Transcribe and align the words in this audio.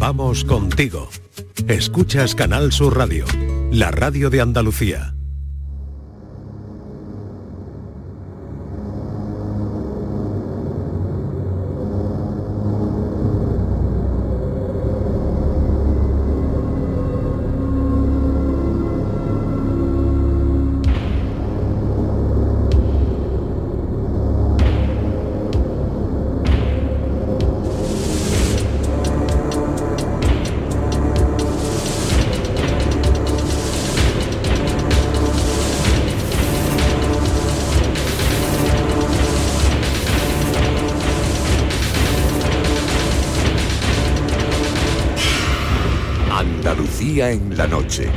Vamos 0.00 0.44
contigo. 0.44 1.10
Escuchas 1.68 2.34
Canal 2.34 2.72
Sur 2.72 2.96
Radio, 2.96 3.26
la 3.70 3.90
radio 3.90 4.30
de 4.30 4.40
Andalucía. 4.40 5.14
La 47.60 47.66
noche. 47.66 48.08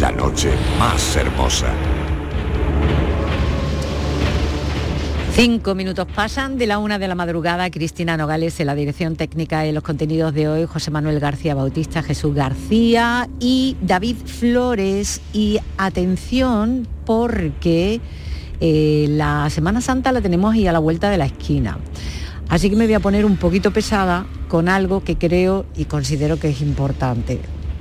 La 0.00 0.12
noche 0.12 0.50
más 0.78 1.16
hermosa. 1.16 1.68
Cinco 5.32 5.74
minutos 5.74 6.06
pasan 6.14 6.58
de 6.58 6.66
la 6.66 6.76
una 6.76 6.98
de 6.98 7.08
la 7.08 7.14
madrugada. 7.14 7.70
Cristina 7.70 8.18
Nogales 8.18 8.60
en 8.60 8.66
la 8.66 8.74
dirección 8.74 9.16
técnica 9.16 9.66
y 9.66 9.72
los 9.72 9.82
contenidos 9.82 10.34
de 10.34 10.48
hoy. 10.50 10.66
José 10.66 10.90
Manuel 10.90 11.20
García 11.20 11.54
Bautista, 11.54 12.02
Jesús 12.02 12.34
García 12.34 13.30
y 13.38 13.78
David 13.80 14.16
Flores. 14.26 15.22
Y 15.32 15.58
atención 15.78 16.86
porque 17.06 18.02
eh, 18.60 19.06
la 19.08 19.48
Semana 19.48 19.80
Santa 19.80 20.12
la 20.12 20.20
tenemos 20.20 20.52
ahí 20.52 20.66
a 20.66 20.72
la 20.72 20.80
vuelta 20.80 21.08
de 21.08 21.16
la 21.16 21.24
esquina. 21.24 21.78
Así 22.50 22.68
que 22.68 22.76
me 22.76 22.84
voy 22.84 22.94
a 22.94 23.00
poner 23.00 23.24
un 23.24 23.38
poquito 23.38 23.70
pesada 23.70 24.26
con 24.48 24.68
algo 24.68 25.02
que 25.02 25.16
creo 25.16 25.64
y 25.74 25.86
considero 25.86 26.38
que 26.38 26.50
es 26.50 26.60
importante. 26.60 27.40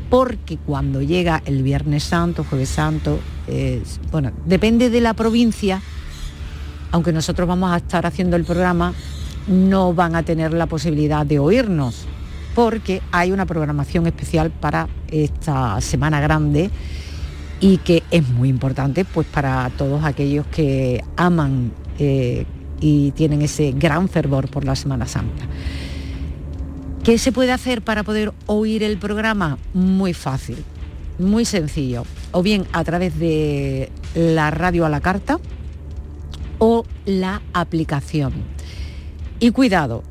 Porque 0.10 0.58
cuando 0.58 1.02
llega 1.02 1.42
el 1.46 1.62
Viernes 1.62 2.04
Santo, 2.04 2.44
Jueves 2.44 2.70
Santo, 2.70 3.20
bueno, 4.12 4.32
depende 4.46 4.90
de 4.90 5.02
la 5.02 5.14
provincia, 5.14 5.82
aunque 6.92 7.14
nosotros 7.14 7.48
vamos 7.48 7.72
a 7.72 7.78
estar 7.78 8.06
haciendo 8.06 8.36
el 8.36 8.44
programa, 8.44 8.94
no 9.48 9.94
van 9.94 10.16
a 10.16 10.24
tener 10.24 10.54
la 10.54 10.68
posibilidad 10.68 11.26
de 11.26 11.40
oírnos, 11.40 12.06
porque 12.56 13.02
hay 13.12 13.32
una 13.32 13.46
programación 13.46 14.08
especial 14.08 14.52
para 14.52 14.88
esta 15.12 15.80
Semana 15.82 16.20
Grande 16.20 16.70
y 17.60 17.78
que 17.78 18.04
es 18.12 18.28
muy 18.30 18.50
importante 18.50 19.06
pues 19.06 19.28
para 19.28 19.70
todos 19.78 20.04
aquellos 20.04 20.46
que 20.48 21.04
aman 21.18 21.72
eh, 21.98 22.46
y 22.80 23.12
tienen 23.12 23.42
ese 23.42 23.74
gran 23.74 24.08
fervor 24.08 24.50
por 24.50 24.66
la 24.66 24.76
Semana 24.76 25.06
Santa. 25.06 25.46
¿Qué 27.10 27.18
se 27.18 27.32
puede 27.32 27.52
hacer 27.52 27.82
para 27.82 28.04
poder 28.04 28.34
oír 28.46 28.84
el 28.84 29.00
programa? 29.00 29.58
Muy 29.74 30.14
fácil, 30.14 30.64
muy 31.18 31.44
sencillo. 31.44 32.04
O 32.34 32.44
bien 32.44 32.68
a 32.72 32.84
través 32.84 33.18
de 33.18 33.90
la 34.14 34.52
radio 34.52 34.86
a 34.86 34.90
la 34.90 35.02
carta 35.02 35.40
o 36.60 36.86
la 37.08 37.42
aplicación. 37.52 38.34
Y 39.40 39.50
cuidado, 39.50 40.04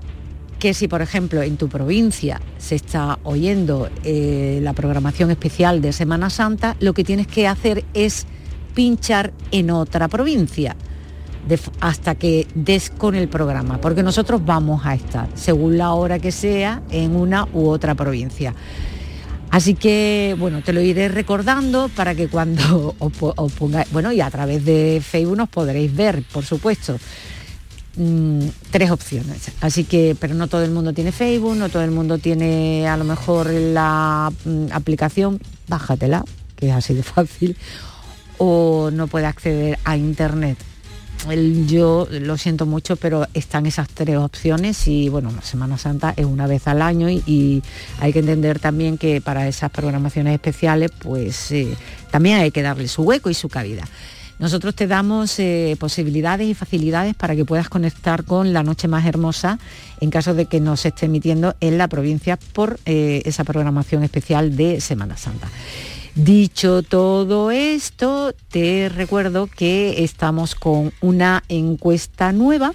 que 0.58 0.74
si 0.74 0.88
por 0.88 1.00
ejemplo 1.00 1.40
en 1.40 1.56
tu 1.56 1.68
provincia 1.68 2.40
se 2.56 2.74
está 2.74 3.20
oyendo 3.22 3.88
eh, 4.02 4.58
la 4.60 4.72
programación 4.72 5.30
especial 5.30 5.80
de 5.80 5.92
Semana 5.92 6.30
Santa, 6.30 6.74
lo 6.80 6.94
que 6.94 7.04
tienes 7.04 7.28
que 7.28 7.46
hacer 7.46 7.84
es 7.94 8.26
pinchar 8.74 9.32
en 9.52 9.70
otra 9.70 10.08
provincia 10.08 10.74
hasta 11.80 12.14
que 12.14 12.46
des 12.54 12.90
con 12.90 13.14
el 13.14 13.28
programa, 13.28 13.80
porque 13.80 14.02
nosotros 14.02 14.44
vamos 14.44 14.84
a 14.84 14.94
estar, 14.94 15.28
según 15.34 15.78
la 15.78 15.92
hora 15.92 16.18
que 16.18 16.32
sea, 16.32 16.82
en 16.90 17.16
una 17.16 17.46
u 17.52 17.68
otra 17.68 17.94
provincia. 17.94 18.54
Así 19.50 19.74
que, 19.74 20.36
bueno, 20.38 20.62
te 20.62 20.72
lo 20.72 20.80
iré 20.80 21.08
recordando 21.08 21.88
para 21.88 22.14
que 22.14 22.28
cuando 22.28 22.94
os, 22.98 23.52
pongáis, 23.52 23.90
bueno, 23.92 24.12
y 24.12 24.20
a 24.20 24.30
través 24.30 24.64
de 24.64 25.02
Facebook 25.04 25.36
nos 25.36 25.48
podréis 25.48 25.94
ver, 25.94 26.22
por 26.32 26.44
supuesto. 26.44 26.98
Mm, 27.96 28.46
tres 28.70 28.90
opciones. 28.90 29.50
Así 29.60 29.84
que, 29.84 30.16
pero 30.20 30.34
no 30.34 30.46
todo 30.46 30.62
el 30.62 30.70
mundo 30.70 30.92
tiene 30.92 31.12
Facebook, 31.12 31.56
no 31.56 31.68
todo 31.68 31.82
el 31.82 31.90
mundo 31.90 32.18
tiene 32.18 32.86
a 32.86 32.96
lo 32.96 33.04
mejor 33.04 33.50
la 33.50 34.30
mm, 34.44 34.66
aplicación, 34.72 35.40
bájatela, 35.66 36.24
que 36.54 36.68
es 36.68 36.74
así 36.74 36.94
de 36.94 37.02
fácil, 37.02 37.56
o 38.36 38.90
no 38.92 39.06
puede 39.08 39.26
acceder 39.26 39.78
a 39.84 39.96
internet 39.96 40.58
yo 41.66 42.08
lo 42.10 42.36
siento 42.36 42.66
mucho, 42.66 42.96
pero 42.96 43.26
están 43.34 43.66
esas 43.66 43.88
tres 43.88 44.16
opciones 44.16 44.86
y 44.88 45.08
bueno, 45.08 45.32
Semana 45.42 45.78
Santa 45.78 46.14
es 46.16 46.24
una 46.24 46.46
vez 46.46 46.66
al 46.68 46.82
año 46.82 47.08
y, 47.10 47.62
hay 48.00 48.12
que 48.12 48.20
entender 48.20 48.58
también 48.60 48.98
que 48.98 49.20
para 49.20 49.48
esas 49.48 49.70
programaciones 49.70 50.34
especiales 50.34 50.90
pues 50.98 51.50
eh, 51.52 51.76
también 52.10 52.38
hay 52.38 52.50
que 52.50 52.62
darle 52.62 52.88
su 52.88 53.02
hueco 53.02 53.30
y 53.30 53.34
su 53.34 53.48
cabida. 53.48 53.84
Nosotros 54.38 54.74
te 54.76 54.86
damos 54.86 55.36
eh, 55.40 55.76
posibilidades 55.80 56.48
y 56.48 56.54
facilidades 56.54 57.14
para 57.14 57.34
que 57.34 57.44
puedas 57.44 57.68
conectar 57.68 58.24
con 58.24 58.52
la 58.52 58.62
noche 58.62 58.86
más 58.86 59.04
hermosa 59.04 59.58
en 60.00 60.10
caso 60.10 60.32
de 60.34 60.46
que 60.46 60.60
nos 60.60 60.86
esté 60.86 61.06
emitiendo 61.06 61.56
en 61.60 61.76
la 61.76 61.88
provincia 61.88 62.38
por 62.52 62.78
eh, 62.86 63.22
esa 63.24 63.42
programación 63.42 64.04
especial 64.04 64.56
de 64.56 64.80
Semana 64.80 65.16
Santa. 65.16 65.48
Dicho 66.18 66.82
todo 66.82 67.52
esto, 67.52 68.34
te 68.50 68.88
recuerdo 68.88 69.46
que 69.46 70.02
estamos 70.02 70.56
con 70.56 70.92
una 71.00 71.44
encuesta 71.48 72.32
nueva 72.32 72.72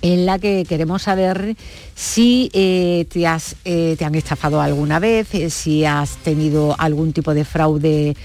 en 0.00 0.26
la 0.26 0.38
que 0.38 0.64
queremos 0.64 1.02
saber 1.02 1.56
si 1.96 2.48
eh, 2.52 3.04
te, 3.10 3.26
has, 3.26 3.56
eh, 3.64 3.96
te, 3.98 4.04
han 4.04 4.14
estafado 4.14 4.60
alguna 4.60 5.00
vez, 5.00 5.34
eh, 5.34 5.50
si 5.50 5.84
has 5.84 6.18
tenido 6.18 6.76
algún 6.78 7.12
tipo 7.12 7.34
de 7.34 7.44
fraude 7.44 8.16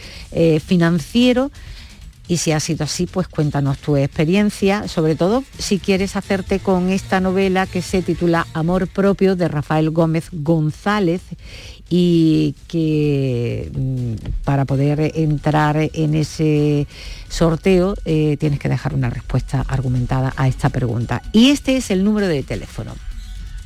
financiero 0.63 1.49
y 2.31 2.37
si 2.37 2.53
ha 2.53 2.61
sido 2.61 2.85
así, 2.85 3.07
pues 3.07 3.27
cuéntanos 3.27 3.77
tu 3.79 3.97
experiencia, 3.97 4.87
sobre 4.87 5.15
todo 5.15 5.43
si 5.59 5.79
quieres 5.79 6.15
hacerte 6.15 6.59
con 6.59 6.89
esta 6.89 7.19
novela 7.19 7.67
que 7.67 7.81
se 7.81 8.01
titula 8.01 8.47
Amor 8.53 8.87
propio 8.87 9.35
de 9.35 9.49
Rafael 9.49 9.89
Gómez 9.89 10.29
González 10.31 11.21
y 11.89 12.55
que 12.69 13.69
mm, 13.75 14.43
para 14.45 14.63
poder 14.63 15.11
entrar 15.15 15.89
en 15.93 16.15
ese 16.15 16.87
sorteo 17.27 17.95
eh, 18.05 18.37
tienes 18.39 18.59
que 18.59 18.69
dejar 18.69 18.93
una 18.93 19.09
respuesta 19.09 19.65
argumentada 19.67 20.31
a 20.37 20.47
esta 20.47 20.69
pregunta. 20.69 21.21
Y 21.33 21.49
este 21.49 21.75
es 21.75 21.91
el 21.91 22.05
número 22.05 22.29
de 22.29 22.43
teléfono. 22.43 22.95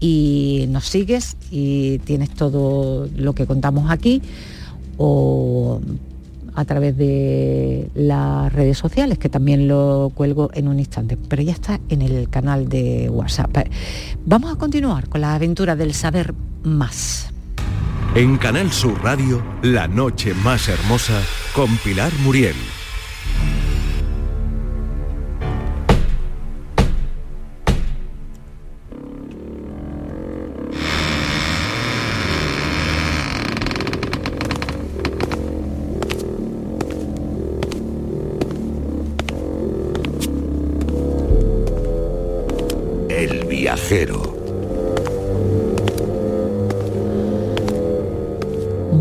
y 0.00 0.66
nos 0.70 0.86
sigues 0.86 1.36
y 1.50 1.98
tienes 2.00 2.30
todo 2.30 3.08
lo 3.14 3.34
que 3.34 3.46
contamos 3.46 3.90
aquí. 3.90 4.22
O 4.96 5.80
a 6.54 6.64
través 6.64 6.96
de 6.96 7.88
las 7.94 8.52
redes 8.52 8.78
sociales, 8.78 9.18
que 9.18 9.28
también 9.28 9.68
lo 9.68 10.10
cuelgo 10.14 10.50
en 10.52 10.68
un 10.68 10.78
instante, 10.78 11.16
pero 11.16 11.42
ya 11.42 11.52
está 11.52 11.80
en 11.88 12.02
el 12.02 12.28
canal 12.28 12.68
de 12.68 13.08
WhatsApp. 13.08 13.68
Vamos 14.26 14.52
a 14.52 14.56
continuar 14.56 15.08
con 15.08 15.20
la 15.20 15.34
aventura 15.34 15.76
del 15.76 15.94
saber 15.94 16.34
más. 16.62 17.30
En 18.14 18.36
Canal 18.38 18.72
Sur 18.72 19.02
Radio, 19.02 19.42
La 19.62 19.86
Noche 19.86 20.34
Más 20.34 20.68
Hermosa, 20.68 21.22
con 21.54 21.76
Pilar 21.78 22.10
Muriel. 22.24 22.56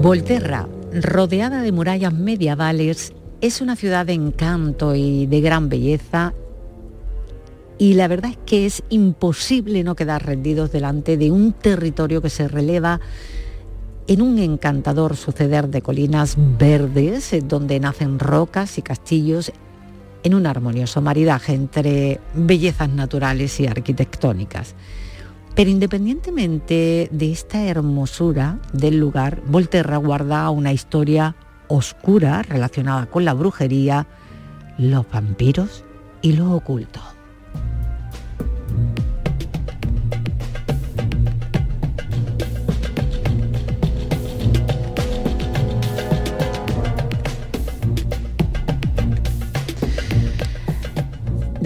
Volterra, 0.10 0.68
rodeada 0.92 1.62
de 1.62 1.72
murallas 1.72 2.12
medievales, 2.12 3.14
es 3.42 3.62
una 3.62 3.76
ciudad 3.76 4.08
de 4.08 4.14
encanto 4.14 4.96
y 4.96 5.28
de 5.28 5.40
gran 5.40 5.70
belleza 5.70 6.34
y 7.78 7.94
la 7.94 8.08
verdad 8.08 8.32
es 8.32 8.40
que 8.44 8.66
es 8.66 8.82
imposible 8.90 9.84
no 9.84 9.96
quedar 9.96 10.26
rendidos 10.26 10.72
delante 10.72 11.16
de 11.16 11.30
un 11.30 11.54
territorio 11.54 12.24
que 12.24 12.32
se 12.32 12.48
releva 12.48 13.00
en 14.08 14.24
un 14.24 14.40
encantador 14.40 15.16
suceder 15.16 15.70
de 15.70 15.84
colinas 15.84 16.38
verdes, 16.58 17.30
donde 17.48 17.80
nacen 17.80 18.18
rocas 18.18 18.80
y 18.80 18.82
castillos 18.82 19.52
en 20.24 20.34
un 20.34 20.48
armonioso 20.48 21.04
maridaje 21.04 21.54
entre 21.54 22.20
bellezas 22.34 22.90
naturales 22.90 23.60
y 23.60 23.68
arquitectónicas. 23.68 24.74
Pero 25.56 25.70
independientemente 25.70 27.10
de 27.12 27.32
esta 27.32 27.64
hermosura 27.64 28.60
del 28.72 28.98
lugar, 28.98 29.42
Volterra 29.46 29.98
guarda 29.98 30.50
una 30.50 30.72
historia 30.72 31.36
oscura 31.68 32.44
relacionada 32.44 33.08
con 33.08 33.26
la 33.26 33.34
brujería, 33.34 34.08
los 34.78 35.10
vampiros 35.10 35.84
y 36.22 36.34
lo 36.34 36.54
oculto. 36.54 37.02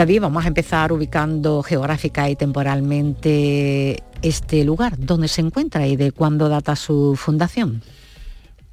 Vamos 0.04 0.44
a 0.44 0.50
empezar 0.50 0.92
ubicando 0.92 1.64
geográfica 1.64 2.30
y 2.30 2.36
temporalmente 2.36 4.04
este 4.22 4.66
lugar, 4.66 4.96
dónde 4.98 5.30
se 5.30 5.40
encuentra 5.40 5.88
y 5.88 5.96
de 5.96 6.12
cuándo 6.12 6.50
data 6.50 6.76
su 6.76 7.16
fundación. 7.16 7.82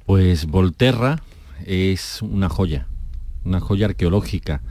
Pues 0.05 0.45
Volterra 0.45 1.21
es 1.65 2.21
una 2.21 2.49
joya, 2.49 2.85
una 3.45 3.61
joya 3.61 3.85
arqueológica. 3.85 4.61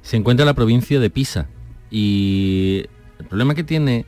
Se 0.00 0.16
encuentra 0.16 0.44
en 0.44 0.46
la 0.46 0.54
provincia 0.54 0.98
de 0.98 1.10
Pisa 1.10 1.48
y 1.90 2.86
el 3.18 3.26
problema 3.26 3.54
que 3.54 3.62
tiene 3.62 4.06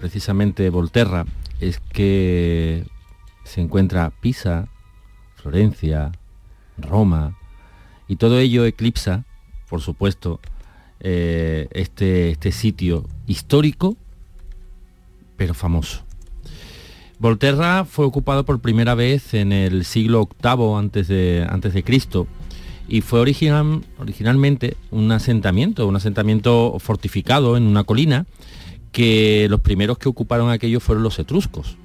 precisamente 0.00 0.68
Volterra 0.68 1.26
es 1.60 1.78
que 1.78 2.86
se 3.44 3.60
encuentra 3.60 4.10
Pisa, 4.20 4.66
Florencia, 5.36 6.10
Roma 6.76 7.38
y 8.08 8.16
todo 8.16 8.40
ello 8.40 8.64
eclipsa, 8.64 9.24
por 9.68 9.80
supuesto, 9.80 10.40
eh, 11.06 11.68
este, 11.72 12.30
este 12.30 12.50
sitio 12.50 13.04
histórico, 13.26 13.94
pero 15.36 15.52
famoso. 15.52 16.02
Volterra 17.18 17.84
fue 17.84 18.06
ocupado 18.06 18.44
por 18.44 18.60
primera 18.60 18.94
vez 18.94 19.34
en 19.34 19.52
el 19.52 19.84
siglo 19.84 20.30
VIII 20.42 20.78
antes 20.78 21.06
de, 21.08 21.46
antes 21.48 21.74
de 21.74 21.84
Cristo 21.84 22.26
y 22.88 23.02
fue 23.02 23.20
original, 23.20 23.82
originalmente 23.98 24.78
un 24.90 25.12
asentamiento, 25.12 25.86
un 25.86 25.96
asentamiento 25.96 26.76
fortificado 26.78 27.58
en 27.58 27.64
una 27.64 27.84
colina 27.84 28.24
que 28.90 29.46
los 29.50 29.60
primeros 29.60 29.98
que 29.98 30.08
ocuparon 30.08 30.50
aquello 30.50 30.80
fueron 30.80 31.02
los 31.02 31.18
etruscos. 31.18 31.76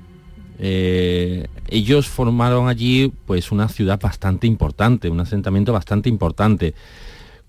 Eh, 0.59 1.47
ellos 1.67 2.07
formaron 2.07 2.69
allí 2.69 3.11
pues 3.25 3.51
una 3.51 3.67
ciudad 3.67 3.99
bastante 3.99 4.47
importante, 4.47 5.09
un 5.09 5.19
asentamiento 5.19 5.73
bastante 5.73 6.07
importante 6.07 6.73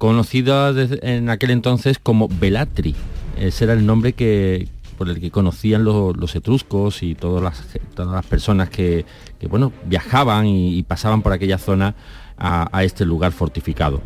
conocida 0.01 0.73
en 1.03 1.29
aquel 1.29 1.51
entonces 1.51 1.99
como 2.03 2.27
Velatri. 2.27 2.95
Ese 3.39 3.65
era 3.65 3.75
el 3.75 3.85
nombre 3.85 4.15
que, 4.15 4.67
por 4.97 5.11
el 5.11 5.21
que 5.21 5.31
conocían 5.31 5.85
los, 5.85 6.35
etruscos 6.35 7.03
y 7.03 7.15
todas 7.15 7.43
las, 7.43 7.63
todas 7.95 8.11
las 8.11 8.25
personas 8.25 8.71
que, 8.71 9.05
bueno, 9.51 9.75
viajaban 9.85 10.47
y, 10.47 10.83
pasaban 10.85 11.21
por 11.21 11.35
aquella 11.35 11.59
zona 11.59 11.97
a, 12.39 12.83
este 12.83 13.05
lugar 13.05 13.33
fortificado. 13.33 14.01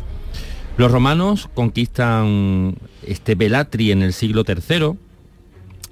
Los 0.75 0.91
romanos 0.91 1.47
conquistan 1.53 2.75
este 3.01 3.35
Velatri 3.35 3.93
en 3.93 4.01
el 4.01 4.11
siglo 4.11 4.43
III 4.45 4.97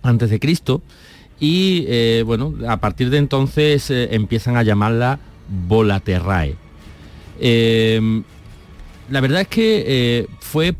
antes 0.01 0.29
de 0.29 0.37
Cristo 0.37 0.81
y 1.39 1.85
eh, 1.87 2.23
bueno, 2.25 2.55
a 2.67 2.75
partir 2.75 3.09
de 3.09 3.19
entonces 3.19 3.89
eh, 3.89 4.09
empiezan 4.11 4.57
a 4.57 4.63
llamarla 4.63 5.19
Volaterrae. 5.47 6.57
Eh, 7.39 8.23
la 9.13 9.21
verdad 9.21 9.41
es 9.41 9.47
que 9.47 9.83
eh, 9.85 10.27
fue 10.39 10.73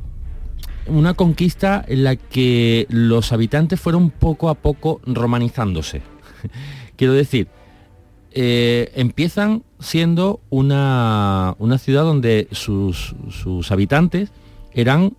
una 0.88 1.14
conquista 1.14 1.86
en 1.88 2.04
la 2.04 2.16
que 2.16 2.88
los 2.90 3.32
habitantes 3.32 3.80
fueron 3.80 4.10
poco 4.10 4.50
a 4.50 4.56
poco 4.56 5.00
romanizándose. 5.06 6.02
Quiero 6.98 7.14
decir, 7.14 7.48
eh, 8.32 8.92
empiezan 8.96 9.62
siendo 9.80 10.42
una, 10.50 11.56
ciudad 11.78 12.02
donde 12.02 12.48
sus, 12.50 13.14
habitantes 13.70 14.32
eran 14.74 15.16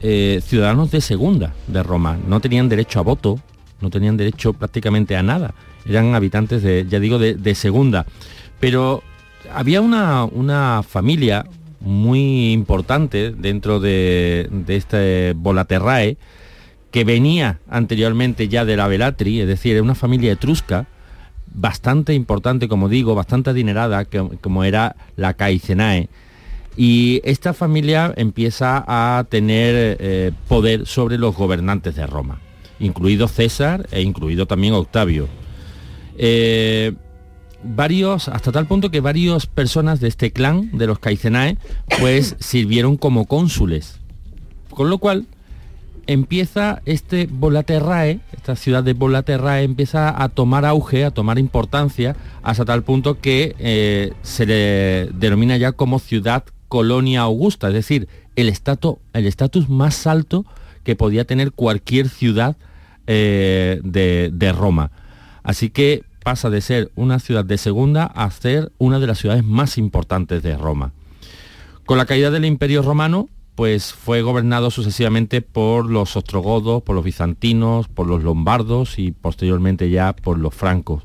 eh, 0.00 0.40
ciudadanos 0.42 0.90
de 0.90 1.02
segunda 1.02 1.52
de 1.66 1.82
Roma, 1.82 2.18
no 2.26 2.40
tenían 2.40 2.70
derecho 2.70 3.00
a 3.00 3.02
voto, 3.02 3.38
no 3.82 3.90
tenían 3.90 4.16
derecho 4.16 4.54
prácticamente 4.54 5.14
a 5.14 5.22
nada, 5.22 5.52
eran 5.84 6.14
habitantes 6.14 6.62
de, 6.62 6.86
ya 6.88 7.00
digo, 7.00 7.18
de, 7.18 7.54
segunda. 7.54 8.06
Pero 8.60 9.02
había 9.52 9.82
una, 9.82 10.24
una 10.24 10.82
familia, 10.82 11.44
muy 11.80 12.52
importante 12.52 13.32
dentro 13.32 13.80
de, 13.80 14.48
este 14.68 15.34
Volaterrae, 15.36 16.16
que 16.90 17.04
venía 17.04 17.60
anteriormente 17.68 18.48
ya 18.48 18.64
de 18.64 18.76
la 18.76 18.88
Velatri, 18.88 19.40
es 19.40 19.48
decir, 19.48 19.72
era 19.72 19.82
una 19.82 19.94
familia 19.94 20.32
etrusca, 20.32 20.86
bastante 21.52 22.14
importante, 22.14 22.68
como 22.68 22.88
digo, 22.88 23.14
bastante 23.14 23.50
adinerada, 23.50 24.06
como 24.40 24.64
era 24.64 24.96
la 25.16 25.34
Caicenae. 25.34 26.08
Y 26.76 27.22
esta 27.24 27.54
familia 27.54 28.12
empieza 28.16 28.84
a 28.86 29.24
tener 29.24 29.96
eh, 29.98 30.32
poder 30.48 30.86
sobre 30.86 31.16
los 31.16 31.34
gobernantes 31.34 31.96
de 31.96 32.06
Roma, 32.06 32.40
incluido 32.78 33.28
César 33.28 33.86
e 33.90 34.02
incluido 34.02 34.46
también 34.46 34.74
Octavio. 34.74 35.26
Eh, 36.18 36.92
varios, 37.68 38.28
hasta 38.28 38.52
tal 38.52 38.66
punto 38.66 38.90
que 38.90 39.00
varias 39.00 39.46
personas 39.46 40.00
de 40.00 40.08
este 40.08 40.32
clan, 40.32 40.76
de 40.76 40.86
los 40.86 40.98
Caicenae, 40.98 41.58
pues 42.00 42.36
sirvieron 42.40 42.96
como 42.96 43.26
cónsules. 43.26 43.98
Con 44.70 44.90
lo 44.90 44.98
cual 44.98 45.26
empieza 46.06 46.82
este 46.84 47.26
Volaterrae, 47.30 48.20
esta 48.32 48.56
ciudad 48.56 48.84
de 48.84 48.92
Volaterrae 48.92 49.64
empieza 49.64 50.22
a 50.22 50.28
tomar 50.28 50.64
auge, 50.64 51.04
a 51.04 51.10
tomar 51.10 51.38
importancia, 51.38 52.16
hasta 52.42 52.64
tal 52.64 52.82
punto 52.82 53.20
que 53.20 53.54
eh, 53.58 54.12
se 54.22 54.46
le 54.46 55.10
denomina 55.14 55.56
ya 55.56 55.72
como 55.72 55.98
ciudad 55.98 56.44
colonia 56.68 57.22
augusta, 57.22 57.68
es 57.68 57.74
decir, 57.74 58.08
el 58.36 58.48
estatus 58.48 58.98
el 59.12 59.68
más 59.68 60.06
alto 60.06 60.44
que 60.84 60.96
podía 60.96 61.24
tener 61.24 61.52
cualquier 61.52 62.08
ciudad 62.08 62.56
eh, 63.06 63.80
de, 63.82 64.30
de 64.32 64.52
Roma. 64.52 64.90
Así 65.42 65.70
que 65.70 66.02
pasa 66.26 66.50
de 66.50 66.60
ser 66.60 66.90
una 66.96 67.20
ciudad 67.20 67.44
de 67.44 67.56
segunda 67.56 68.06
a 68.06 68.28
ser 68.32 68.72
una 68.78 68.98
de 68.98 69.06
las 69.06 69.18
ciudades 69.18 69.44
más 69.44 69.78
importantes 69.78 70.42
de 70.42 70.56
Roma. 70.56 70.92
Con 71.84 71.98
la 71.98 72.04
caída 72.04 72.32
del 72.32 72.44
Imperio 72.44 72.82
Romano, 72.82 73.28
pues 73.54 73.92
fue 73.92 74.22
gobernado 74.22 74.72
sucesivamente 74.72 75.40
por 75.40 75.88
los 75.88 76.16
ostrogodos, 76.16 76.82
por 76.82 76.96
los 76.96 77.04
bizantinos, 77.04 77.86
por 77.86 78.08
los 78.08 78.24
lombardos 78.24 78.98
y 78.98 79.12
posteriormente 79.12 79.88
ya 79.88 80.16
por 80.16 80.40
los 80.40 80.52
francos. 80.52 81.04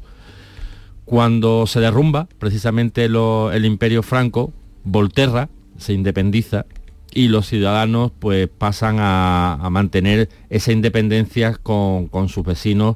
Cuando 1.06 1.68
se 1.68 1.82
derrumba 1.82 2.28
precisamente 2.40 3.06
el 3.06 3.66
imperio 3.66 4.02
franco, 4.02 4.52
Volterra 4.86 5.50
se 5.78 5.94
independiza 5.94 6.66
y 7.14 7.28
los 7.28 7.46
ciudadanos 7.46 8.12
pues 8.18 8.48
pasan 8.48 8.96
a, 9.00 9.70
mantener 9.70 10.30
esa 10.50 10.72
independencia 10.72 11.54
con, 11.54 12.08
con 12.08 12.28
sus 12.28 12.44
vecinos 12.44 12.96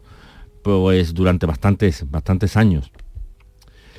pues 0.65 1.13
durante 1.13 1.45
bastantes, 1.45 2.09
bastantes 2.09 2.57
años. 2.57 2.91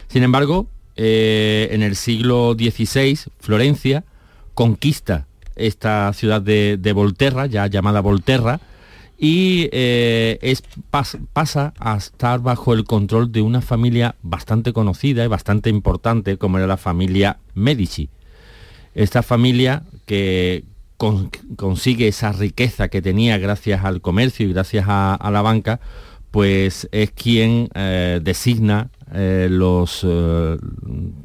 Sin 0.09 0.25
embargo, 0.25 0.67
eh, 0.97 1.69
en 1.71 1.85
el 1.85 1.95
siglo 1.95 2.57
XVI, 2.59 3.17
Florencia 3.39 4.03
conquista 4.53 5.29
esta 5.55 6.13
ciudad 6.13 6.43
de, 6.43 6.93
Volterra, 6.93 7.47
ya 7.47 7.69
llamada 7.69 8.01
Volterra, 8.01 8.59
y 9.17 9.69
eh, 9.71 10.41
es, 10.43 10.65
pasa 10.91 11.73
a 11.79 11.97
estar 11.97 12.41
bajo 12.41 12.75
el 12.75 12.83
control 12.83 13.31
de 13.31 13.43
una 13.43 13.61
familia 13.61 14.17
bastante 14.23 14.73
conocida 14.73 15.25
y 15.25 15.29
bastante 15.29 15.71
importante 15.71 16.37
como 16.37 16.59
era 16.59 16.67
la 16.67 16.77
familia 16.77 17.39
Medici. 17.55 18.11
Esta 18.93 19.23
familia 19.23 19.85
que 20.05 20.65
consigue 20.97 22.09
esa 22.09 22.33
riqueza 22.33 22.89
que 22.89 23.03
tenía 23.03 23.39
gracias 23.39 23.85
al 23.85 24.01
comercio 24.01 24.49
y 24.49 24.53
gracias 24.53 24.87
a 24.89 25.31
la 25.31 25.43
banca, 25.43 25.79
pues 26.31 26.89
es 26.93 27.11
quien 27.13 27.69
eh, 27.75 28.21
designa 28.23 28.91
eh, 29.15 29.49
los 29.51 30.05
eh, 30.05 30.57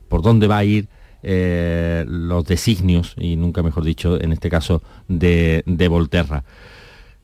por 0.07 0.21
dónde 0.21 0.47
va 0.47 0.59
a 0.59 0.65
ir 0.65 0.87
los 1.23 2.45
designios, 2.45 3.13
y 3.15 3.35
nunca 3.35 3.61
mejor 3.61 3.83
dicho, 3.83 4.19
en 4.19 4.31
este 4.31 4.49
caso, 4.49 4.81
de, 5.07 5.63
Volterra. 5.87 6.43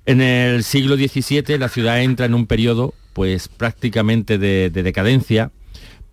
En 0.06 0.22
el 0.22 0.64
siglo 0.64 0.98
XVII 0.98 1.58
la 1.58 1.68
ciudad 1.68 2.04
entra 2.04 2.28
en 2.28 2.36
un 2.36 2.46
periodo 2.46 2.94
pues 3.14 3.48
prácticamente 3.48 4.38
de, 4.38 4.70
decadencia, 4.70 5.50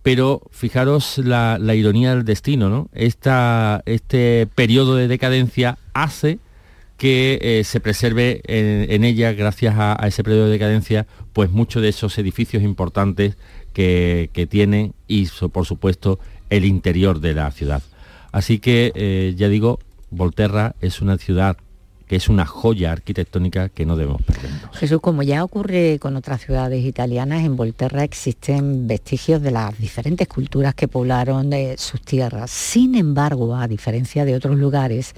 pero 0.01 0.41
fijaros 0.49 1.19
la, 1.19 1.59
ironía 1.75 2.15
del 2.15 2.25
destino, 2.25 2.69
¿no? 2.69 2.89
este 2.93 4.47
periodo 4.55 4.95
de 4.95 5.07
decadencia 5.07 5.77
hace 5.93 6.39
que 6.97 7.39
eh, 7.41 7.63
se 7.63 7.79
preserve 7.79 8.41
en, 8.45 9.03
ella, 9.03 9.33
gracias 9.33 9.75
a, 9.77 9.95
ese 10.07 10.23
periodo 10.23 10.45
de 10.45 10.51
decadencia, 10.51 11.05
pues 11.33 11.51
muchos 11.51 11.81
de 11.81 11.89
esos 11.89 12.17
edificios 12.17 12.63
importantes 12.63 13.35
que, 13.73 14.47
tiene 14.49 14.93
y, 15.07 15.27
por 15.51 15.65
supuesto, 15.65 16.19
el 16.49 16.65
interior 16.65 17.19
de 17.19 17.33
la 17.33 17.51
ciudad. 17.51 17.83
Así 18.31 18.59
que, 18.59 18.91
eh, 18.95 19.33
ya 19.35 19.49
digo, 19.49 19.79
Volterra 20.09 20.75
es 20.81 21.01
una 21.01 21.17
ciudad 21.17 21.57
que 22.07 22.15
es 22.15 22.29
una 22.29 22.45
joya 22.45 22.91
arquitectónica 22.91 23.69
que 23.69 23.85
no 23.85 23.95
debemos 23.95 24.21
perdernos. 24.21 24.77
Jesús, 24.77 25.01
como 25.01 25.23
ya 25.23 25.43
ocurre 25.43 25.97
con 25.99 26.15
otras 26.15 26.41
ciudades 26.41 26.85
italianas, 26.85 27.43
en 27.43 27.55
Volterra 27.55 28.03
existen 28.03 28.87
vestigios 28.87 29.41
de 29.41 29.51
las 29.51 29.77
diferentes 29.79 30.27
culturas 30.27 30.75
que 30.75 30.87
poblaron 30.87 31.49
de 31.49 31.75
sus 31.77 32.01
tierras. 32.01 32.51
Sin 32.51 32.95
embargo, 32.95 33.55
a 33.55 33.67
diferencia 33.67 34.23
de 34.23 34.35
otros 34.35 34.57
lugares, 34.57 35.15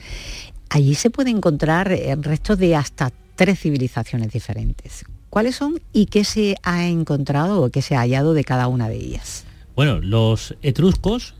allí 0.69 0.95
se 0.95 1.09
puede 1.09 1.29
encontrar 1.29 1.91
eh, 1.91 2.15
restos 2.19 2.57
de 2.57 2.75
hasta 2.75 3.11
tres 3.35 3.59
civilizaciones 3.59 4.31
diferentes. 4.31 5.05
¿Cuáles 5.29 5.55
son 5.55 5.79
y 5.93 6.07
qué 6.07 6.23
se 6.23 6.55
ha 6.63 6.87
encontrado 6.87 7.61
o 7.61 7.69
qué 7.69 7.81
se 7.81 7.95
ha 7.95 7.99
hallado 7.99 8.33
de 8.33 8.43
cada 8.43 8.67
una 8.67 8.89
de 8.89 8.95
ellas? 8.95 9.45
Bueno, 9.75 9.99
los 9.99 10.55
etruscos, 10.61 11.35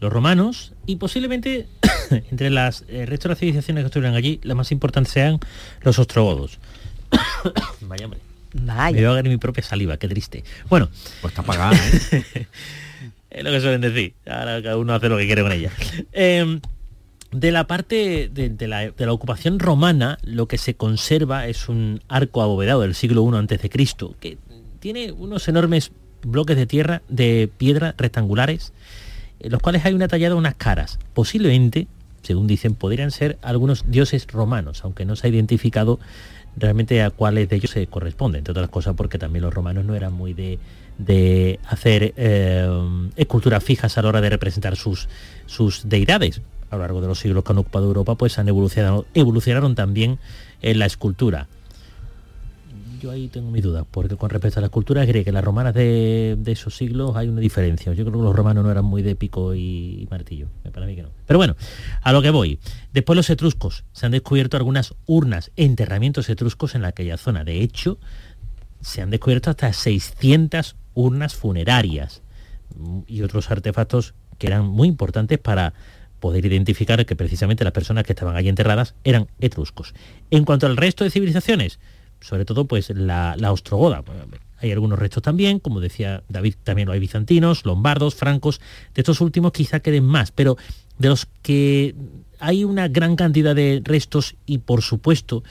los 0.00 0.12
romanos 0.12 0.72
y 0.86 0.96
posiblemente 0.96 1.68
entre 2.10 2.50
las 2.50 2.84
eh, 2.88 3.06
restos 3.06 3.24
de 3.24 3.28
las 3.30 3.38
civilizaciones 3.38 3.82
que 3.82 3.86
estuvieran 3.86 4.16
allí, 4.16 4.40
las 4.42 4.56
más 4.56 4.72
importantes 4.72 5.12
sean 5.12 5.38
los 5.82 5.98
ostrogodos. 5.98 6.58
Vaya 7.82 8.06
hombre. 8.06 8.20
Me 8.52 8.92
voy 8.92 9.04
a 9.04 9.12
ver 9.12 9.28
mi 9.28 9.36
propia 9.36 9.62
saliva, 9.62 9.96
qué 9.98 10.08
triste. 10.08 10.44
Bueno. 10.68 10.88
Pues 11.20 11.32
está 11.32 11.42
apagada, 11.42 11.76
¿eh? 11.76 12.46
es 13.30 13.44
lo 13.44 13.50
que 13.50 13.60
suelen 13.60 13.80
decir. 13.80 14.14
Ahora 14.26 14.62
cada 14.62 14.78
uno 14.78 14.94
hace 14.94 15.08
lo 15.08 15.18
que 15.18 15.26
quiere 15.26 15.42
con 15.42 15.52
ella. 15.52 15.70
Em, 16.12 16.60
de 17.32 17.52
la 17.52 17.66
parte 17.66 18.30
de, 18.32 18.68
la, 18.68 19.12
ocupación 19.12 19.58
romana, 19.58 20.18
lo 20.22 20.46
que 20.46 20.58
se 20.58 20.74
conserva 20.74 21.46
es 21.46 21.68
un 21.68 22.00
arco 22.08 22.42
abovedado 22.42 22.82
del 22.82 22.94
siglo 22.94 23.28
I 23.28 23.36
a.C., 23.36 23.68
que 24.20 24.38
tiene 24.80 25.12
unos 25.12 25.48
enormes 25.48 25.92
bloques 26.22 26.56
de 26.56 26.66
tierra, 26.66 27.02
de 27.08 27.50
piedra 27.56 27.94
rectangulares, 27.96 28.72
en 29.40 29.52
los 29.52 29.60
cuales 29.60 29.84
hay 29.84 29.94
una 29.94 30.08
tallada 30.08 30.34
unas 30.34 30.54
caras. 30.54 30.98
Posiblemente, 31.14 31.88
según 32.22 32.46
dicen, 32.46 32.74
podrían 32.74 33.10
ser 33.10 33.38
algunos 33.42 33.84
dioses 33.90 34.26
romanos, 34.28 34.82
aunque 34.84 35.04
no 35.04 35.16
se 35.16 35.26
ha 35.26 35.30
identificado 35.30 35.98
realmente 36.56 37.02
a 37.02 37.10
cuáles 37.10 37.48
de 37.48 37.56
ellos 37.56 37.70
se 37.70 37.86
corresponden, 37.86 38.38
entre 38.38 38.52
otras 38.52 38.70
cosas 38.70 38.94
porque 38.96 39.18
también 39.18 39.42
los 39.44 39.52
romanos 39.52 39.84
no 39.84 39.94
eran 39.94 40.12
muy 40.12 40.32
de, 40.32 41.58
hacer 41.66 42.14
eh, 42.16 42.66
esculturas 43.16 43.62
fijas 43.62 43.98
a 43.98 44.02
la 44.02 44.08
hora 44.08 44.20
de 44.22 44.30
representar 44.30 44.76
sus, 44.76 45.08
sus 45.44 45.88
deidades. 45.88 46.40
A 46.70 46.76
lo 46.76 46.82
largo 46.82 47.00
de 47.00 47.08
los 47.08 47.18
siglos 47.18 47.44
que 47.44 47.52
han 47.52 47.58
ocupado 47.58 47.86
Europa, 47.86 48.16
pues 48.16 48.38
han 48.38 48.48
evolucionado, 48.48 49.06
evolucionaron 49.14 49.74
también 49.74 50.18
en 50.62 50.78
la 50.78 50.86
escultura 50.86 51.48
yo 53.00 53.10
ahí 53.10 53.28
tengo 53.28 53.50
mis 53.50 53.62
dudas, 53.62 53.84
porque 53.90 54.16
con 54.16 54.30
respecto 54.30 54.60
a 54.60 54.62
las 54.62 54.70
culturas 54.70 55.06
que 55.06 55.32
las 55.32 55.44
romanas 55.44 55.74
de, 55.74 56.38
esos 56.46 56.76
siglos 56.76 57.16
hay 57.16 57.28
una 57.28 57.40
diferencia. 57.40 57.92
Yo 57.92 58.04
creo 58.04 58.18
que 58.18 58.24
los 58.24 58.36
romanos 58.36 58.64
no 58.64 58.70
eran 58.70 58.84
muy 58.84 59.02
de 59.02 59.14
pico 59.14 59.54
y, 59.54 60.06
martillo, 60.10 60.48
para 60.72 60.86
mí 60.86 60.96
que 60.96 61.02
no. 61.02 61.10
Pero 61.26 61.38
bueno, 61.38 61.56
a 62.02 62.12
lo 62.12 62.22
que 62.22 62.30
voy. 62.30 62.58
Después 62.92 63.16
los 63.16 63.30
etruscos. 63.30 63.84
Se 63.92 64.06
han 64.06 64.12
descubierto 64.12 64.56
algunas 64.56 64.94
urnas, 65.06 65.50
enterramientos 65.56 66.28
etruscos 66.28 66.74
en 66.74 66.84
aquella 66.84 67.16
zona. 67.16 67.44
De 67.44 67.62
hecho, 67.62 67.98
se 68.80 69.02
han 69.02 69.10
descubierto 69.10 69.50
hasta 69.50 69.72
600 69.72 70.76
urnas 70.94 71.34
funerarias 71.34 72.22
y 73.06 73.22
otros 73.22 73.50
artefactos 73.50 74.14
que 74.38 74.46
eran 74.46 74.66
muy 74.66 74.88
importantes 74.88 75.38
para 75.38 75.74
poder 76.20 76.44
identificar 76.46 77.04
que 77.04 77.16
precisamente 77.16 77.64
las 77.64 77.72
personas 77.72 78.04
que 78.04 78.12
estaban 78.12 78.36
allí 78.36 78.48
enterradas 78.48 78.94
eran 79.04 79.28
etruscos. 79.40 79.94
En 80.30 80.44
cuanto 80.44 80.66
al 80.66 80.76
resto 80.76 81.04
de 81.04 81.10
civilizaciones, 81.10 81.78
sobre 82.20 82.44
todo 82.44 82.66
pues 82.66 82.90
la, 82.90 83.36
ostrogoda. 83.50 84.02
Hay 84.58 84.72
algunos 84.72 84.98
restos 84.98 85.22
también, 85.22 85.58
como 85.58 85.80
decía 85.80 86.22
David, 86.28 86.54
también 86.64 86.86
lo 86.86 86.94
hay 86.94 87.00
bizantinos, 87.00 87.64
lombardos, 87.64 88.14
francos, 88.14 88.60
de 88.94 89.02
estos 89.02 89.20
últimos 89.20 89.52
quizá 89.52 89.80
queden 89.80 90.04
más, 90.04 90.32
pero 90.32 90.56
de 90.98 91.08
los 91.08 91.28
que 91.42 91.94
hay 92.38 92.64
una 92.64 92.88
gran 92.88 93.16
cantidad 93.16 93.54
de 93.54 93.82
restos 93.84 94.36
y 94.46 94.58
por 94.58 94.82
supuesto 94.82 95.42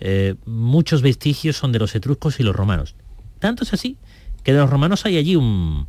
eh, 0.00 0.34
muchos 0.44 1.02
vestigios 1.02 1.56
son 1.56 1.72
de 1.72 1.78
los 1.78 1.94
etruscos 1.94 2.40
y 2.40 2.42
los 2.42 2.56
romanos. 2.56 2.94
Tanto 3.38 3.64
es 3.64 3.72
así 3.72 3.96
que 4.42 4.52
de 4.52 4.58
los 4.58 4.70
romanos 4.70 5.04
hay 5.04 5.16
allí 5.16 5.36
un, 5.36 5.86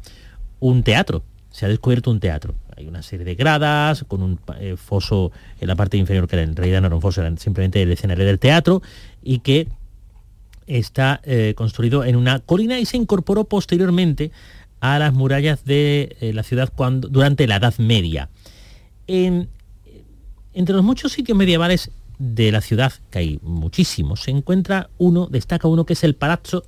teatro, 0.84 1.24
se 1.52 1.66
ha 1.66 1.70
descubierto 1.70 2.12
un 2.12 2.20
teatro. 2.20 2.56
Hay 2.78 2.88
una 2.88 3.02
serie 3.02 3.26
de 3.26 3.34
gradas 3.34 4.06
con 4.08 4.22
un 4.22 4.40
eh, 4.60 4.76
foso 4.78 5.32
en 5.60 5.68
la 5.68 5.76
parte 5.76 5.98
inferior 5.98 6.28
que 6.28 6.40
en 6.40 6.56
realidad 6.56 6.80
no 6.82 6.88
era 6.88 6.96
un 6.96 7.02
foso, 7.02 7.22
era 7.22 7.36
simplemente 7.38 7.82
el 7.82 7.92
escenario 7.92 8.24
del 8.24 8.38
teatro 8.38 8.84
y 9.24 9.40
que 9.40 9.68
está 10.68 11.20
eh, 11.24 11.56
construido 11.58 12.06
en 12.06 12.16
una 12.16 12.38
colina 12.40 12.80
y 12.80 12.86
se 12.86 12.98
incorporó 12.98 13.46
posteriormente 13.46 14.32
a 14.80 15.00
las 15.00 15.12
murallas 15.12 15.66
de 15.66 16.16
eh, 16.22 16.34
la 16.34 16.44
ciudad 16.44 16.72
cuando, 16.76 17.08
durante 17.08 17.48
la 17.48 17.56
Edad 17.56 17.74
Media. 17.80 18.30
entre 19.08 20.76
los 20.76 20.84
muchos 20.84 21.14
sitios 21.14 21.36
medievales 21.36 21.90
de 22.20 22.52
la 22.52 22.62
ciudad, 22.62 22.94
que 23.10 23.20
hay 23.20 23.40
muchísimos, 23.42 24.22
se 24.22 24.32
encuentra 24.32 24.90
uno, 25.00 25.28
destaca 25.32 25.68
uno 25.68 25.86
que 25.86 25.94
es 25.94 26.04
el 26.04 26.14
Palazzo 26.14 26.64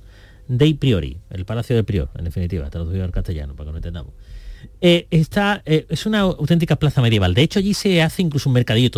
dei 0.48 0.74
Priori, 0.74 1.16
el 1.30 1.44
Palacio 1.44 1.76
del 1.76 1.84
Prior, 1.84 2.10
en 2.18 2.24
definitiva, 2.24 2.68
traducido 2.70 3.04
al 3.04 3.12
castellano, 3.12 3.54
para 3.54 3.66
que 3.66 3.70
lo 3.70 3.78
entendamos. 3.78 4.12
Eh, 4.82 5.06
es 5.10 6.06
una 6.06 6.20
auténtica 6.20 6.76
plaza 6.76 7.02
medieval. 7.02 7.34
De 7.34 7.42
hecho, 7.42 7.58
allí 7.58 7.74
se 7.74 8.02
hace 8.02 8.22
incluso 8.22 8.48
un 8.48 8.54
mercadillo 8.54 8.90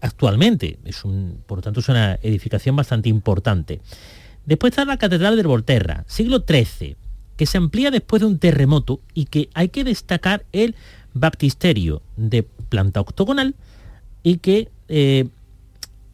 actualmente. 0.00 0.78
Es 0.84 1.02
por 1.46 1.58
lo 1.58 1.62
tanto, 1.62 1.80
es 1.80 1.88
una 1.88 2.18
edificación 2.22 2.74
bastante 2.76 3.08
importante. 3.08 3.80
Después 4.46 4.72
está 4.72 4.84
la 4.84 4.96
Catedral 4.96 5.36
de 5.36 5.42
Volterra, 5.42 6.04
siglo 6.06 6.44
XIII, 6.48 6.96
que 7.36 7.46
se 7.46 7.58
amplía 7.58 7.90
después 7.90 8.20
de 8.20 8.26
un 8.26 8.38
terremoto 8.38 9.00
y 9.14 9.26
que 9.26 9.50
hay 9.54 9.68
que 9.68 9.84
destacar 9.84 10.44
el 10.52 10.74
baptisterio 11.12 12.02
de 12.16 12.42
planta 12.42 13.00
octogonal 13.00 13.54
y 14.22 14.38
que 14.38 14.68
eh, 14.88 15.28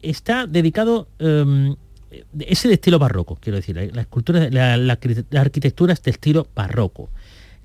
está 0.01 0.47
dedicado, 0.47 1.07
em, 1.19 1.75
ese 2.39 2.67
de 2.67 2.75
estilo 2.75 2.99
barroco, 2.99 3.37
quiero 3.39 3.57
decir, 3.57 3.75
la, 3.93 4.01
escultura, 4.01 4.49
la, 4.49 4.99
arquitectura 5.39 5.93
es 5.93 6.01
de 6.01 6.11
estilo 6.11 6.47
barroco. 6.55 7.09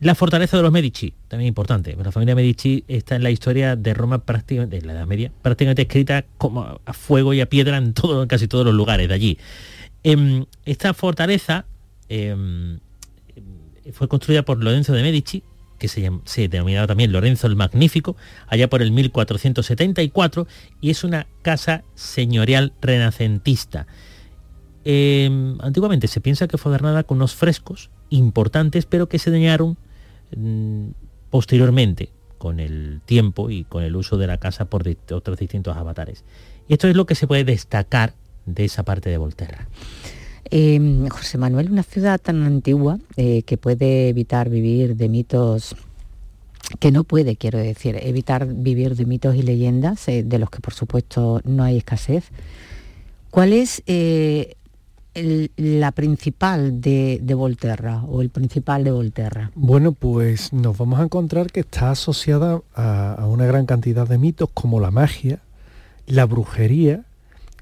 La 0.02 0.16
fortaleza 0.16 0.56
de 0.56 0.64
los 0.64 0.72
Medici, 0.72 1.14
también 1.28 1.46
importante. 1.46 1.96
La 2.02 2.10
familia 2.10 2.34
Medici 2.34 2.82
está 2.88 3.14
en 3.14 3.22
la 3.22 3.30
historia 3.30 3.76
de 3.76 3.94
Roma 3.94 4.18
prácticamente, 4.18 4.80
de 4.80 4.84
la 4.84 4.94
Edad 4.94 5.06
Media, 5.06 5.30
prácticamente 5.42 5.82
escrita 5.82 6.24
como 6.38 6.80
a 6.84 6.92
fuego 6.92 7.32
y 7.34 7.40
a 7.40 7.48
piedra 7.48 7.76
en, 7.76 7.94
en 8.02 8.26
casi 8.26 8.48
todos 8.48 8.64
los 8.64 8.74
lugares 8.74 9.06
de 9.06 9.14
allí. 9.14 9.38
Em, 10.02 10.44
esta 10.64 10.92
fortaleza 10.92 11.66
em, 12.08 12.80
fue 13.92 14.08
construida 14.08 14.42
por 14.42 14.60
Lorenzo 14.60 14.92
de 14.92 15.04
Medici, 15.04 15.44
que 15.78 15.86
se, 15.86 16.10
se, 16.24 16.48
denominaba 16.48 16.88
también 16.88 17.12
Lorenzo 17.12 17.46
el 17.46 17.54
Magnífico, 17.54 18.16
allá 18.48 18.68
por 18.68 18.82
el 18.82 18.90
1474, 18.90 20.48
y 20.80 20.90
es 20.90 21.04
una 21.04 21.28
casa 21.42 21.84
señorial 21.94 22.72
renacentista. 22.80 23.86
Em, 24.84 25.60
antiguamente 25.60 26.08
se 26.08 26.20
piensa 26.20 26.48
que 26.48 26.58
fue 26.58 26.72
adornada 26.72 27.04
con 27.04 27.18
unos 27.18 27.36
frescos 27.36 27.90
importantes, 28.10 28.84
pero 28.84 29.08
que 29.08 29.20
se 29.20 29.30
dañaron 29.30 29.78
posteriormente, 31.30 32.10
con 32.38 32.60
el 32.60 33.00
tiempo 33.04 33.50
y 33.50 33.64
con 33.64 33.82
el 33.82 33.94
uso 33.96 34.16
de 34.18 34.26
la 34.26 34.38
casa 34.38 34.64
por 34.64 34.84
otros 35.12 35.38
distintos 35.38 35.76
avatares. 35.76 36.24
Y 36.68 36.72
esto 36.72 36.88
es 36.88 36.96
lo 36.96 37.06
que 37.06 37.14
se 37.14 37.26
puede 37.26 37.44
destacar 37.44 38.14
de 38.46 38.64
esa 38.64 38.82
parte 38.82 39.10
de 39.10 39.18
Volterra. 39.18 39.68
Em, 40.50 41.08
José 41.08 41.38
Manuel, 41.38 41.70
una 41.70 41.82
ciudad 41.82 42.20
tan 42.20 42.42
antigua 42.42 42.98
eh, 43.16 43.42
que 43.44 43.56
puede 43.56 44.08
evitar 44.08 44.50
vivir 44.50 44.96
de 44.96 45.08
mitos, 45.08 45.76
que 46.78 46.90
no 46.90 47.04
puede, 47.04 47.36
quiero 47.36 47.58
decir, 47.58 47.96
evitar 48.02 48.46
vivir 48.46 48.96
de 48.96 49.06
mitos 49.06 49.34
y 49.34 49.42
leyendas, 49.42 50.06
eh, 50.08 50.22
de 50.22 50.38
los 50.38 50.50
que 50.50 50.60
por 50.60 50.74
supuesto 50.74 51.40
no 51.44 51.62
hay 51.62 51.78
escasez. 51.78 52.30
¿Cuál 53.30 53.52
es 53.52 53.82
eh, 53.86 54.56
la 55.14 55.92
principal 55.92 56.80
de, 56.80 57.20
Volterra 57.34 58.02
o 58.04 58.22
el 58.22 58.30
principal 58.30 58.84
de 58.84 58.90
Volterra? 58.90 59.50
Bueno, 59.54 59.92
pues 59.92 60.52
nos 60.52 60.76
vamos 60.76 61.00
a 61.00 61.04
encontrar 61.04 61.50
que 61.50 61.60
está 61.60 61.90
asociada 61.90 62.60
a 62.74 63.26
una 63.26 63.46
gran 63.46 63.66
cantidad 63.66 64.08
de 64.08 64.18
mitos 64.18 64.48
como 64.54 64.80
la 64.80 64.90
magia, 64.90 65.40
la 66.06 66.24
brujería, 66.26 67.04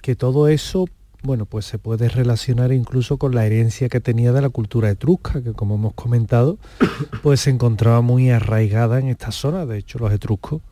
que 0.02 0.16
todo 0.16 0.48
eso 0.48 0.86
bueno, 1.22 1.44
pues 1.44 1.66
se 1.66 1.78
puede 1.78 2.08
relacionar 2.08 2.72
incluso 2.72 3.18
con 3.18 3.34
la 3.34 3.44
herencia 3.44 3.88
que 3.88 4.00
tenía 4.00 4.32
de 4.32 4.40
la 4.40 4.48
cultura 4.48 4.90
etrusca, 4.90 5.42
que 5.42 5.52
como 5.52 5.74
hemos 5.74 5.94
comentado, 5.94 6.58
pues 7.22 7.40
se 7.40 7.50
encontraba 7.50 8.00
muy 8.00 8.30
arraigada 8.30 8.98
en 8.98 9.08
esta 9.08 9.30
zona. 9.30 9.66
De 9.66 9.78
hecho, 9.78 9.98
los 9.98 10.12
etruscos, 10.12 10.62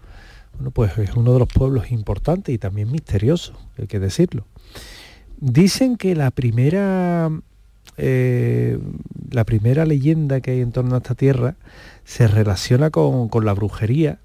bueno, 0.54 0.70
pues 0.70 0.97
es 0.99 1.14
uno 1.14 1.32
de 1.35 1.40
los 1.40 1.49
pueblos 1.49 1.90
importantes 1.90 2.54
y 2.54 2.58
también 2.58 2.90
misterioso, 2.90 3.52
hay 3.76 3.87
que 3.87 3.99
decirlo. 3.99 4.47
Dicen 5.40 5.97
que 5.97 6.14
la 6.14 6.30
primera 6.30 7.30
eh, 7.97 8.78
la 9.30 9.45
primera 9.45 9.85
leyenda 9.85 10.40
que 10.40 10.52
hay 10.52 10.61
en 10.61 10.73
torno 10.73 10.95
a 10.95 10.99
esta 10.99 11.14
tierra 11.14 11.57
se 12.04 12.28
relaciona 12.28 12.90
con, 12.90 13.28
con 13.28 13.45
la 13.45 13.52
brujería, 13.52 14.21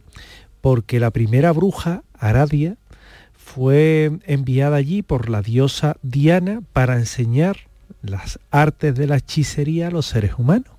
porque 0.62 1.00
la 1.00 1.12
primera 1.12 1.52
bruja, 1.52 2.04
Aradia, 2.14 2.78
fue 3.34 4.12
enviada 4.26 4.78
allí 4.78 5.02
por 5.02 5.30
la 5.30 5.42
diosa 5.42 5.98
Diana 6.02 6.62
para 6.72 6.96
enseñar 6.98 7.58
las 8.02 8.40
artes 8.52 8.96
de 8.96 9.08
la 9.08 9.18
hechicería 9.18 9.88
a 9.88 9.92
los 9.92 10.06
seres 10.06 10.34
humanos. 10.38 10.72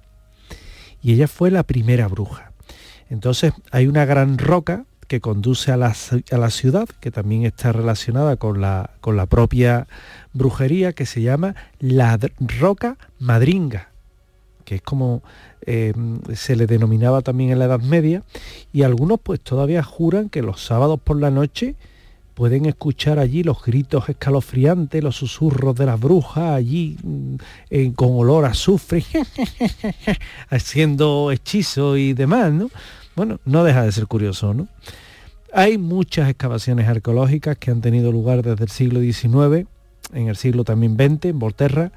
Y 1.03 1.13
ella 1.13 1.29
fue 1.29 1.51
la 1.51 1.65
primera 1.65 2.09
bruja. 2.09 2.53
Entonces 3.11 3.53
hay 3.71 3.87
una 3.87 4.05
gran 4.07 4.39
roca 4.39 4.87
que 5.07 5.21
conduce 5.21 5.71
a 5.71 5.77
la, 5.77 5.93
ciudad, 5.95 6.89
que 7.01 7.11
también 7.11 7.45
está 7.45 7.73
relacionada 7.73 8.37
con 8.37 8.61
la, 8.61 8.91
con 9.01 9.17
la 9.17 9.27
propia 9.27 9.87
brujería, 10.35 10.93
que 10.93 11.07
se 11.07 11.23
llama 11.23 11.55
la 11.79 12.19
roca 12.61 12.99
madringa, 13.19 13.89
que 14.65 14.77
es 14.77 14.83
como 14.83 15.23
eh, 15.63 15.95
se 16.35 16.57
le 16.57 16.67
denominaba 16.67 17.23
también 17.23 17.51
en 17.51 17.59
la 17.59 17.67
Edad 17.67 17.81
Media, 17.81 18.23
y 18.73 18.83
algunos 18.83 19.19
pues 19.23 19.41
todavía 19.41 19.83
juran 19.83 20.29
que 20.29 20.43
los 20.43 20.63
sábados 20.63 21.01
por 21.03 21.19
la 21.19 21.31
noche 21.31 21.77
pueden 22.35 22.67
escuchar 22.67 23.19
allí 23.19 23.43
los 23.43 23.65
gritos 23.65 24.09
escalofriantes, 24.09 25.03
los 25.03 25.17
susurros 25.17 25.75
de 25.77 25.87
las 25.87 25.99
brujas, 25.99 26.51
allí 26.51 26.97
mm, 27.03 27.91
con 27.95 28.11
olor 28.13 28.45
a 28.45 28.49
azufre, 28.49 29.05
haciendo 30.51 31.31
hechizos 31.31 31.97
y 31.99 32.13
demás, 32.13 32.53
¿no? 32.53 32.71
Bueno, 33.17 33.39
no 33.45 33.63
deja 33.63 33.85
de 33.85 33.93
ser 33.93 34.07
curioso, 34.07 34.53
¿no? 34.53 34.67
Hay 35.53 35.79
muchas 35.79 36.29
excavaciones 36.29 36.89
arqueológicas 36.89 37.57
que 37.57 37.71
han 37.71 37.81
tenido 37.81 38.11
lugar 38.11 38.43
desde 38.43 38.65
el 38.65 38.71
siglo 38.71 39.01
XIX, 39.01 39.69
en 40.13 40.29
el 40.29 40.37
siglo 40.37 40.65
también 40.65 40.95
XX, 40.95 41.27
en 41.27 41.39
Volterra, 41.39 41.93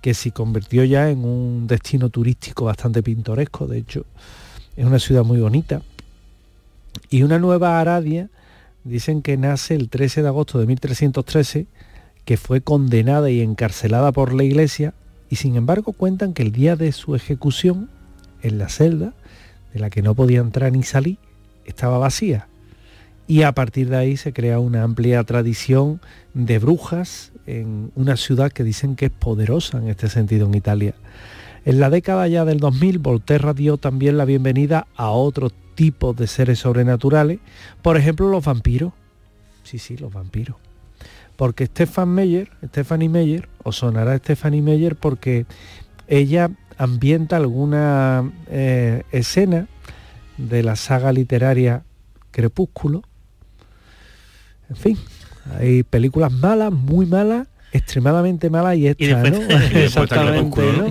que 0.00 0.14
se 0.14 0.30
convirtió 0.30 0.84
ya 0.84 1.10
en 1.10 1.24
un 1.24 1.66
destino 1.66 2.08
turístico 2.08 2.64
bastante 2.64 3.02
pintoresco, 3.02 3.66
de 3.66 3.78
hecho, 3.78 4.06
es 4.76 4.84
una 4.84 4.98
ciudad 4.98 5.24
muy 5.24 5.40
bonita. 5.40 5.82
Y 7.10 7.22
una 7.22 7.38
nueva 7.38 7.80
Aradia, 7.80 8.30
dicen 8.84 9.22
que 9.22 9.36
nace 9.36 9.74
el 9.74 9.88
13 9.90 10.22
de 10.22 10.28
agosto 10.28 10.58
de 10.58 10.66
1313, 10.66 11.66
que 12.24 12.36
fue 12.36 12.60
condenada 12.60 13.30
y 13.30 13.40
encarcelada 13.40 14.12
por 14.12 14.32
la 14.32 14.44
iglesia, 14.44 14.94
y 15.28 15.36
sin 15.36 15.56
embargo 15.56 15.92
cuentan 15.92 16.32
que 16.32 16.42
el 16.42 16.52
día 16.52 16.76
de 16.76 16.92
su 16.92 17.14
ejecución, 17.14 17.90
en 18.42 18.58
la 18.58 18.68
celda, 18.68 19.12
de 19.74 19.80
la 19.80 19.90
que 19.90 20.02
no 20.02 20.14
podía 20.14 20.40
entrar 20.40 20.72
ni 20.72 20.82
salir, 20.82 21.18
estaba 21.64 21.98
vacía. 21.98 22.48
Y 23.26 23.42
a 23.42 23.52
partir 23.52 23.90
de 23.90 23.96
ahí 23.96 24.16
se 24.16 24.32
crea 24.32 24.58
una 24.58 24.82
amplia 24.82 25.22
tradición 25.22 26.00
de 26.34 26.58
brujas 26.58 27.32
en 27.46 27.92
una 27.94 28.16
ciudad 28.16 28.52
que 28.52 28.64
dicen 28.64 28.96
que 28.96 29.06
es 29.06 29.12
poderosa 29.12 29.78
en 29.78 29.88
este 29.88 30.08
sentido 30.08 30.46
en 30.46 30.54
Italia. 30.54 30.94
En 31.64 31.80
la 31.80 31.90
década 31.90 32.26
ya 32.28 32.44
del 32.44 32.58
2000, 32.58 32.98
Volterra 32.98 33.52
dio 33.52 33.76
también 33.76 34.16
la 34.16 34.24
bienvenida 34.24 34.86
a 34.96 35.10
otros 35.10 35.52
tipos 35.74 36.16
de 36.16 36.26
seres 36.26 36.60
sobrenaturales, 36.60 37.38
por 37.82 37.96
ejemplo 37.96 38.28
los 38.28 38.44
vampiros. 38.44 38.92
Sí, 39.62 39.78
sí, 39.78 39.96
los 39.96 40.12
vampiros. 40.12 40.56
Porque 41.36 41.66
Stefan 41.66 42.08
Meyer, 42.08 42.50
Stephanie 42.66 43.08
Meyer, 43.08 43.48
o 43.62 43.72
sonará 43.72 44.16
Stephanie 44.18 44.62
Meyer 44.62 44.96
porque 44.96 45.46
ella 46.08 46.50
ambienta 46.76 47.36
alguna 47.36 48.30
eh, 48.48 49.04
escena 49.12 49.68
de 50.38 50.62
la 50.62 50.76
saga 50.76 51.12
literaria 51.12 51.84
Crepúsculo. 52.30 53.02
En 54.68 54.76
fin, 54.76 54.98
hay 55.58 55.82
películas 55.82 56.32
malas, 56.32 56.72
muy 56.72 57.06
malas, 57.06 57.48
extremadamente 57.72 58.50
mala 58.50 58.74
y 58.74 58.86
esta, 58.88 59.04
¿no? 59.30 59.38
Exactamente, 59.78 60.60
¿no? 60.60 60.90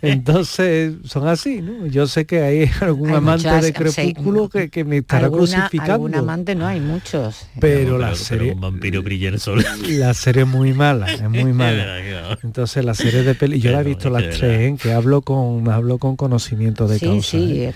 Entonces, 0.02 0.94
son 1.04 1.28
así, 1.28 1.62
¿no? 1.62 1.86
Yo 1.86 2.06
sé 2.06 2.26
que 2.26 2.42
hay 2.42 2.70
algún 2.80 3.12
amante 3.12 3.48
de 3.48 3.72
Crepúsculo 3.72 4.48
que, 4.48 4.84
me 4.84 4.98
estará 4.98 5.30
crucificando. 5.30 5.92
Algún 5.92 6.14
amante 6.14 6.54
no, 6.54 6.66
hay 6.66 6.80
muchos. 6.80 7.46
Pero, 7.60 7.98
la 7.98 8.14
serie... 8.14 8.52
un 8.52 8.60
vampiro 8.60 9.02
brilla 9.02 9.28
el 9.28 9.40
sol. 9.40 9.64
La 9.88 10.14
serie 10.14 10.42
es 10.42 10.48
muy 10.48 10.72
mala, 10.72 11.12
es 11.12 11.28
muy 11.28 11.52
mala. 11.52 11.98
Entonces, 12.42 12.84
la 12.84 12.94
serie 12.94 13.22
de 13.22 13.34
peli... 13.34 13.60
Yo 13.60 13.72
la 13.72 13.80
he 13.80 13.84
visto 13.84 14.10
las 14.10 14.22
tres, 14.22 14.42
¿eh? 14.42 14.76
que 14.80 14.92
hablo 14.92 15.22
con, 15.22 15.68
hablo 15.68 15.98
con 15.98 16.16
conocimiento 16.16 16.88
de 16.88 16.98
causa. 16.98 17.30
Sí, 17.30 17.46
sí. 17.46 17.62
¿eh? 17.62 17.74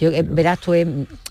Yo, 0.00 0.10
eh, 0.10 0.22
verás, 0.22 0.60
tú 0.60 0.72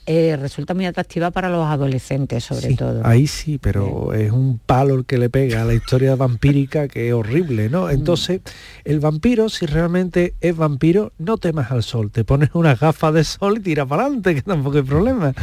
resulta 0.05 0.73
muy 0.73 0.85
atractiva 0.85 1.31
para 1.31 1.49
los 1.49 1.65
adolescentes, 1.65 2.43
sobre 2.43 2.75
todo. 2.75 3.01
Ahí 3.05 3.27
sí, 3.27 3.57
pero 3.57 4.13
es 4.13 4.31
un 4.31 4.59
palo 4.59 4.95
el 4.95 5.05
que 5.05 5.17
le 5.17 5.29
pega 5.29 5.61
a 5.61 5.65
la 5.65 5.73
historia 5.73 6.11
de 6.11 6.15
vampiro 6.15 6.52
que 6.89 7.07
es 7.07 7.13
horrible, 7.13 7.69
¿no? 7.69 7.87
Mm. 7.87 7.91
Entonces, 7.91 8.41
el 8.83 8.99
vampiro, 8.99 9.49
si 9.49 9.65
realmente 9.65 10.35
es 10.41 10.55
vampiro, 10.55 11.11
no 11.17 11.37
temas 11.37 11.71
al 11.71 11.83
sol, 11.83 12.11
te 12.11 12.23
pones 12.23 12.49
una 12.53 12.75
gafa 12.75 13.11
de 13.11 13.23
sol 13.23 13.57
y 13.57 13.61
tira 13.61 13.85
para 13.85 14.03
adelante, 14.03 14.35
que 14.35 14.41
tampoco 14.41 14.77
hay 14.77 14.83
problema. 14.83 15.33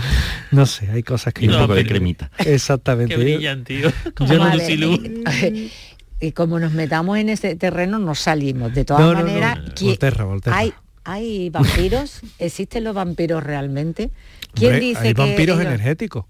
No 0.51 0.67
sé, 0.67 0.91
hay 0.91 1.03
cosas 1.03 1.35
que... 1.35 1.45
Y 1.45 1.49
un 1.49 1.59
poco 1.59 1.75
de 1.75 1.87
cremita. 1.87 2.31
Exactamente. 2.39 3.15
que 3.17 3.21
brillan, 3.21 3.65
tío. 3.65 3.91
Como 4.15 4.33
y 6.21 6.33
como 6.33 6.59
nos 6.61 6.73
metamos 6.73 7.17
en 7.19 7.31
ese 7.31 7.57
terreno, 7.57 7.99
nos 7.99 8.21
salimos. 8.21 8.75
De 8.75 8.85
todas 8.85 9.15
maneras, 9.15 9.59
Hay, 10.53 10.75
¿hay 11.05 11.49
vampiros? 11.49 12.21
¿Existen 12.39 12.85
los 12.85 12.95
vampiros 12.95 13.43
realmente? 13.43 14.11
¿Quién 14.55 14.81
dice 14.81 15.09
hay 15.09 15.15
vampiros 15.15 15.61
energéticos? 15.61 16.27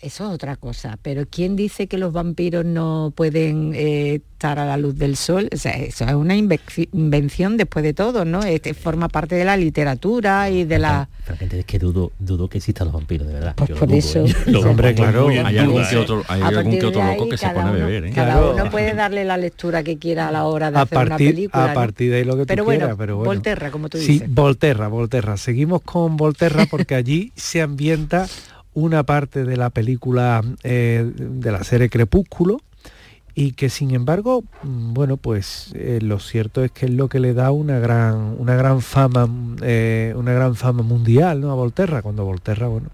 Eso 0.00 0.26
es 0.26 0.34
otra 0.34 0.56
cosa, 0.56 0.98
pero 1.00 1.24
¿quién 1.28 1.56
dice 1.56 1.86
que 1.86 1.96
los 1.96 2.12
vampiros 2.12 2.66
no 2.66 3.14
pueden 3.16 3.72
eh, 3.74 4.20
estar 4.32 4.58
a 4.58 4.66
la 4.66 4.76
luz 4.76 4.98
del 4.98 5.16
sol? 5.16 5.48
O 5.52 5.56
sea, 5.56 5.72
eso 5.72 6.04
es 6.04 6.12
una 6.12 6.36
invención 6.36 7.56
después 7.56 7.82
de 7.82 7.94
todo, 7.94 8.26
¿no? 8.26 8.42
Este 8.42 8.74
forma 8.74 9.08
parte 9.08 9.36
de 9.36 9.46
la 9.46 9.56
literatura 9.56 10.50
y 10.50 10.64
de 10.64 10.78
la... 10.78 11.08
Realmente 11.26 11.60
es 11.60 11.64
que 11.64 11.78
dudo, 11.78 12.12
dudo 12.18 12.46
que 12.46 12.58
existan 12.58 12.88
los 12.88 12.94
vampiros, 12.94 13.26
de 13.26 13.34
verdad. 13.34 13.54
Pues 13.56 13.70
por 13.70 13.90
eso... 13.90 14.26
¿eh? 14.26 14.34
Hombre, 14.56 14.94
claro, 14.94 15.28
hay 15.28 15.56
algún 15.56 15.82
que 15.88 15.96
otro, 15.96 16.22
hay 16.28 16.42
algún 16.42 16.78
que 16.78 16.86
otro 16.86 17.02
loco 17.02 17.28
que 17.30 17.38
se 17.38 17.48
pone 17.48 17.68
a 17.68 17.72
beber. 17.72 18.04
¿eh? 18.04 18.12
Cada 18.14 18.50
uno 18.50 18.70
puede 18.70 18.92
darle 18.92 19.24
la 19.24 19.38
lectura 19.38 19.82
que 19.82 19.96
quiera 19.96 20.28
a 20.28 20.30
la 20.30 20.44
hora 20.44 20.70
de 20.70 20.78
hacer 20.78 21.06
una 21.06 21.16
película. 21.16 21.70
A 21.70 21.74
partir 21.74 22.10
de 22.10 22.18
ahí 22.18 22.24
lo 22.24 22.36
que 22.36 22.42
tú 22.42 22.46
pero 22.48 22.64
bueno, 22.64 22.96
pero 22.98 23.16
bueno. 23.16 23.30
Volterra, 23.30 23.70
como 23.70 23.88
tú 23.88 23.96
dices. 23.96 24.18
Sí, 24.18 24.24
Volterra, 24.28 24.88
Volterra. 24.88 25.38
Seguimos 25.38 25.80
con 25.80 26.18
Volterra 26.18 26.66
porque 26.70 26.94
allí 26.96 27.32
se 27.34 27.62
ambienta 27.62 28.26
una 28.76 29.04
parte 29.04 29.44
de 29.46 29.56
la 29.56 29.70
película 29.70 30.42
eh, 30.62 31.10
de 31.16 31.50
la 31.50 31.64
serie 31.64 31.88
Crepúsculo 31.88 32.60
y 33.34 33.52
que 33.52 33.70
sin 33.70 33.94
embargo, 33.94 34.44
mm, 34.62 34.92
bueno, 34.92 35.16
pues 35.16 35.72
eh, 35.74 35.98
lo 36.02 36.18
cierto 36.18 36.62
es 36.62 36.72
que 36.72 36.84
es 36.84 36.92
lo 36.92 37.08
que 37.08 37.18
le 37.18 37.32
da 37.32 37.52
una 37.52 37.78
gran, 37.78 38.36
una 38.38 38.54
gran 38.54 38.82
fama, 38.82 39.28
eh, 39.62 40.12
una 40.14 40.34
gran 40.34 40.56
fama 40.56 40.82
mundial 40.82 41.40
¿no? 41.40 41.50
a 41.52 41.54
Volterra, 41.54 42.02
cuando 42.02 42.26
Volterra, 42.26 42.68
bueno, 42.68 42.90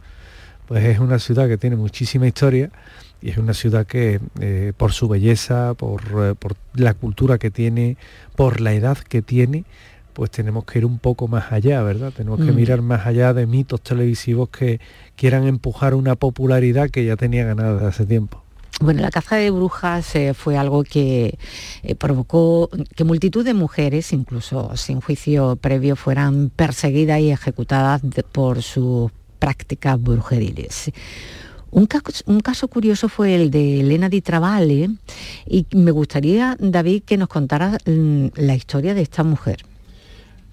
pues 0.69 0.85
es 0.85 1.01
una 1.01 1.19
ciudad 1.19 1.49
que 1.49 1.59
tiene 1.59 1.75
muchísima 1.75 2.29
historia 2.29 2.71
y 3.21 3.31
es 3.31 3.39
una 3.39 3.53
ciudad 3.53 3.85
que 3.85 4.21
por 4.77 4.93
su 4.93 5.09
belleza, 5.09 5.75
por, 5.75 6.37
por 6.37 6.55
la 6.75 6.95
cultura 6.95 7.39
que 7.39 7.51
tiene, 7.51 7.97
por 8.37 8.61
la 8.61 8.73
edad 8.73 8.99
que 8.99 9.21
tiene, 9.21 9.65
pues 10.13 10.31
tenemos 10.31 10.65
que 10.65 10.79
ir 10.79 10.85
un 10.85 10.99
poco 10.99 11.29
más 11.29 11.53
allá, 11.53 11.83
¿verdad? 11.83 12.13
Tenemos 12.15 12.41
que 12.41 12.53
mm. 12.53 12.57
mirar 12.57 12.83
más 12.83 13.07
allá 13.07 13.33
de 13.33 13.47
mitos 13.47 13.81
televisivos 13.81 14.49
que 14.49 14.81
quieran 15.17 15.47
empujar 15.47 15.95
una 15.95 16.17
popularidad 16.17 16.91
que 16.91 17.05
ya 17.05 17.17
tenía 17.17 17.45
ganada 17.45 17.75
desde 17.75 17.87
hace 17.87 18.07
tiempo. 18.07 18.43
Bueno, 18.81 19.03
la 19.03 19.11
caza 19.11 19.37
de 19.37 19.51
brujas 19.51 20.15
eh, 20.17 20.35
fue 20.35 20.57
algo 20.57 20.83
que 20.83 21.39
eh, 21.83 21.95
provocó 21.95 22.69
que 22.97 23.05
multitud 23.05 23.45
de 23.45 23.55
mujeres, 23.55 24.13
incluso 24.13 24.77
sin 24.77 25.01
juicio 25.01 25.57
previo, 25.57 25.95
fueran 25.95 26.51
perseguidas 26.51 27.21
y 27.21 27.31
ejecutadas 27.31 28.03
por 28.33 28.63
sus 28.63 29.13
prácticas 29.39 30.03
brujeriles. 30.03 30.91
Un 31.71 31.87
caso, 31.87 32.69
curioso 32.69 33.09
fue 33.09 33.35
el 33.35 33.51
de 33.51 33.81
Elena 33.81 34.11
Di 34.11 34.21
Travale 34.21 34.91
y 35.47 35.67
me 35.75 35.91
gustaría, 35.91 36.55
David, 36.61 37.05
que 37.05 37.17
nos 37.17 37.29
contara 37.29 37.79
mm, 37.87 38.27
la 38.37 38.55
historia 38.55 38.93
de 38.93 39.01
esta 39.01 39.25
mujer. 39.25 39.65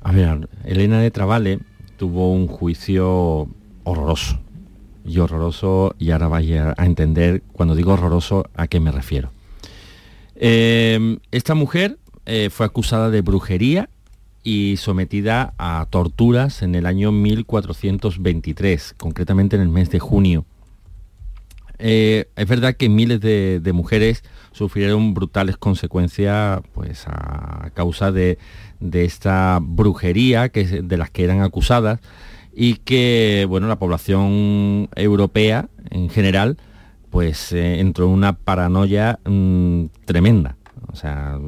A 0.01 0.11
ver, 0.11 0.49
Elena 0.63 1.01
de 1.01 1.11
Travale 1.11 1.59
tuvo 1.97 2.31
un 2.31 2.47
juicio 2.47 3.47
horroroso. 3.83 4.39
Y 5.05 5.19
horroroso, 5.19 5.95
y 5.97 6.11
ahora 6.11 6.27
vaya 6.27 6.73
a 6.77 6.85
entender 6.85 7.41
cuando 7.51 7.75
digo 7.75 7.93
horroroso 7.93 8.45
a 8.55 8.67
qué 8.67 8.79
me 8.79 8.91
refiero. 8.91 9.31
Em, 10.35 11.19
esta 11.31 11.55
mujer 11.55 11.97
eh, 12.25 12.49
fue 12.49 12.65
acusada 12.65 13.09
de 13.09 13.21
brujería 13.21 13.89
y 14.43 14.77
sometida 14.77 15.53
a 15.57 15.85
torturas 15.89 16.61
en 16.61 16.75
el 16.75 16.85
año 16.85 17.11
1423, 17.11 18.95
concretamente 18.97 19.55
en 19.55 19.63
el 19.63 19.69
mes 19.69 19.89
de 19.89 19.99
junio. 19.99 20.45
Eh, 21.79 22.29
es 22.35 22.47
verdad 22.47 22.75
que 22.75 22.89
miles 22.89 23.21
de, 23.21 23.71
mujeres 23.73 24.23
sufrieron 24.51 25.13
brutales 25.13 25.57
consecuencias 25.57 26.61
pues, 26.73 27.05
a 27.07 27.71
causa 27.73 28.11
de, 28.11 28.37
de 28.79 29.05
esta 29.05 29.59
brujería 29.61 30.49
que, 30.49 30.65
de 30.65 30.97
las 30.97 31.09
que 31.09 31.23
eran 31.23 31.41
acusadas 31.41 31.99
y 32.53 32.75
que 32.75 33.45
bueno, 33.47 33.67
la 33.67 33.79
población 33.79 34.89
europea 34.95 35.69
en 35.89 36.09
general 36.09 36.57
pues 37.09 37.51
eh, 37.53 37.79
entró 37.79 38.05
en 38.05 38.11
una 38.11 38.33
paranoia 38.33 39.19
mm, 39.25 39.85
tremenda. 40.05 40.57
O 40.91 40.95
sea, 40.95 41.39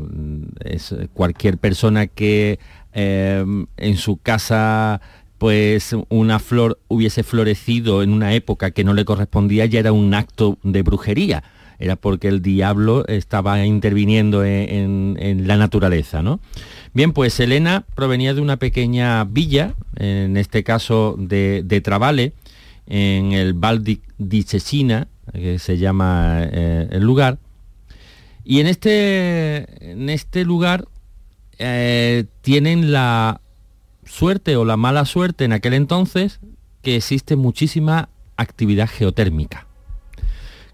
es 0.64 0.96
cualquier 1.14 1.58
persona 1.58 2.08
que 2.08 2.60
eh, 2.94 3.46
en 3.78 3.98
su 3.98 4.18
casa 4.18 5.02
pues 5.42 5.96
una 6.10 6.38
flor 6.38 6.78
hubiese 6.88 7.24
florecido 7.24 8.04
en 8.04 8.14
una 8.14 8.36
época 8.36 8.70
que 8.70 8.84
no 8.84 8.94
le 8.94 9.06
correspondía, 9.06 9.66
ya 9.66 9.80
era 9.80 9.92
un 9.92 10.14
acto 10.14 10.60
de 10.62 10.84
brujería. 10.84 11.44
Era 11.80 11.96
porque 11.96 12.28
el 12.28 12.44
diablo 12.44 13.08
estaba 13.08 13.66
interviniendo 13.66 14.46
en, 14.46 15.48
la 15.48 15.58
naturaleza, 15.58 16.22
¿no? 16.22 16.42
Bien, 16.94 17.12
pues 17.12 17.40
Elena 17.40 17.86
provenía 17.96 18.36
de 18.36 18.42
una 18.42 18.58
pequeña 18.58 19.24
villa, 19.24 19.74
en 19.96 20.38
este 20.38 20.64
caso 20.64 21.16
de, 21.18 21.64
de 21.66 21.82
Travale, 21.82 22.34
en 22.86 23.32
el 23.32 23.56
Val 23.56 23.84
di 23.84 24.44
Cesina, 24.44 25.08
que 25.34 25.58
se 25.58 25.80
llama 25.80 26.44
eh, 26.52 26.88
el 26.92 27.02
lugar. 27.02 27.40
Y 28.46 28.60
en 28.60 28.68
este, 28.68 29.92
en 29.92 30.08
este 30.12 30.46
lugar 30.46 30.88
eh, 31.58 32.26
tienen 32.42 32.92
la 32.92 33.42
suerte 34.12 34.56
o 34.56 34.66
la 34.66 34.78
mala 34.78 35.06
suerte 35.06 35.46
en 35.46 35.54
aquel 35.54 35.74
entonces 35.74 36.40
que 36.82 36.96
existe 36.96 37.36
muchísima 37.36 38.10
actividad 38.38 38.90
geotérmica. 38.90 39.68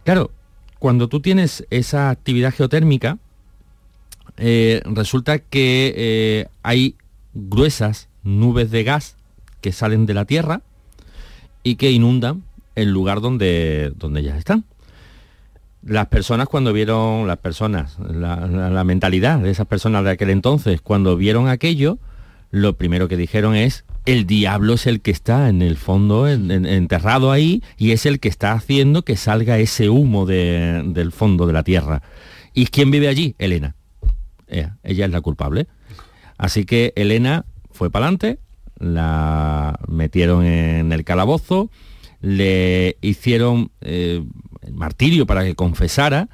Claro, 0.04 0.32
cuando 0.80 1.08
tú 1.08 1.22
tienes 1.22 1.66
esa 1.70 2.10
actividad 2.10 2.54
geotérmica, 2.54 3.18
eh, 4.38 4.82
resulta 4.86 5.40
que 5.40 6.48
hay 6.64 6.96
gruesas 7.34 8.10
nubes 8.24 8.72
de 8.72 8.84
gas 8.84 9.16
que 9.62 9.72
salen 9.72 10.06
de 10.06 10.14
la 10.14 10.26
Tierra 10.26 10.62
y 11.64 11.76
que 11.76 11.92
inundan 11.92 12.44
el 12.76 12.92
lugar 12.92 13.22
donde, 13.22 13.92
donde 13.96 14.22
ellas 14.22 14.38
están. 14.38 14.64
Las 15.84 16.08
personas 16.08 16.48
cuando 16.48 16.74
vieron, 16.74 17.28
las 17.28 17.38
personas, 17.38 17.98
la, 18.00 18.84
mentalidad 18.84 19.40
de 19.40 19.50
esas 19.50 19.68
personas 19.68 20.04
de 20.04 20.12
aquel 20.12 20.30
entonces, 20.30 20.82
cuando 20.82 21.16
vieron 21.16 21.48
aquello, 21.48 21.98
lo 22.52 22.78
primero 22.78 23.08
que 23.08 23.18
dijeron 23.18 23.56
es, 23.56 23.86
el 24.06 24.26
diablo 24.26 24.76
es 24.76 24.88
el 24.88 25.02
que 25.02 25.12
está 25.12 25.50
en 25.50 25.62
el 25.62 25.76
fondo, 25.76 26.28
enterrado 26.28 27.32
ahí, 27.32 27.62
y 27.78 27.92
es 27.92 28.06
el 28.06 28.20
que 28.20 28.30
está 28.30 28.54
haciendo 28.54 29.04
que 29.04 29.18
salga 29.18 29.58
ese 29.58 29.90
humo 29.90 30.26
del 30.26 31.12
fondo 31.12 31.46
de 31.46 31.54
la 31.54 31.64
tierra. 31.64 32.02
¿Y 32.54 32.68
quién 32.68 32.90
vive 32.90 33.08
allí? 33.08 33.36
Elena. 33.38 33.76
Ella, 34.48 34.78
ella 34.84 35.06
es 35.06 35.12
la 35.12 35.22
culpable. 35.22 35.68
Así 36.38 36.66
que 36.66 36.94
Elena 36.96 37.46
fue 37.72 37.90
para 37.92 38.06
adelante, 38.06 38.40
la 38.80 39.80
metieron 39.88 40.46
en 40.46 40.92
el 40.92 41.04
calabozo, 41.04 41.70
le 42.22 42.98
hicieron 43.02 43.72
eh, 43.82 44.24
martirio 44.72 45.26
para 45.26 45.44
que 45.44 45.56
confesara, 45.56 46.30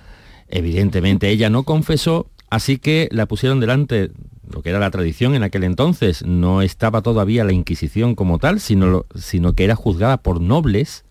evidentemente 0.47 1.29
ella 1.29 1.49
no 1.49 1.63
confesó, 1.63 2.29
así 2.49 2.77
que 2.77 3.09
la 3.11 3.25
pusieron 3.25 3.59
delante, 3.59 4.11
lo 4.49 4.61
que 4.61 4.69
era 4.69 4.79
la 4.79 4.91
tradición 4.91 5.35
en 5.35 5.43
aquel 5.43 5.63
entonces, 5.63 6.23
no 6.25 6.61
estaba 6.61 7.01
todavía 7.01 7.43
la 7.43 7.53
Inquisición 7.53 8.15
como 8.15 8.39
tal, 8.39 8.59
sino, 8.59 9.05
sino 9.15 9.53
que 9.53 9.63
era 9.63 9.75
juzgada 9.75 10.17
por 10.17 10.41
nobles, 10.41 11.05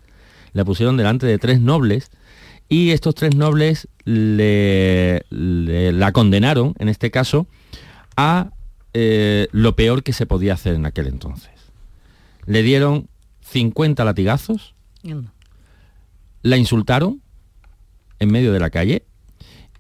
la 0.53 0.65
pusieron 0.65 0.97
delante 0.97 1.27
de 1.27 1.39
tres 1.39 1.61
nobles, 1.61 2.11
y 2.69 2.91
estos 2.91 3.15
tres 3.15 3.35
nobles 3.35 3.89
le, 4.05 5.25
la 5.31 6.13
condenaron, 6.13 6.75
en 6.79 6.89
este 6.89 7.11
caso, 7.11 7.47
a 8.17 8.51
eh, 8.95 9.49
lo 9.53 9.77
peor 9.77 10.03
que 10.03 10.13
se 10.13 10.27
podía 10.27 10.55
hacer 10.55 10.75
en 10.75 10.87
aquel 10.87 11.07
entonces. 11.07 11.51
Le 12.47 12.63
dieron 12.63 13.09
50 13.43 14.05
latigazos, 14.05 14.75
la 16.43 16.57
insultaron 16.57 17.23
en 18.19 18.31
medio 18.31 18.53
de 18.53 18.61
la 18.61 18.71
calle 18.71 19.05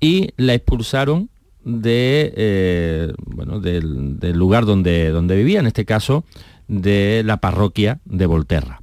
y 0.00 0.30
la 0.36 0.54
expulsaron 0.54 1.30
de, 1.64 2.32
eh, 2.36 3.12
bueno, 3.24 3.60
del, 3.60 4.18
lugar 4.32 4.66
donde, 4.66 5.10
donde 5.10 5.36
vivía, 5.36 5.60
en 5.60 5.66
este 5.66 5.84
caso 5.84 6.24
de 6.68 7.22
la 7.24 7.38
parroquia 7.38 8.00
de 8.04 8.26
Volterra. 8.26 8.80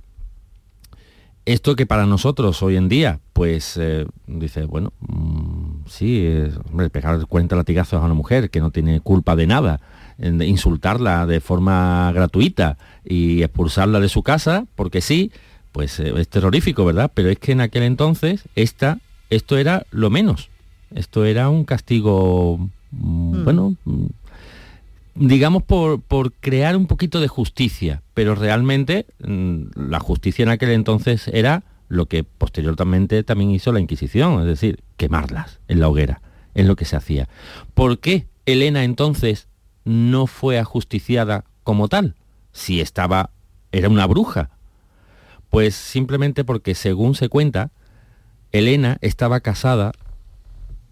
Esto 1.46 1.76
que 1.76 1.86
para 1.88 2.06
nosotros 2.06 2.62
hoy 2.62 2.76
en 2.76 2.90
día, 2.90 3.22
pues 3.34 3.76
eh, 3.78 4.06
dice, 4.28 4.66
bueno, 4.66 4.94
mm, 5.00 5.88
sí, 5.88 6.28
hombre, 6.70 6.90
pegar 6.90 7.26
40 7.26 7.56
latigazos 7.56 8.02
a 8.02 8.06
una 8.06 8.14
mujer 8.14 8.50
que 8.50 8.60
no 8.60 8.70
tiene 8.70 9.00
culpa 9.00 9.36
de 9.36 9.48
nada, 9.48 9.80
insultarla 10.22 11.26
de 11.26 11.40
forma 11.40 12.12
gratuita 12.14 12.78
y 13.06 13.42
expulsarla 13.42 14.00
de 14.00 14.10
su 14.10 14.22
casa, 14.22 14.66
porque 14.76 15.02
sí, 15.02 15.32
pues 15.72 16.00
eh, 16.00 16.14
es 16.18 16.30
terrorífico, 16.30 16.86
¿verdad? 16.86 17.12
Pero 17.14 17.30
es 17.30 17.40
que 17.40 17.52
en 17.54 17.62
aquel 17.62 17.84
entonces 17.84 18.44
esta, 18.56 19.00
esto 19.30 19.58
era 19.58 19.86
lo 19.92 20.10
menos. 20.10 20.49
Esto 20.94 21.26
era 21.26 21.50
un 21.50 21.66
castigo, 21.66 22.58
mm, 22.92 23.40
mm. 23.40 23.44
bueno, 23.44 23.76
mm, 23.86 24.06
digamos 25.16 25.64
por, 25.64 26.02
por, 26.02 26.34
crear 26.34 26.76
un 26.76 26.88
poquito 26.88 27.20
de 27.20 27.28
justicia, 27.28 28.02
pero 28.14 28.36
realmente 28.36 29.06
la 29.20 30.00
justicia 30.00 30.44
en 30.44 30.50
aquel 30.50 30.72
entonces 30.72 31.28
era 31.28 31.64
lo 31.90 32.06
que 32.06 32.24
posteriormente 32.24 33.24
también 33.24 33.52
hizo 33.52 33.72
la 33.72 33.80
Inquisición, 33.80 34.40
es 34.42 34.46
decir, 34.46 34.80
quemarlas 34.98 35.60
en 35.68 35.80
la 35.80 35.90
hoguera, 35.90 36.22
es 36.54 36.66
lo 36.66 36.76
que 36.76 36.86
se 36.86 36.96
hacía. 36.96 37.28
¿Por 37.74 38.00
qué 38.00 38.28
Elena 38.46 38.84
entonces 38.84 39.48
no 39.84 40.28
fue 40.28 40.60
ajusticiada 40.60 41.46
como 41.64 41.88
tal, 41.88 42.16
si 42.52 42.82
estaba, 42.82 43.32
era 43.72 43.90
una 43.90 44.06
bruja. 44.06 44.50
Pues 45.50 45.76
simplemente 45.76 46.44
porque 46.44 46.76
según 46.76 47.16
se 47.16 47.30
cuenta, 47.30 47.72
Elena 48.52 48.98
estaba 49.02 49.40
casada 49.40 49.92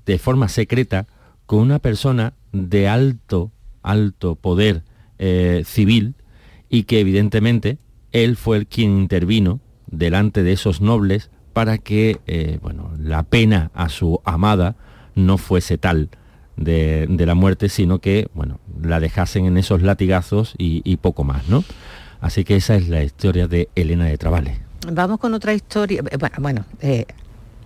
de 0.08 0.18
forma 0.18 0.48
secreta 0.48 1.06
con 1.46 1.60
una 1.60 1.78
persona 1.78 2.34
de 2.52 2.88
alto, 2.88 3.52
alto 3.84 4.36
poder 4.36 4.84
eh, 5.20 5.62
civil 5.66 6.16
y 6.70 6.84
que 6.84 7.00
evidentemente 7.00 7.78
él 8.12 8.36
fue 8.36 8.58
el 8.58 8.68
quien 8.68 8.98
intervino 8.98 9.60
delante 9.86 10.42
de 10.42 10.54
esos 10.54 10.82
nobles 10.82 11.30
para 11.54 11.78
que 11.78 12.20
eh, 12.26 12.58
bueno, 12.62 12.92
la 13.00 13.24
pena 13.24 13.70
a 13.74 13.90
su 13.90 14.22
amada 14.26 14.76
no 15.16 15.38
fuese 15.38 15.78
tal 15.78 16.10
de, 16.56 17.08
la 17.26 17.36
muerte, 17.36 17.70
sino 17.70 18.00
que, 18.00 18.30
bueno, 18.34 18.60
la 18.82 19.00
dejasen 19.00 19.46
en 19.46 19.58
esos 19.58 19.82
latigazos 19.82 20.56
y, 20.58 20.98
poco 20.98 21.24
más, 21.24 21.48
¿no? 21.50 21.64
Así 22.20 22.44
que 22.44 22.56
esa 22.56 22.76
es 22.76 22.90
la 22.90 23.04
historia 23.04 23.48
de 23.48 23.70
Elena 23.76 24.06
de 24.06 24.18
Travale. 24.18 24.60
Vamos 24.92 25.20
con 25.20 25.34
otra 25.34 25.54
historia. 25.54 26.02
Eh, 26.10 26.18
bueno, 26.40 26.66
eh, 26.82 27.06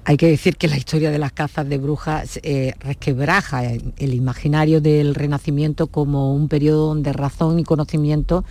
hay 0.03 0.17
que 0.17 0.27
decir 0.27 0.57
que 0.57 0.67
la 0.67 0.77
historia 0.77 1.11
de 1.11 1.19
las 1.19 1.31
cazas 1.31 1.67
de 1.69 1.77
brujas 1.77 2.39
eh, 2.43 2.73
resquebraja 2.79 3.63
el 3.65 4.13
imaginario 4.13 4.81
del 4.81 5.15
Renacimiento 5.15 5.87
como 5.87 6.33
un 6.33 6.47
periodo 6.47 6.87
donde 6.87 7.13
razón 7.13 7.59
y 7.59 7.63
conocimiento 7.63 8.43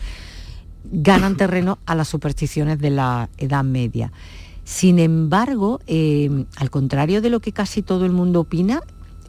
ganan 0.85 1.37
terreno 1.37 1.79
a 1.87 1.95
las 1.95 2.09
supersticiones 2.09 2.79
de 2.79 2.91
la 2.91 3.29
Edad 3.39 3.65
Media. 3.65 4.13
Sin 4.65 4.99
embargo, 4.99 5.81
al 5.89 6.71
contrario 6.71 7.21
de 7.21 7.31
lo 7.31 7.41
que 7.41 7.53
casi 7.53 7.83
todo 7.83 8.07
el 8.07 8.13
mundo 8.13 8.41
opina, 8.41 8.81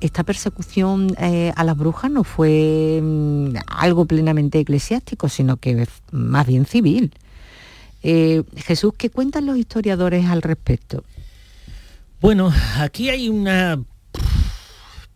esta 0.02 0.24
persecución 0.24 1.16
eh, 1.20 1.54
a 1.56 1.64
las 1.64 1.78
brujas 1.78 2.12
no 2.12 2.24
fue 2.24 3.00
mm, 3.02 3.56
algo 3.68 4.06
plenamente 4.06 4.60
eclesiástico, 4.60 5.30
sino 5.30 5.58
que 5.58 5.88
más 6.12 6.48
bien 6.48 6.66
civil. 6.66 7.14
Eh, 8.04 8.44
Jesús, 8.56 8.94
¿qué 8.98 9.10
cuentan 9.10 9.46
los 9.46 9.58
historiadores 9.58 10.26
al 10.26 10.42
respecto? 10.42 11.04
Bueno, 12.22 12.54
aquí 12.78 13.10
hay 13.10 13.30
una 13.30 13.84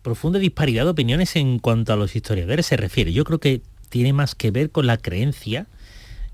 profunda 0.02 0.40
disparidad 0.40 0.82
de 0.82 0.90
opiniones 0.90 1.36
en 1.36 1.60
cuanto 1.60 1.92
a 1.92 1.96
los 1.96 2.16
historiadores 2.16 2.66
se 2.66 2.76
refiere. 2.76 3.12
Yo 3.12 3.22
creo 3.22 3.38
que 3.38 3.62
tiene 3.90 4.12
más 4.12 4.34
que 4.34 4.50
ver 4.50 4.72
con 4.72 4.88
la 4.88 4.96
creencia 4.96 5.68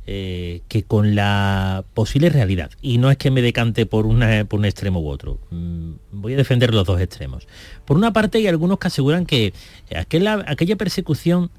eh, 0.06 0.62
que 0.68 0.82
con 0.82 1.14
la 1.14 1.84
posible 1.92 2.30
realidad. 2.30 2.70
Y 2.80 2.96
no 2.96 3.10
es 3.10 3.18
que 3.18 3.30
me 3.30 3.42
decante 3.42 3.84
por, 3.84 4.06
un 4.06 4.22
extremo 4.64 5.00
u 5.00 5.08
otro. 5.08 5.38
Mm, 5.50 5.92
voy 6.10 6.32
a 6.32 6.36
defender 6.38 6.72
los 6.72 6.86
dos 6.86 7.02
extremos. 7.02 7.46
Por 7.84 7.98
una 7.98 8.14
parte 8.14 8.38
hay 8.38 8.46
algunos 8.46 8.78
que 8.78 8.86
aseguran 8.86 9.26
que 9.26 9.52
aquella, 9.94 10.42
aquella 10.46 10.76
persecución 10.76 11.50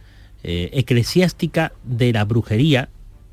eh, 0.44 0.72
eclesiástica 0.74 1.72
de 1.84 2.14
la 2.14 2.26
brujería 2.26 2.90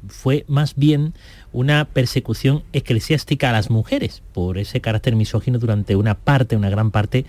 fue 0.08 0.44
más 0.46 0.76
bien 0.76 1.14
una 1.52 1.84
persecución 1.84 2.62
eclesiástica 2.72 3.50
a 3.50 3.52
las 3.52 3.70
mujeres, 3.70 4.22
por 4.32 4.58
ese 4.58 4.80
carácter 4.80 5.16
misógino 5.16 5.58
durante 5.58 5.96
una 5.96 6.14
parte, 6.14 6.56
una 6.56 6.70
gran 6.70 6.90
parte 6.90 7.24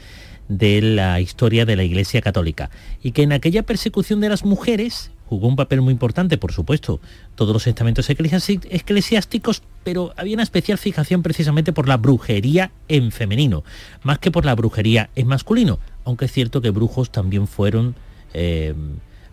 de 0.47 0.81
la 0.81 1.21
historia 1.21 1.65
de 1.65 1.75
la 1.75 1.83
Iglesia 1.83 2.21
Católica. 2.21 2.69
Y 3.01 3.11
que 3.11 3.23
en 3.23 3.31
aquella 3.31 3.63
persecución 3.63 4.19
de 4.19 4.29
las 4.29 4.43
mujeres 4.43 5.11
jugó 5.31 5.47
un 5.47 5.55
papel 5.55 5.81
muy 5.81 5.93
importante, 5.93 6.37
por 6.37 6.51
supuesto, 6.51 6.99
todos 7.35 7.53
los 7.53 7.65
estamentos 7.65 8.09
eclesiásticos, 8.09 9.63
pero 9.85 10.13
había 10.17 10.33
una 10.33 10.43
especial 10.43 10.77
fijación 10.77 11.23
precisamente 11.23 11.71
por 11.71 11.87
la 11.87 11.95
brujería 11.95 12.71
en 12.89 13.13
femenino, 13.13 13.63
más 14.03 14.19
que 14.19 14.29
por 14.29 14.43
la 14.43 14.55
brujería 14.55 15.09
en 15.15 15.27
masculino, 15.27 15.79
aunque 16.03 16.25
es 16.25 16.33
cierto 16.33 16.61
que 16.61 16.69
brujos 16.69 17.11
también 17.11 17.47
fueron 17.47 17.95
eh, 18.33 18.73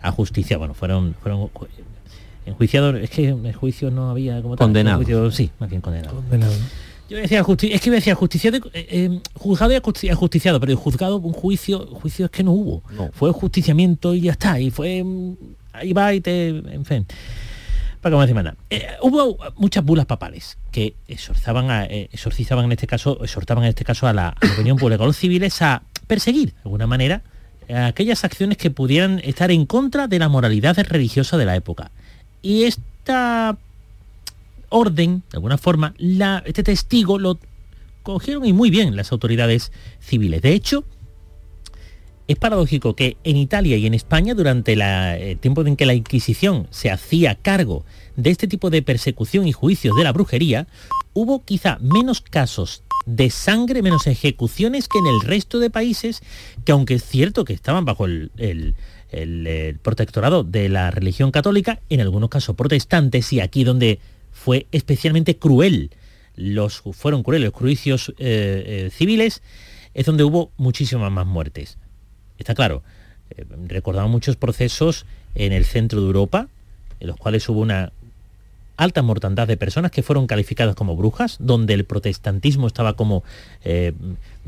a 0.01 0.11
justicia, 0.11 0.57
bueno, 0.57 0.73
fueron, 0.73 1.15
fueron 1.21 1.49
enjuiciados, 2.49 2.95
es 2.95 3.09
que 3.09 3.29
en 3.29 3.45
el 3.45 3.55
juicio 3.55 3.91
no 3.91 4.09
había 4.09 4.41
como 4.41 4.55
condenado. 4.55 5.31
sí, 5.31 5.51
más 5.59 5.69
bien 5.69 5.81
condenado. 5.81 6.21
Yo 7.09 7.17
decía 7.17 7.43
es 7.43 7.81
que 7.81 7.89
decía 7.89 8.13
justicia 8.13 8.51
eh, 8.51 8.61
eh, 8.73 9.19
juzgado 9.33 9.73
y 9.73 10.09
ajusticiado, 10.09 10.59
pero 10.59 10.71
el 10.71 10.77
juzgado, 10.77 11.17
un 11.17 11.33
juicio, 11.33 11.87
juicio 11.87 12.25
es 12.25 12.31
que 12.31 12.43
no 12.43 12.51
hubo. 12.51 12.83
Fue 13.13 13.31
justiciamiento 13.31 14.13
y 14.13 14.21
ya 14.21 14.33
está. 14.33 14.59
Y 14.59 14.69
fue. 14.69 15.03
Mm, 15.03 15.35
ahí 15.73 15.93
va 15.93 16.13
y 16.13 16.21
te. 16.21 16.49
En 16.49 16.85
fin. 16.85 17.07
Para 17.99 18.25
que 18.25 18.33
me 18.33 18.53
eh, 18.69 18.87
hubo 19.01 19.37
muchas 19.57 19.83
bulas 19.83 20.05
papales 20.05 20.57
que 20.71 20.95
exorzaban 21.07 21.69
a, 21.69 21.83
exorcizaban 21.83 22.65
en 22.65 22.71
este 22.73 22.87
caso, 22.87 23.21
exhortaban 23.23 23.63
en 23.65 23.69
este 23.69 23.83
caso 23.83 24.07
a 24.07 24.13
la, 24.13 24.37
opinión 24.53 24.77
pública, 24.77 25.03
a 25.03 25.07
los 25.07 25.17
civiles 25.17 25.61
a 25.61 25.81
perseguir 26.07 26.53
de 26.53 26.59
alguna 26.63 26.87
manera 26.87 27.23
aquellas 27.67 28.23
acciones 28.23 28.57
que 28.57 28.71
pudieran 28.71 29.19
estar 29.23 29.51
en 29.51 29.65
contra 29.65 30.07
de 30.07 30.17
la 30.17 30.29
moralidad 30.29 30.77
religiosa 30.87 31.37
de 31.37 31.45
la 31.45 31.55
época. 31.55 31.91
Y 32.41 32.63
esta 32.63 33.57
orden, 34.69 35.23
de 35.31 35.37
alguna 35.37 35.57
forma, 35.57 35.93
este 36.45 36.63
testigo 36.63 37.19
lo 37.19 37.39
cogieron 38.03 38.45
y 38.45 38.53
muy 38.53 38.69
bien 38.69 38.95
las 38.95 39.11
autoridades 39.11 39.71
civiles. 39.99 40.41
De 40.41 40.53
hecho, 40.53 40.83
es 42.27 42.37
paradójico 42.37 42.95
que 42.95 43.17
en 43.23 43.37
Italia 43.37 43.75
y 43.77 43.87
en 43.87 43.93
España, 43.93 44.35
durante 44.35 44.73
el 44.73 45.37
tiempo 45.39 45.65
en 45.65 45.75
que 45.75 45.87
la 45.87 45.95
Inquisición 45.95 46.67
se 46.69 46.91
hacía 46.91 47.35
cargo 47.35 47.83
de 48.15 48.29
este 48.29 48.47
tipo 48.47 48.69
de 48.69 48.83
persecución 48.83 49.47
y 49.47 49.51
juicios 49.51 49.95
de 49.95 50.03
la 50.03 50.11
brujería, 50.11 50.67
hubo 51.13 51.43
quizá 51.43 51.77
menos 51.81 52.21
casos 52.21 52.83
de 53.07 53.31
sangre, 53.31 53.81
menos 53.81 54.05
ejecuciones 54.05 54.87
que 54.87 54.99
en 54.99 55.07
el 55.07 55.21
resto 55.21 55.57
de 55.57 55.71
países, 55.71 56.21
que 56.65 56.71
aunque 56.71 56.95
es 56.95 57.03
cierto 57.03 57.45
que 57.45 57.53
estaban 57.53 57.85
bajo 57.85 58.05
el 58.05 58.75
protectorado 59.81 60.43
de 60.43 60.69
la 60.69 60.91
religión 60.91 61.31
católica, 61.31 61.79
en 61.89 62.01
algunos 62.01 62.29
casos 62.29 62.55
protestantes, 62.55 63.33
y 63.33 63.39
aquí 63.39 63.63
donde 63.63 63.99
fue 64.31 64.67
especialmente 64.71 65.37
cruel. 65.37 65.91
Los, 66.35 66.81
fueron 66.93 67.23
crueles 67.23 67.51
los 67.51 67.53
juicios 67.53 68.13
eh, 68.17 68.85
eh, 68.87 68.89
civiles, 68.91 69.41
es 69.93 70.05
donde 70.05 70.23
hubo 70.23 70.51
muchísimas 70.57 71.11
más 71.11 71.25
muertes. 71.25 71.77
Está 72.37 72.55
claro. 72.55 72.83
Eh, 73.31 73.45
recordamos 73.67 74.11
muchos 74.11 74.35
procesos 74.37 75.05
en 75.35 75.51
el 75.51 75.65
centro 75.65 75.99
de 75.99 76.07
Europa, 76.07 76.47
en 76.99 77.07
los 77.07 77.17
cuales 77.17 77.47
hubo 77.49 77.59
una 77.59 77.91
alta 78.77 79.01
mortandad 79.01 79.47
de 79.47 79.57
personas 79.57 79.91
que 79.91 80.03
fueron 80.03 80.27
calificadas 80.27 80.75
como 80.75 80.95
brujas, 80.95 81.35
donde 81.39 81.73
el 81.73 81.83
protestantismo 81.83 82.67
estaba 82.67 82.93
como 82.93 83.23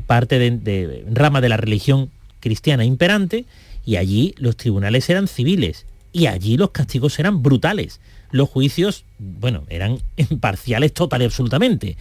parte 0.06 0.38
de 0.38 1.04
rama 1.10 1.42
de 1.42 1.50
la 1.50 1.58
religión 1.58 2.10
cristiana 2.40 2.86
imperante, 2.86 3.44
y 3.84 3.96
allí 3.96 4.34
los 4.38 4.56
tribunales 4.56 5.08
eran 5.10 5.28
civiles, 5.28 5.86
y 6.12 6.26
allí 6.26 6.56
los 6.56 6.70
castigos 6.70 7.18
eran 7.18 7.42
brutales 7.42 8.00
los 8.32 8.48
juicios, 8.48 9.04
bueno, 9.18 9.64
eran 9.68 9.98
imparciales 10.16 10.92
total 10.92 11.22
y 11.22 11.26
absolutamente. 11.26 11.96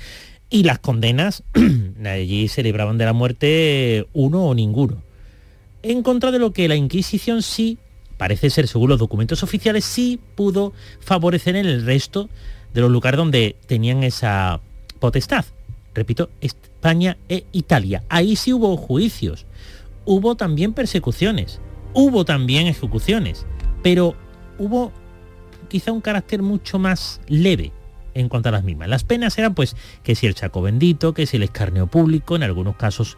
Y 0.50 0.64
las 0.64 0.80
condenas, 0.80 1.44
allí 2.06 2.48
se 2.48 2.64
libraban 2.64 2.98
de 2.98 3.06
la 3.06 3.14
muerte 3.14 4.08
uno 4.14 4.46
o 4.46 4.56
ninguno. 4.56 5.04
En 5.84 6.04
contra 6.04 6.32
de 6.32 6.40
lo 6.40 6.52
que 6.52 6.68
la 6.68 6.76
Inquisición 6.76 7.42
sí, 7.42 7.78
parece 8.18 8.50
ser 8.50 8.68
según 8.68 8.90
los 8.90 9.00
documentos 9.00 9.44
oficiales, 9.44 9.86
sí 9.86 10.20
pudo 10.36 10.74
favorecer 11.00 11.56
en 11.56 11.66
el 11.66 11.86
resto 11.86 12.30
de 12.74 12.82
los 12.82 12.92
lugares 12.92 13.18
donde 13.18 13.56
tenían 13.66 14.04
esa 14.04 14.60
potestad. 15.00 15.46
Repito, 15.94 16.30
España 16.40 17.18
e 17.28 17.46
Italia. 17.52 18.04
Ahí 18.10 18.36
sí 18.36 18.54
hubo 18.54 18.78
juicios. 18.78 19.46
Hubo 20.06 20.36
también 20.36 20.74
persecuciones. 20.74 21.60
Hubo 21.94 22.26
también 22.26 22.68
ejecuciones. 22.68 23.46
Pero 23.84 24.16
hubo 24.58 24.92
quizá 25.68 25.92
un 25.92 26.02
carácter 26.02 26.42
mucho 26.42 26.80
más 26.80 27.22
leve 27.28 27.72
en 28.14 28.30
cuanto 28.30 28.50
a 28.50 28.52
las 28.52 28.64
mismas. 28.64 28.90
Las 28.90 29.04
penas 29.04 29.38
eran 29.38 29.56
pues 29.56 29.76
que 30.04 30.16
si 30.16 30.28
el 30.28 30.36
chaco 30.36 30.62
bendito, 30.62 31.14
que 31.14 31.26
si 31.26 31.38
el 31.38 31.44
escarneo 31.44 31.88
público, 31.88 32.36
en 32.36 32.44
algunos 32.44 32.76
casos 32.76 33.18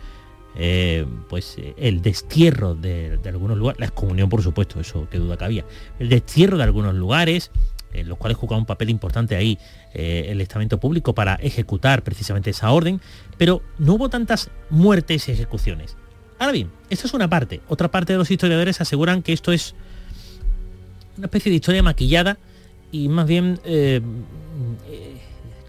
eh, 0.56 1.06
pues 1.30 1.58
el 1.78 2.02
destierro 2.02 2.76
de, 2.76 3.20
algunos 3.26 3.58
lugares, 3.58 3.80
la 3.80 3.88
excomunión 3.88 4.30
por 4.30 4.44
supuesto, 4.44 4.80
eso 4.80 5.10
que 5.10 5.18
duda 5.18 5.36
cabía, 5.36 5.66
el 6.00 6.10
destierro 6.10 6.58
de 6.58 6.64
algunos 6.64 6.94
lugares, 6.94 7.52
en 7.92 8.08
los 8.08 8.18
cuales 8.18 8.38
jugaba 8.38 8.60
un 8.60 8.66
papel 8.66 8.90
importante 8.90 9.36
ahí 9.36 9.58
eh, 9.94 10.28
el 10.30 10.42
estamento 10.42 10.80
público 10.80 11.16
para 11.16 11.36
ejecutar 11.36 12.04
precisamente 12.04 12.52
esa 12.52 12.72
orden, 12.72 13.02
pero 13.38 13.62
no 13.80 13.94
hubo 13.96 14.10
tantas 14.10 14.52
muertes 14.70 15.28
y 15.28 15.32
ejecuciones. 15.32 15.98
Ahora 16.40 16.52
bien, 16.52 16.70
esto 16.90 17.08
es 17.08 17.14
una 17.14 17.30
parte. 17.30 17.62
Otra 17.68 17.90
parte 17.90 18.14
de 18.14 18.20
los 18.20 18.30
historiadores 18.30 18.82
aseguran 18.82 19.22
que 19.22 19.34
esto 19.34 19.52
es 19.52 19.76
una 21.18 21.28
especie 21.28 21.50
de 21.50 21.58
historia 21.58 21.84
maquillada 21.84 22.38
y 22.92 23.08
más 23.08 23.28
bien 23.28 23.60
eh, 23.66 24.02
eh, 24.90 25.18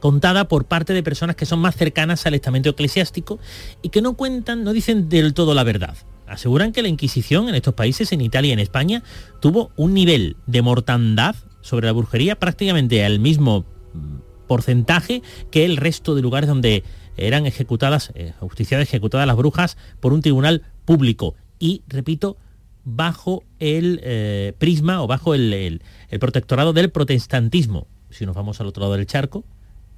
contada 0.01 0.49
por 0.49 0.67
parte 0.67 0.93
de 0.93 1.03
personas 1.03 1.37
que 1.37 1.47
son 1.47 1.61
más 1.61 1.77
cercanas 1.77 2.27
al 2.27 2.35
estamento 2.35 2.71
eclesiástico 2.71 3.39
y 3.83 3.89
que 3.89 4.03
no 4.03 4.15
cuentan, 4.15 4.65
no 4.65 4.73
dicen 4.73 5.09
del 5.09 5.35
todo 5.35 5.55
la 5.55 5.65
verdad. 5.65 5.97
Aseguran 6.27 6.73
que 6.73 6.83
la 6.83 6.89
Inquisición 6.89 7.49
en 7.49 7.55
estos 7.55 7.75
países, 7.75 8.13
en 8.13 8.21
Italia 8.21 8.51
y 8.51 8.53
en 8.53 8.59
España, 8.59 9.03
tuvo 9.41 9.71
un 9.77 9.95
nivel 9.95 10.37
de 10.47 10.63
mortandad 10.63 11.37
sobre 11.61 11.87
la 11.87 11.93
brujería 11.93 12.39
prácticamente 12.39 13.05
al 13.05 13.19
mismo 13.19 13.65
mm, 13.95 14.47
porcentaje 14.47 15.23
que 15.51 15.65
el 15.65 15.77
resto 15.77 16.15
de 16.15 16.23
lugares 16.23 16.49
donde 16.49 16.85
eran 17.17 17.47
ejecutadas, 17.47 18.13
eh, 18.15 18.33
justiciadas, 18.41 18.89
ejecutadas 18.89 19.27
las 19.27 19.37
brujas 19.37 19.77
por 20.01 20.13
un 20.13 20.23
tribunal 20.23 20.63
público. 20.85 21.35
Y, 21.59 21.83
repito, 21.89 22.37
bajo 22.85 23.45
el 23.59 24.01
eh, 24.03 24.53
prisma 24.59 25.03
o 25.03 25.07
bajo 25.07 25.35
el, 25.35 25.83
protectorado 26.21 26.73
del 26.73 26.91
protestantismo. 26.91 27.87
Si 28.11 28.27
nos 28.27 28.37
vamos 28.37 28.61
al 28.61 28.67
otro 28.67 28.83
lado 28.83 28.95
del 28.95 29.07
charco, 29.07 29.45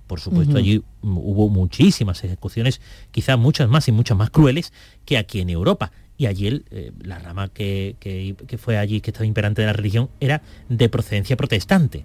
por 0.07 0.20
supuesto, 0.20 0.57
allí 0.57 0.83
hubo 1.02 1.48
muchísimas 1.48 2.22
ejecuciones, 2.22 2.81
quizás 3.11 3.37
muchas 3.37 3.68
más 3.68 3.88
y 3.88 3.92
muchas 3.92 4.16
más 4.16 4.31
crueles 4.31 4.72
que 5.05 5.18
aquí 5.18 5.40
en 5.40 5.50
Europa. 5.50 5.90
Y 6.16 6.26
allí 6.26 6.62
eh, 6.70 6.92
la 7.02 7.18
rama 7.18 7.48
que, 7.48 7.96
que, 7.98 8.59
fue 8.59 8.79
allí, 8.79 9.00
que 9.00 9.11
estaba 9.11 9.26
imperante 9.26 9.62
de 9.62 9.66
la 9.66 9.72
religión, 9.72 10.09
era 10.20 10.42
de 10.68 10.88
procedencia 10.88 11.37
protestante. 11.37 12.05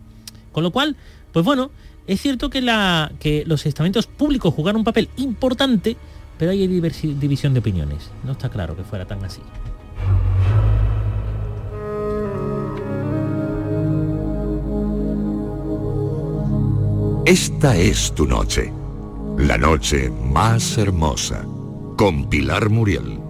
Con 0.51 0.63
lo 0.63 0.71
cual, 0.71 0.95
pues 1.31 1.45
bueno, 1.45 1.71
es 2.11 2.21
cierto 2.21 2.49
que, 2.49 3.43
los 3.45 3.65
estamentos 3.65 4.05
públicos 4.05 4.53
jugaron 4.53 4.79
un 4.79 4.83
papel 4.83 5.07
importante, 5.15 5.95
pero 6.37 6.51
hay 6.51 6.67
división 6.67 7.53
de 7.53 7.59
opiniones. 7.61 8.11
No 8.25 8.33
está 8.33 8.49
claro 8.49 8.75
que 8.75 8.83
fuera 8.83 9.05
tan 9.05 9.23
así. 9.23 9.39
Esta 17.25 17.77
es 17.77 18.13
tu 18.13 18.25
noche, 18.25 18.73
la 19.37 19.57
noche 19.57 20.09
más 20.09 20.77
hermosa, 20.77 21.45
con 21.95 22.29
Pilar 22.29 22.69
Muriel. 22.69 23.20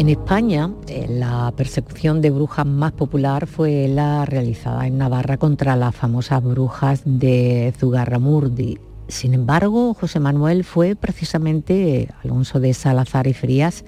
En 0.00 0.08
España, 0.08 0.72
eh, 0.88 1.08
la 1.10 1.52
persecución 1.54 2.22
de 2.22 2.30
brujas 2.30 2.64
más 2.64 2.92
popular 2.92 3.46
fue 3.46 3.86
la 3.86 4.24
realizada 4.24 4.86
en 4.86 4.96
Navarra 4.96 5.36
contra 5.36 5.76
las 5.76 5.94
famosas 5.94 6.42
brujas 6.42 7.02
de 7.04 7.74
Zugarramurdi. 7.78 8.78
Sin 9.08 9.34
embargo, 9.34 9.92
José 9.92 10.18
Manuel 10.18 10.64
fue 10.64 10.96
precisamente 10.96 12.08
Alonso 12.24 12.60
de 12.60 12.72
Salazar 12.72 13.26
y 13.26 13.34
Frías 13.34 13.84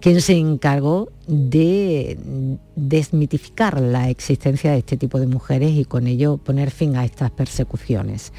quien 0.00 0.20
se 0.20 0.34
encargó 0.36 1.10
de 1.26 2.56
desmitificar 2.76 3.80
la 3.80 4.08
existencia 4.08 4.70
de 4.70 4.78
este 4.78 4.96
tipo 4.96 5.18
de 5.18 5.26
mujeres 5.26 5.72
y 5.72 5.84
con 5.84 6.06
ello 6.06 6.36
poner 6.36 6.70
fin 6.70 6.94
a 6.94 7.04
estas 7.04 7.32
persecuciones. 7.32 8.32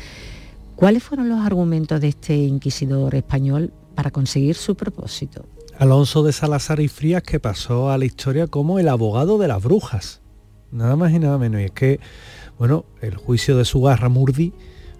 ¿Cuáles 0.78 1.04
fueron 1.04 1.28
los 1.28 1.46
argumentos 1.46 2.00
de 2.00 2.08
este 2.08 2.38
inquisidor 2.38 3.16
español 3.16 3.74
para 3.96 4.12
conseguir 4.12 4.56
su 4.56 4.76
propósito? 4.76 5.44
Alonso 5.82 6.22
de 6.22 6.32
Salazar 6.32 6.80
y 6.80 6.88
Frías 6.88 7.24
que 7.24 7.40
pasó 7.40 7.90
a 7.90 7.98
la 7.98 8.06
historia 8.06 8.46
como 8.46 8.78
el 8.78 8.88
abogado 8.88 9.40
de 9.40 9.48
las 9.48 9.64
brujas. 9.64 10.22
Nada 10.72 10.96
más 10.96 11.12
y 11.12 11.18
nada 11.18 11.40
menos. 11.40 11.60
Y 11.60 11.64
es 11.64 11.72
que, 11.72 12.00
bueno, 12.60 12.86
el 13.02 13.16
juicio 13.16 13.58
de 13.58 13.66
Sugarramurdi 13.66 14.54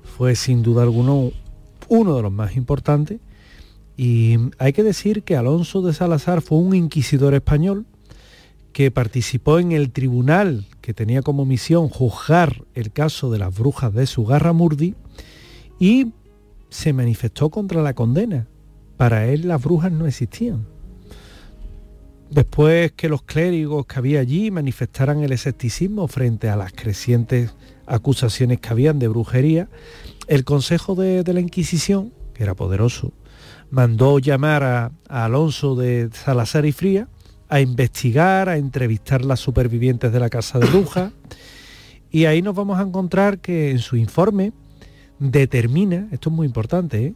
fue 0.04 0.36
sin 0.36 0.64
duda 0.64 0.82
alguno 0.82 1.34
uno 1.88 2.16
de 2.16 2.24
los 2.24 2.32
más 2.32 2.56
importantes 2.56 3.20
y 3.96 4.40
hay 4.58 4.74
que 4.74 4.82
decir 4.82 5.22
que 5.22 5.36
Alonso 5.36 5.84
de 5.84 5.94
Salazar 5.94 6.42
fue 6.42 6.58
un 6.58 6.74
inquisidor 6.74 7.36
español 7.36 7.86
que 8.74 8.90
participó 8.90 9.60
en 9.60 9.74
el 9.74 9.92
tribunal 9.92 10.66
que 10.82 10.96
tenía 10.96 11.22
como 11.22 11.46
misión 11.46 11.90
juzgar 11.90 12.66
el 12.74 12.92
caso 12.92 13.30
de 13.30 13.38
las 13.38 13.56
brujas 13.56 13.94
de 13.94 14.08
Sugarramurdi 14.08 14.96
y 15.80 16.14
se 16.70 16.92
manifestó 16.92 17.52
contra 17.52 17.84
la 17.84 17.94
condena. 17.94 18.48
Para 18.98 19.28
él 19.28 19.48
las 19.48 19.64
brujas 19.64 19.92
no 19.92 20.08
existían. 20.08 20.71
Después 22.32 22.94
que 22.94 23.10
los 23.10 23.24
clérigos 23.24 23.86
que 23.86 24.00
había 24.00 24.22
allí 24.22 24.52
manifestaran 24.52 25.22
el 25.22 25.34
escepticismo 25.34 26.08
frente 26.08 26.48
a 26.48 26.56
las 26.56 26.72
crecientes 26.72 27.54
acusaciones 27.86 28.62
que 28.62 28.70
habían 28.70 29.00
de 29.00 29.10
brujería, 29.10 29.68
el 30.28 30.46
Consejo 30.46 30.96
de, 30.96 31.26
la 31.26 31.42
Inquisición, 31.42 32.14
que 32.34 32.44
era 32.44 32.56
poderoso, 32.56 33.12
mandó 33.70 34.18
llamar 34.18 34.64
a, 34.64 34.92
Alonso 35.10 35.76
de 35.76 36.10
Salazar 36.14 36.66
y 36.66 36.72
Fría 36.72 37.10
a 37.50 37.60
investigar, 37.60 38.48
a 38.48 38.56
entrevistar 38.56 39.26
las 39.26 39.42
supervivientes 39.42 40.14
de 40.14 40.20
la 40.22 40.30
Casa 40.30 40.58
de 40.58 40.68
Brujas 40.68 41.12
Y 42.12 42.26
ahí 42.26 42.42
nos 42.42 42.56
vamos 42.56 42.80
a 42.80 42.84
encontrar 42.84 43.40
que 43.40 43.72
en 43.72 43.80
su 43.80 43.98
informe 43.98 44.54
determina, 45.20 46.08
esto 46.12 46.30
es 46.30 46.36
muy 46.36 46.48
importante, 46.48 47.08
¿eh? 47.08 47.14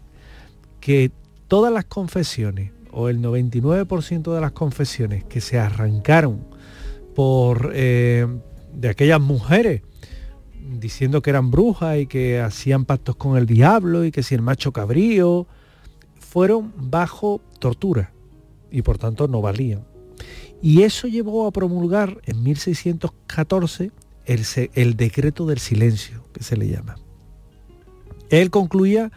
que 0.81 1.09
todas 1.47 1.71
las 1.71 1.85
confesiones 1.85 2.74
o 2.95 3.09
el 3.09 3.21
99% 3.21 4.33
de 4.33 4.41
las 4.41 4.53
confesiones 4.53 5.25
que 5.25 5.41
se 5.41 5.59
arrancaron 5.59 6.47
por 7.13 7.71
eh, 7.75 8.25
de 8.73 8.89
aquellas 8.89 9.19
mujeres 9.19 9.81
diciendo 10.79 11.21
que 11.21 11.29
eran 11.29 11.51
brujas 11.51 11.99
y 11.99 12.07
que 12.07 12.39
hacían 12.39 12.85
pactos 12.85 13.17
con 13.17 13.37
el 13.37 13.45
diablo 13.45 14.05
y 14.05 14.11
que 14.11 14.23
si 14.23 14.33
el 14.33 14.41
macho 14.41 14.71
cabrío 14.71 15.45
fueron 16.19 16.73
bajo 16.75 17.41
tortura 17.59 18.13
y 18.71 18.81
por 18.81 18.97
tanto 18.97 19.27
no 19.27 19.41
valían. 19.41 19.85
Y 20.61 20.83
eso 20.83 21.07
llevó 21.07 21.47
a 21.47 21.51
promulgar 21.51 22.21
en 22.25 22.43
1614 22.43 23.91
el, 24.25 24.41
el 24.73 24.95
decreto 24.95 25.45
del 25.45 25.59
silencio, 25.59 26.23
que 26.33 26.43
se 26.43 26.57
le 26.57 26.67
llama. 26.67 26.95
Él 28.29 28.49
concluía 28.49 29.11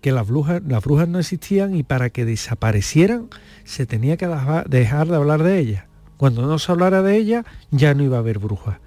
que 0.00 0.12
las 0.12 0.26
brujas, 0.26 0.62
las 0.66 0.82
brujas 0.82 1.08
no 1.08 1.18
existían 1.18 1.74
y 1.74 1.82
para 1.82 2.10
que 2.10 2.24
desaparecieran 2.24 3.28
se 3.64 3.86
tenía 3.86 4.16
que 4.16 4.28
dejar 4.68 5.08
de 5.08 5.16
hablar 5.16 5.42
de 5.42 5.58
ellas. 5.58 5.84
Cuando 6.16 6.46
no 6.46 6.58
se 6.58 6.72
hablara 6.72 7.02
de 7.02 7.16
ellas 7.16 7.44
ya 7.70 7.94
no 7.94 8.02
iba 8.02 8.16
a 8.16 8.20
haber 8.20 8.38
brujas. 8.38 8.78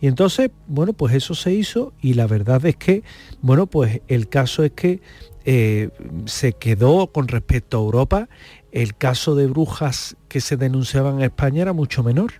Y 0.00 0.06
entonces, 0.06 0.50
bueno, 0.66 0.92
pues 0.92 1.14
eso 1.14 1.34
se 1.34 1.52
hizo 1.52 1.92
y 2.00 2.14
la 2.14 2.26
verdad 2.26 2.64
es 2.64 2.76
que, 2.76 3.02
bueno, 3.42 3.66
pues 3.66 4.00
el 4.08 4.28
caso 4.28 4.62
es 4.62 4.72
que 4.72 5.00
eh, 5.44 5.90
se 6.26 6.52
quedó 6.52 7.08
con 7.08 7.28
respecto 7.28 7.78
a 7.78 7.80
Europa, 7.80 8.28
el 8.70 8.94
caso 8.96 9.34
de 9.34 9.46
brujas 9.46 10.16
que 10.28 10.40
se 10.40 10.56
denunciaban 10.56 11.16
en 11.16 11.22
España 11.22 11.62
era 11.62 11.72
mucho 11.72 12.02
menor. 12.02 12.34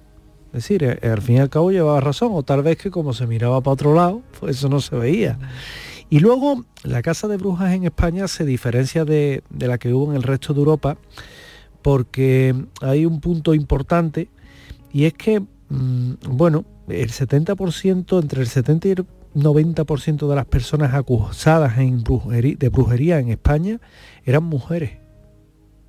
Es 0.48 0.64
decir, 0.64 0.84
eh, 0.84 0.98
al 1.08 1.20
fin 1.20 1.36
y 1.36 1.40
al 1.40 1.50
cabo 1.50 1.70
llevaba 1.70 2.00
razón, 2.00 2.30
o 2.32 2.42
tal 2.42 2.62
vez 2.62 2.78
que 2.78 2.90
como 2.90 3.12
se 3.12 3.26
miraba 3.26 3.60
para 3.60 3.72
otro 3.72 3.94
lado, 3.94 4.22
pues 4.38 4.56
eso 4.58 4.68
no 4.68 4.80
se 4.80 4.96
veía. 4.96 5.38
Y 6.10 6.20
luego 6.20 6.64
la 6.84 7.02
casa 7.02 7.28
de 7.28 7.36
brujas 7.36 7.72
en 7.74 7.84
España 7.84 8.28
se 8.28 8.44
diferencia 8.44 9.04
de, 9.04 9.42
la 9.58 9.78
que 9.78 9.92
hubo 9.92 10.10
en 10.10 10.16
el 10.16 10.22
resto 10.22 10.54
de 10.54 10.60
Europa 10.60 10.96
porque 11.82 12.54
hay 12.80 13.06
un 13.06 13.20
punto 13.20 13.54
importante 13.54 14.28
y 14.92 15.04
es 15.04 15.14
que, 15.14 15.40
mm, 15.40 16.12
bueno, 16.30 16.64
el 16.88 17.10
70%, 17.10 18.20
entre 18.20 18.40
el 18.40 18.46
70 18.46 18.88
y 18.88 18.90
el 18.92 19.06
90% 19.34 20.28
de 20.28 20.34
las 20.34 20.46
personas 20.46 20.94
acusadas 20.94 21.78
en 21.78 22.02
de 22.02 22.68
brujería 22.70 23.18
en 23.18 23.28
España 23.28 23.78
eran 24.24 24.44
mujeres, 24.44 24.98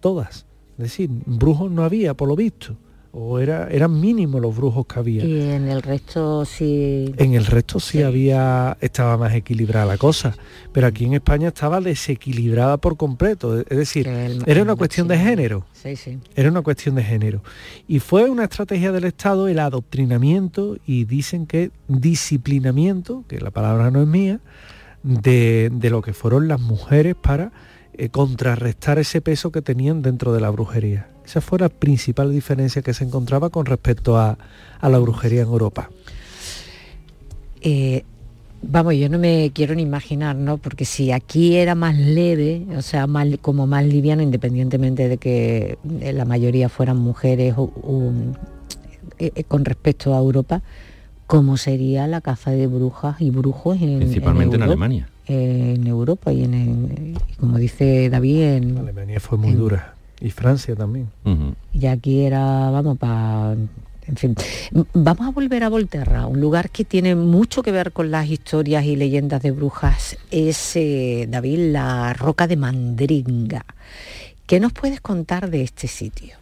todas. 0.02 0.46
Es 0.72 0.84
decir, 0.84 1.10
brujos 1.26 1.72
no 1.72 1.84
había, 1.84 2.14
por 2.14 2.28
lo 2.28 2.36
visto 2.36 2.78
o 3.12 3.40
era, 3.40 3.68
eran 3.70 4.00
mínimos 4.00 4.42
los 4.42 4.56
brujos 4.56 4.86
que 4.86 5.00
había. 5.00 5.26
Y 5.26 5.42
en 5.42 5.68
el 5.68 5.82
resto 5.82 6.46
sí. 6.46 7.14
En 7.18 7.34
el 7.34 7.46
resto 7.46 7.80
sí, 7.80 8.04
había, 8.04 8.78
estaba 8.82 9.18
más 9.18 9.34
equilibrada 9.34 9.86
la 9.86 9.98
cosa, 9.98 10.36
pero 10.72 10.88
aquí 10.88 11.06
en 11.06 11.16
España 11.16 11.48
estaba 11.48 11.82
desequilibrada 11.82 12.78
por 12.78 12.98
completo. 12.98 13.60
Es 13.60 13.78
decir, 13.78 14.08
era 14.08 14.62
una 14.62 14.76
cuestión 14.76 15.08
de 15.08 15.18
género. 15.18 15.66
Sí, 15.74 15.96
sí. 15.96 16.20
Era 16.36 16.50
una 16.50 16.62
cuestión 16.62 16.96
de 16.96 17.04
género. 17.04 17.42
Y 17.88 18.00
fue 18.00 18.30
una 18.30 18.44
estrategia 18.44 18.92
del 18.92 19.06
Estado 19.06 19.48
el 19.48 19.60
adoctrinamiento 19.60 20.78
y 20.86 21.06
dicen 21.06 21.48
que 21.48 21.72
disciplinamiento, 21.88 23.24
que 23.28 23.40
la 23.40 23.52
palabra 23.52 23.90
no 23.90 24.02
es 24.02 24.08
mía, 24.08 24.40
de, 25.02 25.70
de 25.72 25.90
lo 25.90 26.02
que 26.02 26.14
fueron 26.14 26.48
las 26.48 26.60
mujeres 26.60 27.16
para 27.16 27.52
eh, 28.00 28.10
contrarrestar 28.10 28.98
ese 28.98 29.22
peso 29.22 29.52
que 29.52 29.62
tenían 29.62 30.02
dentro 30.02 30.34
de 30.34 30.42
la 30.42 30.50
brujería. 30.50 31.08
Esa 31.26 31.42
fue 31.42 31.60
la 31.60 31.70
principal 31.70 32.32
diferencia 32.32 32.82
que 32.82 32.94
se 32.94 33.04
encontraba 33.04 33.50
con 33.50 33.68
respecto 33.68 34.18
a, 34.18 34.38
la 34.82 34.98
brujería 34.98 35.42
en 35.42 35.48
Europa. 35.48 35.92
Eh, 37.62 38.04
vamos, 38.64 38.96
yo 38.96 39.10
no 39.10 39.20
me 39.20 39.52
quiero 39.54 39.76
ni 39.76 39.84
imaginar, 39.84 40.36
¿no? 40.36 40.58
Porque 40.58 40.86
si 40.86 41.12
aquí 41.12 41.58
era 41.58 41.76
más 41.76 41.98
leve, 41.98 42.66
o 42.76 42.82
sea, 42.82 43.08
como 43.42 43.68
más 43.68 43.86
liviano, 43.86 44.24
independientemente 44.24 45.08
de 45.08 45.18
que 45.18 45.78
eh, 46.02 46.14
la 46.14 46.26
mayoría 46.26 46.70
fueran 46.70 46.98
mujeres 46.98 47.54
eh, 49.20 49.44
con 49.48 49.66
respecto 49.66 50.16
a 50.16 50.18
Europa, 50.18 50.62
¿cómo 51.28 51.58
sería 51.58 52.08
la 52.08 52.22
caza 52.22 52.52
de 52.52 52.66
brujas 52.66 53.22
y 53.22 53.30
brujos 53.30 53.80
en 53.82 54.00
Principalmente 54.00 54.56
en, 54.56 54.64
Alemania. 54.64 55.10
En 55.30 55.86
Europa 55.86 56.34
y 56.34 56.44
en, 56.44 57.16
como 57.40 57.58
dice 57.58 58.10
David, 58.10 58.42
en... 58.42 58.78
Alemania 58.80 59.20
fue 59.20 59.38
muy 59.38 59.54
dura 59.54 59.94
y 60.22 60.32
Francia 60.32 60.76
también. 60.76 61.10
Y 61.74 61.86
aquí 61.86 62.22
era, 62.22 62.70
vamos, 62.72 62.98
para... 62.98 63.56
En 64.08 64.16
fin, 64.16 64.36
vamos 64.94 65.28
a 65.28 65.30
volver 65.30 65.64
a 65.64 65.70
Volterra, 65.70 66.26
un 66.26 66.42
lugar 66.42 66.72
que 66.72 66.84
tiene 66.84 67.14
mucho 67.14 67.62
que 67.62 67.72
ver 67.72 67.92
con 67.92 68.10
las 68.10 68.28
historias 68.28 68.84
y 68.86 68.96
leyendas 68.96 69.40
de 69.44 69.52
brujas. 69.52 70.18
Es, 70.32 70.76
eh, 70.76 71.28
David, 71.30 71.74
la 71.74 72.14
Roca 72.14 72.48
de 72.48 72.58
Mandringa. 72.58 73.66
¿Qué 74.48 74.60
nos 74.60 74.74
puedes 74.74 75.00
contar 75.00 75.52
de 75.52 75.62
este 75.62 75.88
sitio? 75.88 76.38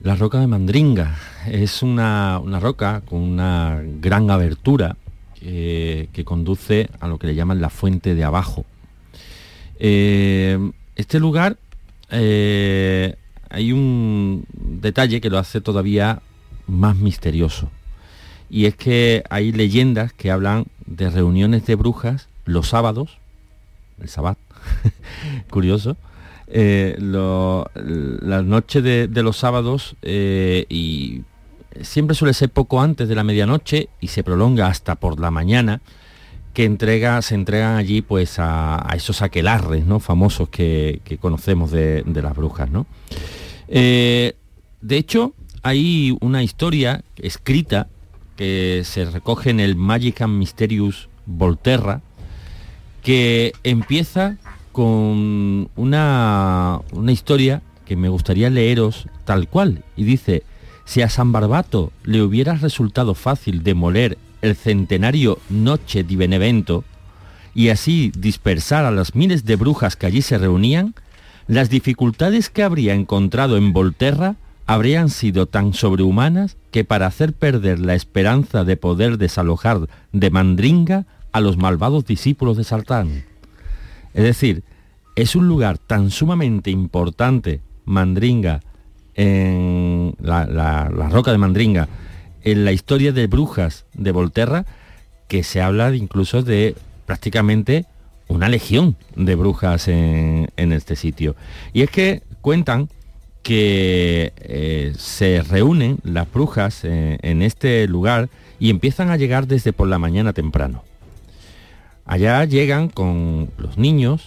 La 0.00 0.14
Roca 0.14 0.40
de 0.40 0.46
Mandringa 0.46 1.14
es 1.46 1.82
una, 1.82 2.40
roca 2.58 3.02
con 3.04 3.20
una 3.20 3.82
gran 4.00 4.30
abertura 4.30 4.96
que 5.40 6.24
conduce 6.24 6.90
a 7.00 7.08
lo 7.08 7.18
que 7.18 7.28
le 7.28 7.34
llaman 7.34 7.60
la 7.60 7.70
fuente 7.70 8.14
de 8.14 8.24
abajo. 8.24 8.64
Eh, 9.78 10.58
este 10.96 11.20
lugar 11.20 11.56
eh, 12.10 13.14
hay 13.50 13.72
un 13.72 14.44
detalle 14.52 15.20
que 15.20 15.30
lo 15.30 15.38
hace 15.38 15.60
todavía 15.60 16.22
más 16.66 16.96
misterioso. 16.96 17.70
Y 18.50 18.64
es 18.66 18.76
que 18.76 19.24
hay 19.30 19.52
leyendas 19.52 20.12
que 20.12 20.30
hablan 20.30 20.66
de 20.86 21.10
reuniones 21.10 21.66
de 21.66 21.74
brujas 21.74 22.28
los 22.44 22.68
sábados, 22.68 23.18
el 24.00 24.08
sabbat, 24.08 24.38
curioso, 25.50 25.96
eh, 26.46 26.96
las 26.98 28.44
noches 28.44 28.82
de, 28.82 29.22
los 29.22 29.36
sábados 29.36 29.96
eh, 30.00 30.64
y 30.70 31.22
siempre 31.82 32.14
suele 32.14 32.34
ser 32.34 32.50
poco 32.50 32.80
antes 32.80 33.08
de 33.08 33.14
la 33.14 33.24
medianoche 33.24 33.88
y 34.00 34.08
se 34.08 34.22
prolonga 34.22 34.68
hasta 34.68 34.94
por 34.96 35.20
la 35.20 35.30
mañana 35.30 35.80
que 36.54 36.64
entrega, 36.64 37.22
se 37.22 37.34
entregan 37.34 37.76
allí 37.76 38.02
pues 38.02 38.36
a, 38.38 38.84
esos 38.94 39.22
aquelarres 39.22 39.86
¿no? 39.86 40.00
famosos 40.00 40.48
que, 40.48 41.00
conocemos 41.20 41.70
de, 41.70 42.02
las 42.06 42.34
brujas. 42.34 42.70
¿no? 42.70 42.86
Eh, 43.68 44.34
de 44.80 44.96
hecho, 44.96 45.34
hay 45.62 46.16
una 46.20 46.42
historia 46.42 47.04
escrita 47.16 47.88
que 48.36 48.82
se 48.84 49.04
recoge 49.04 49.50
en 49.50 49.60
el 49.60 49.76
Magic 49.76 50.22
and 50.22 50.38
Mysterious 50.38 51.08
Volterra, 51.26 52.00
que 53.02 53.52
empieza 53.62 54.36
con 54.72 55.70
una, 55.76 56.80
una 56.92 57.12
historia 57.12 57.62
que 57.84 57.96
me 57.96 58.08
gustaría 58.08 58.50
leeros 58.50 59.06
tal 59.24 59.48
cual, 59.48 59.84
y 59.96 60.04
dice, 60.04 60.42
si 60.88 61.02
a 61.02 61.10
San 61.10 61.32
Barbato 61.32 61.92
le 62.02 62.22
hubiera 62.22 62.54
resultado 62.54 63.14
fácil 63.14 63.62
demoler 63.62 64.16
el 64.40 64.56
centenario 64.56 65.38
Noche 65.50 66.02
di 66.02 66.16
Benevento 66.16 66.82
y 67.54 67.68
así 67.68 68.10
dispersar 68.16 68.86
a 68.86 68.90
las 68.90 69.14
miles 69.14 69.44
de 69.44 69.56
brujas 69.56 69.96
que 69.96 70.06
allí 70.06 70.22
se 70.22 70.38
reunían, 70.38 70.94
las 71.46 71.68
dificultades 71.68 72.48
que 72.48 72.62
habría 72.62 72.94
encontrado 72.94 73.58
en 73.58 73.74
Volterra 73.74 74.36
habrían 74.64 75.10
sido 75.10 75.44
tan 75.44 75.74
sobrehumanas 75.74 76.56
que 76.70 76.84
para 76.84 77.04
hacer 77.04 77.34
perder 77.34 77.80
la 77.80 77.94
esperanza 77.94 78.64
de 78.64 78.78
poder 78.78 79.18
desalojar 79.18 79.90
de 80.12 80.30
Mandringa 80.30 81.04
a 81.32 81.42
los 81.42 81.58
malvados 81.58 82.06
discípulos 82.06 82.56
de 82.56 82.64
Sartán. 82.64 83.24
Es 84.14 84.24
decir, 84.24 84.64
es 85.16 85.36
un 85.36 85.48
lugar 85.48 85.76
tan 85.76 86.10
sumamente 86.10 86.70
importante, 86.70 87.60
Mandringa, 87.84 88.62
en 89.18 90.14
la, 90.20 90.46
la 90.46 91.08
roca 91.10 91.32
de 91.32 91.38
Mandringa, 91.38 91.88
en 92.42 92.64
la 92.64 92.72
historia 92.72 93.12
de 93.12 93.26
brujas 93.26 93.84
de 93.92 94.12
Volterra 94.12 94.64
que 95.28 95.42
se 95.44 95.60
habla 95.60 95.94
incluso 95.94 96.42
de 96.42 96.74
prácticamente 97.06 97.84
una 98.28 98.48
legión 98.48 98.96
de 99.14 99.34
brujas 99.34 99.88
en, 99.88 100.48
este 100.56 100.96
sitio. 100.96 101.36
Y 101.72 101.82
es 101.82 101.90
que 101.90 102.22
cuentan 102.40 102.88
que 103.42 104.32
eh, 104.36 104.92
se 104.98 105.42
reúnen 105.42 105.98
las 106.02 106.30
brujas 106.30 106.84
eh, 106.84 107.18
en 107.22 107.42
este 107.42 107.86
lugar 107.88 108.28
y 108.58 108.70
empiezan 108.70 109.10
a 109.10 109.16
llegar 109.16 109.46
desde 109.46 109.72
por 109.72 109.88
la 109.88 109.98
mañana 109.98 110.32
temprano. 110.32 110.82
Allá 112.04 112.44
llegan 112.44 112.88
con 112.88 113.50
los 113.56 113.78
niños, 113.78 114.22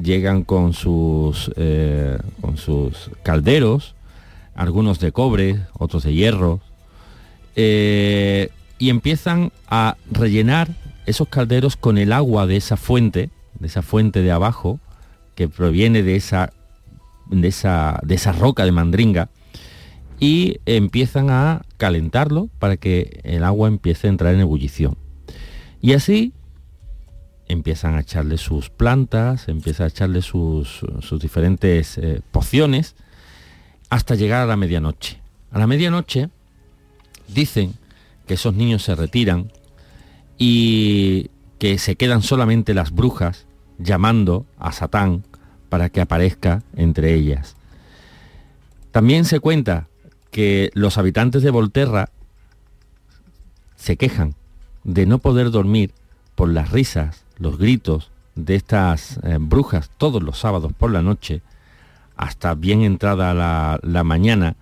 llegan 0.00 0.42
con 0.42 0.72
sus, 0.72 1.50
eh, 1.56 2.18
con 2.40 2.56
sus 2.56 3.10
calderos, 3.22 3.95
algunos 4.56 4.98
de 4.98 5.12
cobre, 5.12 5.60
otros 5.78 6.02
de 6.02 6.14
hierro, 6.14 6.60
eh, 7.54 8.50
y 8.78 8.90
empiezan 8.90 9.52
a 9.68 9.96
rellenar 10.10 10.68
esos 11.04 11.28
calderos 11.28 11.76
con 11.76 11.98
el 11.98 12.12
agua 12.12 12.46
de 12.46 12.56
esa 12.56 12.76
fuente, 12.76 13.30
de 13.60 13.66
esa 13.66 13.82
fuente 13.82 14.22
de 14.22 14.32
abajo, 14.32 14.80
que 15.34 15.48
proviene 15.48 16.02
de 16.02 16.16
esa, 16.16 16.52
de 17.26 17.48
esa, 17.48 18.00
de 18.02 18.14
esa 18.14 18.32
roca 18.32 18.64
de 18.64 18.72
mandringa, 18.72 19.28
y 20.18 20.58
empiezan 20.64 21.28
a 21.28 21.62
calentarlo 21.76 22.48
para 22.58 22.78
que 22.78 23.20
el 23.24 23.44
agua 23.44 23.68
empiece 23.68 24.06
a 24.06 24.10
entrar 24.10 24.34
en 24.34 24.40
ebullición. 24.40 24.96
Y 25.82 25.92
así 25.92 26.32
empiezan 27.48 27.94
a 27.94 28.00
echarle 28.00 28.38
sus 28.38 28.70
plantas, 28.70 29.48
empiezan 29.48 29.84
a 29.84 29.88
echarle 29.88 30.22
sus, 30.22 30.80
sus 31.00 31.20
diferentes 31.20 31.98
eh, 31.98 32.22
pociones 32.32 32.96
hasta 33.90 34.14
llegar 34.14 34.42
a 34.42 34.46
la 34.46 34.56
medianoche. 34.56 35.20
A 35.50 35.58
la 35.58 35.66
medianoche 35.66 36.28
dicen 37.28 37.74
que 38.26 38.34
esos 38.34 38.54
niños 38.54 38.82
se 38.82 38.94
retiran 38.94 39.52
y 40.38 41.30
que 41.58 41.78
se 41.78 41.96
quedan 41.96 42.22
solamente 42.22 42.74
las 42.74 42.90
brujas 42.90 43.46
llamando 43.78 44.46
a 44.58 44.72
Satán 44.72 45.24
para 45.68 45.88
que 45.88 46.00
aparezca 46.00 46.62
entre 46.76 47.14
ellas. 47.14 47.56
También 48.90 49.24
se 49.24 49.40
cuenta 49.40 49.88
que 50.30 50.70
los 50.74 50.98
habitantes 50.98 51.42
de 51.42 51.50
Volterra 51.50 52.10
se 53.76 53.96
quejan 53.96 54.34
de 54.84 55.06
no 55.06 55.18
poder 55.18 55.50
dormir 55.50 55.92
por 56.34 56.48
las 56.48 56.70
risas, 56.70 57.24
los 57.38 57.58
gritos 57.58 58.10
de 58.34 58.54
estas 58.54 59.18
eh, 59.22 59.38
brujas 59.40 59.90
todos 59.96 60.22
los 60.22 60.38
sábados 60.38 60.72
por 60.72 60.90
la 60.90 61.02
noche, 61.02 61.42
hasta 62.16 62.54
bien 62.54 62.82
entrada 62.82 63.34
la, 63.82 64.04
mañana, 64.04 64.56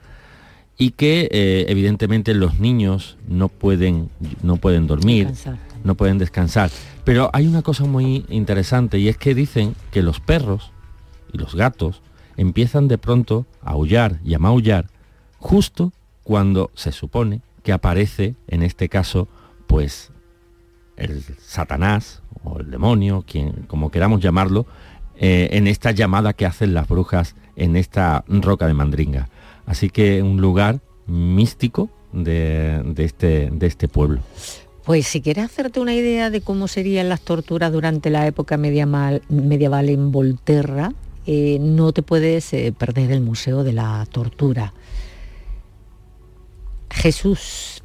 y 0.77 0.91
que 0.91 1.29
eh, 1.31 1.67
evidentemente 1.69 2.35
los 2.35 2.59
niños 2.59 3.17
no 3.29 3.49
pueden, 3.49 4.11
no 4.43 4.57
pueden 4.57 4.87
dormir, 4.87 5.33
no 5.85 5.95
pueden 5.95 6.19
descansar. 6.19 6.71
Pero 7.05 7.31
hay 7.33 7.47
una 7.47 7.63
cosa 7.63 7.85
muy 7.85 8.25
interesante 8.29 8.99
y 8.99 9.09
es 9.09 9.17
que 9.17 9.35
dicen 9.35 9.75
que 9.93 10.03
los 10.03 10.21
perros 10.21 10.73
y 11.33 11.39
los 11.39 11.55
gatos 11.55 12.03
empiezan 12.37 12.89
de 12.89 12.99
pronto 12.99 13.47
a 13.63 13.73
aullar 13.73 14.19
y 14.25 14.35
a 14.35 14.39
maullar 14.39 14.87
justo 15.39 15.93
cuando 16.23 16.71
se 16.75 16.91
supone 16.91 17.43
que 17.63 17.73
aparece, 17.73 18.35
en 18.49 18.63
este 18.63 18.89
caso, 18.89 19.29
pues 19.67 20.11
el 20.97 21.23
Satanás 21.39 22.23
o 22.43 22.61
el 22.61 22.71
demonio, 22.71 23.25
quien, 23.27 23.65
como 23.67 23.91
queramos 23.91 24.21
llamarlo, 24.21 24.67
eh, 25.17 25.51
en 25.53 25.67
esta 25.67 25.91
llamada 25.91 26.33
que 26.33 26.47
hacen 26.47 26.75
las 26.75 26.89
brujas 26.89 27.37
en 27.57 27.77
esta 27.77 28.25
roca 28.29 28.67
de 28.67 28.75
Mandringa. 28.75 29.29
Así 29.67 29.91
que 29.91 30.23
un 30.23 30.41
lugar 30.41 30.81
místico 31.07 31.91
de, 32.13 32.83
este, 32.99 33.51
de 33.51 33.67
este 33.67 33.89
pueblo. 33.89 34.21
Pues 34.85 35.07
si 35.07 35.23
quieres 35.23 35.47
hacerte 35.47 35.81
una 35.81 35.95
idea 35.95 36.31
de 36.31 36.43
cómo 36.43 36.69
serían 36.69 37.09
las 37.09 37.23
torturas 37.23 37.73
durante 37.73 38.11
la 38.11 38.27
época 38.27 38.57
medieval, 38.57 39.23
medieval 39.29 39.89
en 39.89 40.13
Volterra, 40.13 40.93
eh, 41.27 41.59
no 41.61 41.93
te 41.93 42.03
puedes 42.03 42.53
eh, 42.53 42.73
perder 42.77 43.11
el 43.11 43.23
Museo 43.23 43.65
de 43.65 43.73
la 43.73 44.07
Tortura. 44.11 44.75
Jesús, 46.91 47.83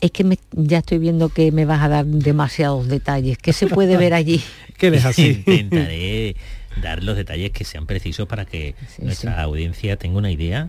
es 0.00 0.10
que 0.12 0.38
ya 0.52 0.78
estoy 0.78 0.98
viendo 0.98 1.28
que 1.28 1.50
me 1.50 1.64
vas 1.64 1.82
a 1.82 1.88
dar 1.88 2.06
demasiados 2.06 2.86
detalles. 2.88 3.36
¿Qué 3.38 3.52
se 3.52 3.66
puede 3.66 3.96
ver 3.96 4.14
allí? 4.14 4.42
que 4.78 4.88
es 4.88 5.04
así. 5.04 5.42
Intentaré 5.46 6.36
dar 6.82 7.02
los 7.02 7.16
detalles 7.16 7.50
que 7.50 7.64
sean 7.64 7.86
precisos 7.86 8.26
para 8.26 8.44
que 8.44 8.74
nuestra 8.98 9.42
audiencia 9.42 9.96
tenga 9.96 10.18
una 10.18 10.30
idea 10.30 10.68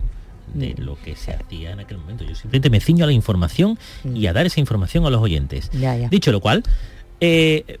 de 0.54 0.74
mm. 0.74 0.82
lo 0.82 1.00
que 1.00 1.16
se 1.16 1.32
hacía 1.32 1.72
en 1.72 1.80
aquel 1.80 1.98
momento. 1.98 2.24
Yo 2.24 2.34
simplemente 2.34 2.70
me 2.70 2.80
ciño 2.80 3.04
a 3.04 3.06
la 3.06 3.12
información 3.12 3.78
y 4.14 4.26
a 4.26 4.32
dar 4.32 4.46
esa 4.46 4.60
información 4.60 5.04
a 5.06 5.10
los 5.10 5.20
oyentes. 5.20 5.70
Dicho 6.10 6.32
lo 6.32 6.40
cual, 6.40 6.62
eh, 7.20 7.78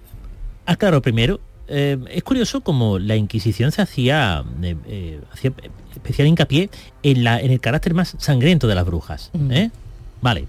aclaro 0.66 1.02
primero, 1.02 1.40
eh, 1.68 1.98
es 2.10 2.22
curioso 2.22 2.60
como 2.60 2.98
la 2.98 3.16
Inquisición 3.16 3.72
se 3.72 3.82
hacía, 3.82 4.44
eh, 4.62 4.76
eh, 4.86 5.20
hacía 5.32 5.52
especial 5.92 6.28
hincapié 6.28 6.70
en, 7.02 7.24
la, 7.24 7.40
en 7.40 7.50
el 7.50 7.60
carácter 7.60 7.94
más 7.94 8.16
sangriento 8.18 8.66
de 8.68 8.74
las 8.74 8.86
brujas. 8.86 9.30
Vale, 10.20 10.46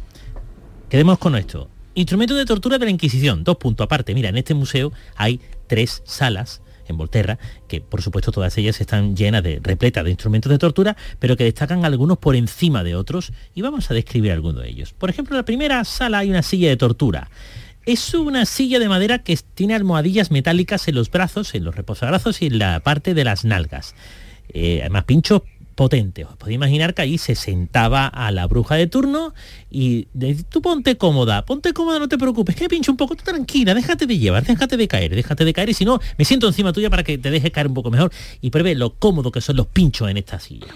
quedemos 0.89 1.17
con 1.17 1.35
esto. 1.35 1.69
Instrumento 1.95 2.35
de 2.35 2.45
tortura 2.45 2.77
de 2.77 2.85
la 2.85 2.91
Inquisición, 2.91 3.43
dos 3.43 3.57
puntos 3.57 3.85
aparte. 3.85 4.13
Mira, 4.13 4.29
en 4.29 4.37
este 4.37 4.53
museo 4.53 4.91
hay 5.15 5.39
tres 5.67 6.03
salas 6.05 6.61
en 6.87 6.97
Volterra, 6.97 7.37
que 7.67 7.81
por 7.81 8.01
supuesto 8.01 8.31
todas 8.31 8.57
ellas 8.57 8.79
están 8.81 9.15
llenas 9.15 9.43
de 9.43 9.59
repletas 9.61 10.03
de 10.03 10.11
instrumentos 10.11 10.51
de 10.51 10.57
tortura, 10.57 10.97
pero 11.19 11.37
que 11.37 11.43
destacan 11.43 11.85
algunos 11.85 12.17
por 12.17 12.35
encima 12.35 12.83
de 12.83 12.95
otros 12.95 13.33
y 13.53 13.61
vamos 13.61 13.89
a 13.91 13.93
describir 13.93 14.31
algunos 14.31 14.63
de 14.63 14.69
ellos. 14.69 14.93
Por 14.93 15.09
ejemplo, 15.09 15.35
en 15.35 15.39
la 15.39 15.45
primera 15.45 15.83
sala 15.83 16.19
hay 16.19 16.29
una 16.29 16.43
silla 16.43 16.69
de 16.69 16.77
tortura. 16.77 17.29
Es 17.85 18.13
una 18.13 18.45
silla 18.45 18.79
de 18.79 18.89
madera 18.89 19.19
que 19.19 19.37
tiene 19.53 19.73
almohadillas 19.73 20.29
metálicas 20.29 20.87
en 20.87 20.95
los 20.95 21.09
brazos, 21.09 21.55
en 21.55 21.63
los 21.63 21.75
reposabrazos 21.75 22.41
y 22.41 22.47
en 22.47 22.59
la 22.59 22.79
parte 22.81 23.13
de 23.13 23.23
las 23.23 23.45
nalgas. 23.45 23.95
Eh, 24.49 24.79
además, 24.81 25.05
pinchos 25.05 25.41
potente. 25.77 26.25
Os 26.25 26.35
podéis 26.35 26.55
imaginar 26.55 26.95
que 26.95 27.03
allí 27.03 27.17
se 27.19 27.35
sentaba 27.35 28.07
a 28.07 28.31
la 28.31 28.47
bruja 28.47 28.75
de 28.75 28.87
turno 28.87 29.33
y 29.69 30.07
tú 30.49 30.61
ponte 30.61 30.97
cómoda, 30.97 31.45
ponte 31.45 31.71
cómoda, 31.71 31.99
no 31.99 32.09
te 32.09 32.17
preocupes, 32.17 32.55
que 32.55 32.67
pincho 32.67 32.91
un 32.91 32.97
poco, 32.97 33.15
tranquila, 33.15 33.75
déjate 33.75 34.07
de 34.07 34.17
llevar, 34.17 34.43
déjate 34.43 34.75
de 34.75 34.87
caer, 34.87 35.15
déjate 35.15 35.45
de 35.45 35.53
caer 35.53 35.69
y 35.69 35.75
si 35.75 35.85
no, 35.85 36.01
me 36.17 36.25
siento 36.25 36.47
encima 36.47 36.73
tuya 36.73 36.89
para 36.89 37.03
que 37.03 37.19
te 37.19 37.29
deje 37.29 37.51
caer 37.51 37.67
un 37.67 37.75
poco 37.75 37.91
mejor 37.91 38.11
y 38.41 38.49
pruebe 38.49 38.73
lo 38.73 38.95
cómodo 38.95 39.31
que 39.31 39.39
son 39.39 39.55
los 39.55 39.67
pinchos 39.67 40.09
en 40.09 40.17
esta 40.17 40.39
silla. 40.39 40.67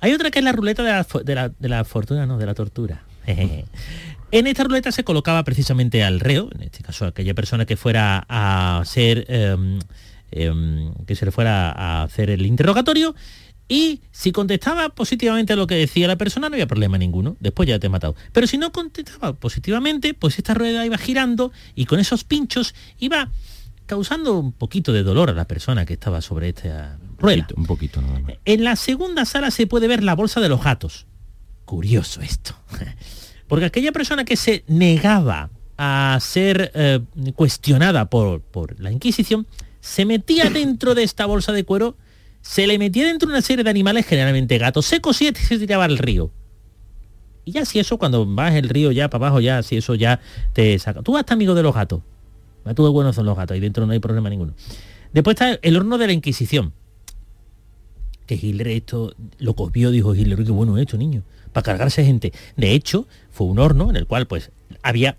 Hay 0.00 0.12
otra 0.12 0.30
que 0.30 0.38
es 0.38 0.44
la 0.44 0.52
ruleta 0.52 0.84
de 0.84 1.34
la, 1.34 1.48
de 1.48 1.68
la, 1.68 1.84
fortuna, 1.84 2.24
no, 2.24 2.38
de 2.38 2.46
la 2.46 2.54
tortura. 2.54 3.02
En 4.30 4.48
esta 4.48 4.64
ruleta 4.64 4.90
se 4.90 5.04
colocaba 5.04 5.44
precisamente 5.44 6.02
al 6.02 6.18
reo, 6.18 6.48
en 6.52 6.62
este 6.62 6.82
caso 6.82 7.06
aquella 7.06 7.34
persona 7.34 7.66
que 7.66 7.76
fuera 7.76 8.26
a 8.28 8.82
ser, 8.84 9.26
em, 9.28 9.78
em, 10.32 10.92
que 11.06 11.14
se 11.14 11.24
le 11.24 11.30
fuera 11.30 11.70
a 11.70 12.02
hacer 12.02 12.30
el 12.30 12.44
interrogatorio, 12.44 13.14
y 13.68 14.02
si 14.12 14.32
contestaba 14.32 14.90
positivamente 14.90 15.54
a 15.54 15.56
lo 15.56 15.66
que 15.66 15.74
decía 15.74 16.06
la 16.06 16.16
persona, 16.16 16.48
no 16.48 16.54
había 16.54 16.66
problema 16.66 16.98
ninguno. 16.98 17.36
Después 17.40 17.68
ya 17.68 17.78
te 17.78 17.86
he 17.86 17.90
matado. 17.90 18.14
Pero 18.32 18.46
si 18.46 18.58
no 18.58 18.72
contestaba 18.72 19.32
positivamente, 19.32 20.12
pues 20.12 20.38
esta 20.38 20.54
rueda 20.54 20.84
iba 20.84 20.98
girando 20.98 21.50
y 21.74 21.86
con 21.86 21.98
esos 21.98 22.24
pinchos 22.24 22.74
iba 22.98 23.30
causando 23.86 24.38
un 24.38 24.52
poquito 24.52 24.92
de 24.92 25.02
dolor 25.02 25.30
a 25.30 25.32
la 25.32 25.46
persona 25.46 25.86
que 25.86 25.94
estaba 25.94 26.20
sobre 26.20 26.50
esta 26.50 26.98
rueda. 27.18 27.46
Un 27.56 27.66
poquito, 27.66 28.02
nada 28.02 28.18
más. 28.20 28.34
En 28.44 28.64
la 28.64 28.76
segunda 28.76 29.24
sala 29.24 29.50
se 29.50 29.66
puede 29.66 29.88
ver 29.88 30.02
la 30.02 30.14
bolsa 30.14 30.40
de 30.40 30.50
los 30.50 30.62
gatos. 30.62 31.06
Curioso 31.64 32.20
esto. 32.20 32.54
Porque 33.48 33.66
aquella 33.66 33.92
persona 33.92 34.24
que 34.24 34.36
se 34.36 34.64
negaba 34.68 35.50
a 35.76 36.18
ser 36.20 36.70
eh, 36.74 37.00
cuestionada 37.34 38.08
por, 38.10 38.40
por 38.40 38.78
la 38.78 38.92
Inquisición, 38.92 39.46
se 39.80 40.04
metía 40.04 40.50
dentro 40.50 40.94
de 40.94 41.02
esta 41.02 41.26
bolsa 41.26 41.52
de 41.52 41.64
cuero 41.64 41.96
se 42.44 42.66
le 42.66 42.78
metía 42.78 43.06
dentro 43.06 43.30
una 43.30 43.40
serie 43.40 43.64
de 43.64 43.70
animales, 43.70 44.04
generalmente 44.04 44.58
gatos, 44.58 44.84
se 44.84 45.00
cosía 45.00 45.30
y 45.30 45.34
se 45.34 45.58
tiraba 45.58 45.86
al 45.86 45.96
río. 45.96 46.30
Y 47.46 47.52
ya 47.52 47.64
si 47.64 47.78
eso, 47.78 47.98
cuando 47.98 48.26
vas 48.26 48.54
el 48.54 48.68
río 48.68 48.92
ya 48.92 49.08
para 49.08 49.26
abajo, 49.26 49.40
ya 49.40 49.62
si 49.62 49.76
eso 49.78 49.94
ya 49.94 50.20
te 50.52 50.78
saca. 50.78 51.02
Tú 51.02 51.12
vas 51.12 51.24
amigo 51.28 51.54
de 51.54 51.62
los 51.62 51.74
gatos. 51.74 52.02
Tú 52.76 52.84
de 52.84 52.90
buenos 52.90 53.16
son 53.16 53.24
los 53.26 53.36
gatos, 53.36 53.54
ahí 53.54 53.60
dentro 53.60 53.86
no 53.86 53.92
hay 53.92 53.98
problema 53.98 54.28
ninguno. 54.28 54.54
Después 55.12 55.34
está 55.34 55.58
el 55.62 55.76
horno 55.76 55.96
de 55.96 56.06
la 56.06 56.12
Inquisición. 56.12 56.74
Que 58.26 58.34
Hitler 58.34 58.68
esto 58.68 59.14
lo 59.38 59.54
copió, 59.54 59.90
dijo 59.90 60.14
Hitler, 60.14 60.44
qué 60.44 60.50
bueno 60.50 60.76
hecho, 60.76 60.98
niño, 60.98 61.22
para 61.52 61.64
cargarse 61.64 62.04
gente. 62.04 62.32
De 62.56 62.72
hecho, 62.72 63.06
fue 63.30 63.46
un 63.46 63.58
horno 63.58 63.88
en 63.88 63.96
el 63.96 64.06
cual 64.06 64.26
pues 64.26 64.50
había 64.82 65.16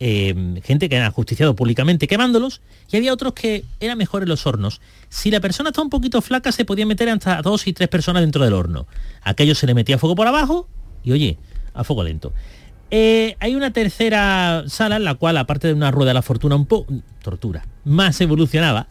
eh, 0.00 0.60
gente 0.64 0.88
que 0.88 0.96
era 0.96 1.10
justiciado 1.10 1.56
públicamente 1.56 2.06
quemándolos 2.06 2.60
y 2.90 2.96
había 2.96 3.12
otros 3.12 3.32
que 3.32 3.64
eran 3.80 3.98
mejores 3.98 4.28
los 4.28 4.46
hornos. 4.46 4.80
Si 5.08 5.30
la 5.30 5.40
persona 5.40 5.70
estaba 5.70 5.84
un 5.84 5.90
poquito 5.90 6.22
flaca 6.22 6.52
se 6.52 6.64
podía 6.64 6.86
meter 6.86 7.08
hasta 7.08 7.42
dos 7.42 7.66
y 7.66 7.72
tres 7.72 7.88
personas 7.88 8.22
dentro 8.22 8.44
del 8.44 8.54
horno. 8.54 8.86
Aquello 9.22 9.54
se 9.54 9.66
le 9.66 9.74
metía 9.74 9.98
fuego 9.98 10.14
por 10.14 10.26
abajo 10.26 10.68
y 11.02 11.12
oye, 11.12 11.38
a 11.74 11.84
fuego 11.84 12.04
lento. 12.04 12.32
Eh, 12.90 13.36
hay 13.40 13.54
una 13.54 13.72
tercera 13.72 14.64
sala 14.66 14.96
en 14.96 15.04
la 15.04 15.14
cual, 15.14 15.36
aparte 15.36 15.68
de 15.68 15.74
una 15.74 15.90
rueda 15.90 16.10
de 16.10 16.14
la 16.14 16.22
fortuna 16.22 16.56
un 16.56 16.64
poco, 16.66 16.92
tortura, 17.22 17.66
más 17.84 18.20
evolucionaba, 18.20 18.86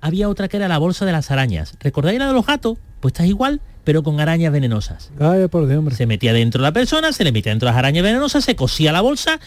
había 0.00 0.28
otra 0.28 0.48
que 0.48 0.58
era 0.58 0.68
la 0.68 0.78
bolsa 0.78 1.06
de 1.06 1.12
las 1.12 1.30
arañas. 1.30 1.74
¿Recordáis 1.80 2.18
la 2.18 2.26
de 2.26 2.32
los 2.34 2.44
gatos? 2.44 2.76
Pues 3.00 3.12
está 3.12 3.24
igual, 3.24 3.60
pero 3.84 4.02
con 4.02 4.20
arañas 4.20 4.52
venenosas. 4.52 5.10
por 5.50 5.66
Dios, 5.66 5.94
Se 5.94 6.06
metía 6.06 6.32
dentro 6.32 6.60
la 6.60 6.72
persona, 6.72 7.12
se 7.12 7.24
le 7.24 7.32
metía 7.32 7.52
dentro 7.52 7.68
las 7.68 7.76
arañas 7.76 8.02
venenosas, 8.02 8.44
se 8.44 8.54
cosía 8.54 8.92
la 8.92 9.00
bolsa 9.00 9.40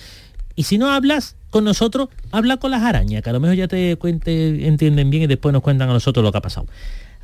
y 0.56 0.64
si 0.64 0.78
no 0.78 0.92
hablas 0.92 1.36
con 1.50 1.64
nosotros, 1.64 2.10
habla 2.32 2.58
con 2.58 2.72
las 2.72 2.84
arañas, 2.84 3.22
que 3.22 3.30
a 3.30 3.34
lo 3.34 3.40
mejor 3.40 3.56
ya 3.56 3.68
te 3.68 3.96
cuente, 3.98 4.68
entienden 4.68 5.10
bien 5.10 5.24
y 5.24 5.28
después 5.28 5.54
nos 5.54 5.62
cuentan 5.62 5.90
a 5.90 5.94
nosotros 5.94 6.24
lo 6.24 6.32
que 6.32 6.38
ha 6.38 6.42
pasado. 6.42 6.68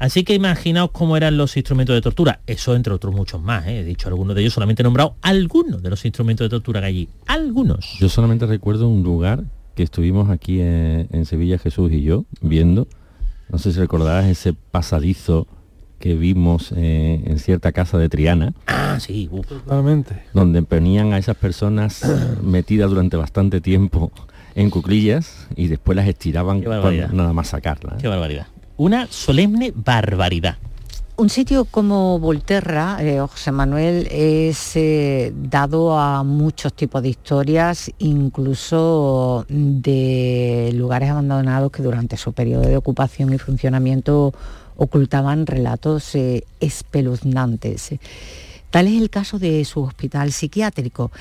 Así 0.01 0.23
que 0.23 0.34
imaginaos 0.34 0.89
cómo 0.91 1.15
eran 1.15 1.38
los 1.38 1.55
instrumentos 1.57 1.93
de 1.93 2.01
tortura. 2.01 2.39
Eso 2.47 2.75
entre 2.75 2.91
otros 2.91 3.13
muchos 3.13 3.39
más. 3.39 3.67
¿eh? 3.67 3.82
He 3.82 3.84
dicho 3.84 4.07
algunos 4.07 4.36
de 4.36 4.41
ellos, 4.41 4.53
solamente 4.53 4.82
he 4.82 4.84
nombrado 4.84 5.15
algunos 5.21 5.84
de 5.84 5.91
los 5.91 6.03
instrumentos 6.05 6.43
de 6.45 6.49
tortura 6.49 6.79
que 6.79 6.88
allí. 6.88 7.09
Algunos. 7.27 7.99
Yo 7.99 8.09
solamente 8.09 8.47
recuerdo 8.47 8.88
un 8.88 9.03
lugar 9.03 9.43
que 9.75 9.84
estuvimos 9.84 10.32
aquí 10.32 10.59
en, 10.59 11.25
Sevilla, 11.25 11.59
Jesús 11.59 11.91
y 11.91 12.01
yo, 12.01 12.25
viendo. 12.41 12.88
No 13.49 13.59
sé 13.59 13.73
si 13.73 13.79
recordarás 13.79 14.25
ese 14.25 14.53
pasadizo 14.53 15.45
que 16.02 16.16
vimos 16.16 16.74
eh, 16.76 17.22
en 17.26 17.39
cierta 17.39 17.72
casa 17.72 17.97
de 17.97 18.10
Triana. 18.10 18.54
Ah, 18.68 18.97
sí, 18.99 19.30
totalmente. 19.47 20.24
Donde 20.34 20.62
ponían 20.64 21.14
a 21.14 21.18
esas 21.18 21.38
personas 21.38 22.02
metidas 22.43 22.89
durante 22.89 23.16
bastante 23.16 23.62
tiempo 23.62 24.12
en 24.56 24.70
cuclillas 24.70 25.47
y 25.56 25.68
después 25.68 25.95
las 25.95 26.08
estiraban 26.08 26.62
para 26.62 27.08
nada 27.08 27.32
más 27.32 27.47
sacarlas. 27.49 27.93
¿eh? 27.93 27.97
Qué 28.02 28.08
barbaridad. 28.10 28.47
Una 28.76 29.08
solemne 29.08 29.72
barbaridad. 29.74 30.58
Un 31.18 31.30
sitio 31.30 31.66
como 31.66 32.18
Volterra, 32.18 32.97
eh, 32.99 33.20
José 33.20 33.52
Manuel, 33.52 34.08
es 34.10 34.76
eh, 34.76 35.32
dado 35.36 35.99
a 35.99 36.24
muchos 36.24 36.74
tipos 36.74 37.04
de 37.04 37.10
historias, 37.10 37.91
incluso 37.99 39.45
de 39.47 40.72
lugares 40.74 41.12
abandonados 41.12 41.72
que 41.72 41.84
durante 41.84 42.18
su 42.18 42.34
periodo 42.34 42.64
de 42.64 42.76
ocupación 42.76 43.32
y 43.34 43.38
funcionamiento 43.38 44.34
ocultaban 44.82 45.45
relatos 45.45 46.15
eh, 46.15 46.43
espeluznantes. 46.59 47.91
Tal 48.71 48.88
es 48.88 48.99
el 48.99 49.11
caso 49.11 49.38
de 49.38 49.63
su 49.63 49.84
hospital 49.84 50.32
psiquiátrico. 50.32 51.11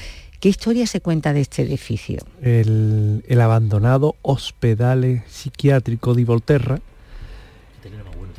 ¿Qué 0.41 0.49
historia 0.49 0.87
se 0.87 1.03
cuenta 1.03 1.35
de 1.35 1.43
este 1.43 1.61
edificio? 1.63 2.21
El, 2.41 3.23
abandonado 3.39 4.17
Hospital 4.23 5.23
Psiquiátrico 5.29 6.15
de 6.15 6.25
Volterra, 6.25 6.81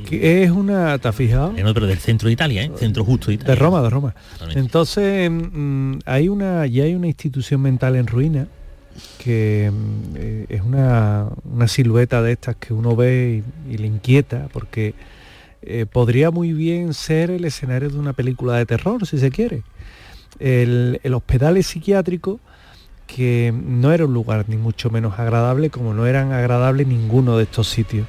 que 0.10 0.42
es 0.42 0.50
una, 0.50 0.98
¿te 0.98 1.08
has 1.08 1.16
fijado? 1.16 1.56
En 1.56 1.68
otro 1.68 1.86
del 1.86 2.00
centro 2.00 2.26
de 2.26 2.34
Italia, 2.34 2.64
¿eh? 2.64 2.72
centro 2.76 3.06
justo 3.06 3.28
de 3.28 3.36
Italia. 3.36 3.54
De 3.54 3.60
Roma, 3.60 3.84
de 3.84 3.90
Roma. 3.92 4.16
Entonces, 4.56 5.30
mm, 5.30 6.00
hay 6.06 6.30
una, 6.30 6.66
ya 6.66 6.86
hay 6.86 6.96
una 6.96 7.06
institución 7.06 7.62
mental 7.62 7.96
en 7.96 8.08
ruina 8.08 8.48
que 9.18 9.72
mm, 9.72 10.16
eh, 10.16 10.46
es 10.50 10.62
una, 10.62 11.30
silueta 11.68 12.22
de 12.22 12.34
estas 12.34 12.56
que 12.56 12.74
uno 12.74 12.96
ve 12.96 13.44
y, 13.70 13.78
le 13.78 13.88
inquieta, 13.88 14.48
porque 14.52 14.94
eh, 15.62 15.86
podría 15.86 16.32
muy 16.32 16.54
bien 16.54 16.94
ser 16.94 17.32
el 17.32 17.46
escenario 17.46 17.90
de 17.90 18.00
una 18.00 18.14
película 18.14 18.58
de 18.58 18.66
terror, 18.66 19.06
si 19.06 19.18
se 19.18 19.32
quiere 19.32 19.64
el, 20.40 21.14
hospital 21.14 21.62
psiquiátrico 21.64 22.40
que 23.08 23.54
no 23.54 23.92
era 23.92 24.06
un 24.06 24.14
lugar 24.14 24.46
ni 24.48 24.56
mucho 24.56 24.90
menos 24.90 25.20
agradable 25.20 25.70
como 25.70 25.94
no 25.94 26.06
eran 26.06 26.32
agradables 26.32 26.88
ninguno 26.88 27.38
de 27.38 27.44
estos 27.44 27.68
sitios, 27.68 28.08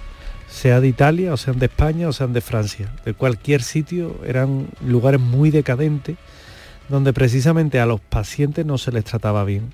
sea 0.48 0.80
de 0.80 0.88
Italia, 0.88 1.32
o 1.32 1.36
sean 1.36 1.58
de 1.58 1.66
España, 1.66 2.08
o 2.08 2.12
sean 2.12 2.32
de 2.32 2.40
Francia. 2.40 2.92
De 3.04 3.14
cualquier 3.14 3.62
sitio 3.62 4.16
eran 4.24 4.68
lugares 4.86 5.20
muy 5.20 5.50
decadentes 5.50 6.16
donde 6.88 7.12
precisamente 7.12 7.80
a 7.80 7.86
los 7.86 8.00
pacientes 8.00 8.66
no 8.66 8.76
se 8.78 8.92
les 8.92 9.04
trataba 9.04 9.44
bien. 9.44 9.72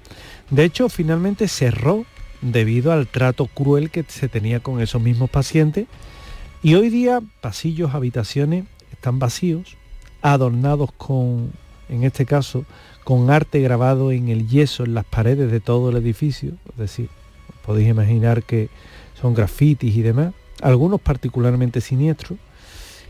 De 0.51 0.64
hecho, 0.64 0.89
finalmente 0.89 1.49
cerró 1.49 2.05
debido 2.41 2.93
al 2.93 3.09
trato 3.09 3.47
cruel 3.47 3.91
que 3.91 4.05
se 4.07 4.29
tenía 4.29 4.61
con 4.61 4.81
esos 4.81 5.03
mismos 5.03 5.29
pacientes 5.29 5.87
y 6.63 6.75
hoy 6.75 6.91
día 6.91 7.21
pasillos, 7.41 7.95
habitaciones 7.95 8.65
están 8.93 9.19
vacíos, 9.19 9.77
adornados 10.23 10.93
con 10.93 11.53
en 11.89 12.05
este 12.05 12.27
caso, 12.27 12.65
con 13.05 13.31
arte 13.31 13.61
grabado 13.61 14.13
en 14.13 14.29
el 14.29 14.49
yeso 14.49 14.85
en 14.85 14.95
las 14.95 15.05
paredes 15.05 15.51
de 15.51 15.61
todo 15.61 15.91
el 15.91 15.97
edificio, 15.97 16.53
es 16.71 16.77
decir, 16.77 17.09
podéis 17.65 17.89
imaginar 17.89 18.43
que 18.43 18.69
son 19.21 19.35
grafitis 19.35 19.97
y 19.97 20.03
demás, 20.03 20.35
algunos 20.61 21.01
particularmente 21.01 21.81
siniestros, 21.81 22.39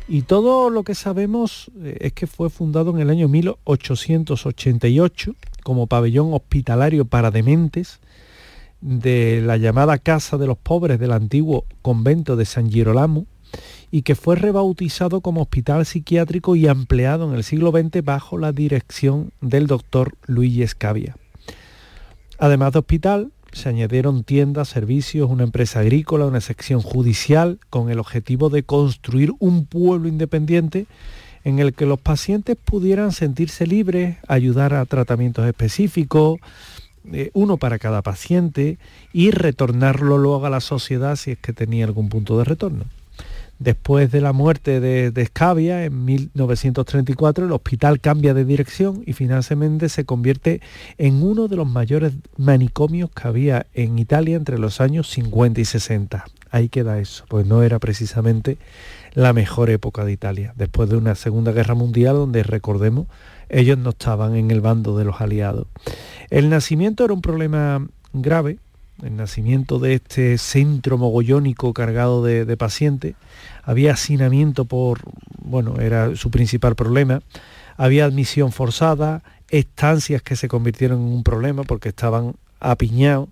y 0.06 0.22
todo 0.22 0.70
lo 0.70 0.84
que 0.84 0.94
sabemos 0.94 1.70
eh, 1.82 1.98
es 2.00 2.12
que 2.14 2.26
fue 2.26 2.48
fundado 2.48 2.92
en 2.92 3.00
el 3.00 3.10
año 3.10 3.28
1888 3.28 5.34
como 5.62 5.86
pabellón 5.86 6.32
hospitalario 6.32 7.04
para 7.04 7.30
dementes 7.30 8.00
de 8.80 9.42
la 9.44 9.58
llamada 9.58 9.98
Casa 9.98 10.38
de 10.38 10.46
los 10.46 10.56
Pobres 10.56 10.98
del 10.98 11.12
antiguo 11.12 11.66
convento 11.82 12.36
de 12.36 12.46
San 12.46 12.70
Girolamo, 12.70 13.26
y 13.90 14.02
que 14.02 14.14
fue 14.14 14.36
rebautizado 14.36 15.20
como 15.20 15.42
hospital 15.42 15.86
psiquiátrico 15.86 16.56
y 16.56 16.66
ampliado 16.66 17.28
en 17.28 17.36
el 17.36 17.44
siglo 17.44 17.70
XX 17.70 18.04
bajo 18.04 18.38
la 18.38 18.52
dirección 18.52 19.32
del 19.40 19.66
doctor 19.66 20.14
Luigi 20.26 20.62
Escavia. 20.62 21.16
Además 22.38 22.72
de 22.72 22.78
hospital, 22.80 23.32
se 23.52 23.68
añadieron 23.68 24.24
tiendas, 24.24 24.68
servicios, 24.68 25.30
una 25.30 25.44
empresa 25.44 25.80
agrícola, 25.80 26.26
una 26.26 26.40
sección 26.40 26.80
judicial, 26.80 27.58
con 27.70 27.90
el 27.90 27.98
objetivo 27.98 28.50
de 28.50 28.62
construir 28.62 29.32
un 29.38 29.66
pueblo 29.66 30.08
independiente 30.08 30.86
en 31.44 31.58
el 31.58 31.72
que 31.72 31.86
los 31.86 31.98
pacientes 31.98 32.56
pudieran 32.62 33.12
sentirse 33.12 33.66
libres, 33.66 34.18
ayudar 34.28 34.74
a 34.74 34.84
tratamientos 34.84 35.46
específicos, 35.46 36.40
eh, 37.10 37.30
uno 37.32 37.56
para 37.56 37.78
cada 37.78 38.02
paciente, 38.02 38.78
y 39.12 39.30
retornarlo 39.30 40.18
luego 40.18 40.44
a 40.44 40.50
la 40.50 40.60
sociedad 40.60 41.16
si 41.16 41.32
es 41.32 41.38
que 41.38 41.52
tenía 41.52 41.86
algún 41.86 42.10
punto 42.10 42.36
de 42.38 42.44
retorno. 42.44 42.84
Después 43.58 44.12
de 44.12 44.20
la 44.20 44.32
muerte 44.32 44.80
de, 44.80 45.10
de, 45.10 45.26
Scavia 45.26 45.84
en 45.84 46.04
1934, 46.04 47.46
el 47.46 47.52
hospital 47.52 48.00
cambia 48.00 48.32
de 48.32 48.44
dirección 48.44 49.02
y 49.04 49.14
finalmente 49.14 49.88
se 49.88 50.04
convierte 50.04 50.60
en 50.96 51.22
uno 51.22 51.48
de 51.48 51.56
los 51.56 51.68
mayores 51.68 52.12
manicomios 52.36 53.10
que 53.10 53.26
había 53.26 53.66
en 53.74 53.98
Italia 53.98 54.36
entre 54.36 54.58
los 54.58 54.80
años 54.80 55.08
50 55.10 55.60
y 55.60 55.64
60. 55.64 56.24
Ahí 56.50 56.68
queda 56.68 56.98
eso, 56.98 57.24
pues 57.28 57.46
no 57.46 57.62
era 57.62 57.78
precisamente 57.78 58.58
la 59.14 59.32
mejor 59.32 59.70
época 59.70 60.04
de 60.04 60.12
Italia, 60.12 60.54
después 60.56 60.88
de 60.88 60.96
una 60.96 61.14
Segunda 61.14 61.52
Guerra 61.52 61.74
Mundial 61.74 62.14
donde, 62.14 62.42
recordemos, 62.42 63.06
ellos 63.48 63.78
no 63.78 63.90
estaban 63.90 64.36
en 64.36 64.50
el 64.50 64.60
bando 64.60 64.96
de 64.96 65.04
los 65.04 65.20
aliados. 65.20 65.66
El 66.30 66.48
nacimiento 66.48 67.04
era 67.04 67.14
un 67.14 67.22
problema 67.22 67.86
grave, 68.12 68.58
el 69.02 69.16
nacimiento 69.16 69.78
de 69.78 69.94
este 69.94 70.38
centro 70.38 70.98
mogollónico 70.98 71.72
cargado 71.72 72.22
de, 72.22 72.56
pacientes. 72.56 73.14
Había 73.62 73.92
hacinamiento 73.92 74.64
por, 74.64 75.00
bueno, 75.42 75.80
era 75.80 76.16
su 76.16 76.30
principal 76.30 76.74
problema. 76.74 77.20
Había 77.76 78.04
admisión 78.04 78.52
forzada, 78.52 79.22
estancias 79.50 80.22
que 80.22 80.36
se 80.36 80.48
convirtieron 80.48 81.00
en 81.00 81.12
un 81.12 81.22
problema 81.22 81.62
porque 81.62 81.90
estaban 81.90 82.34
apiñados 82.60 83.28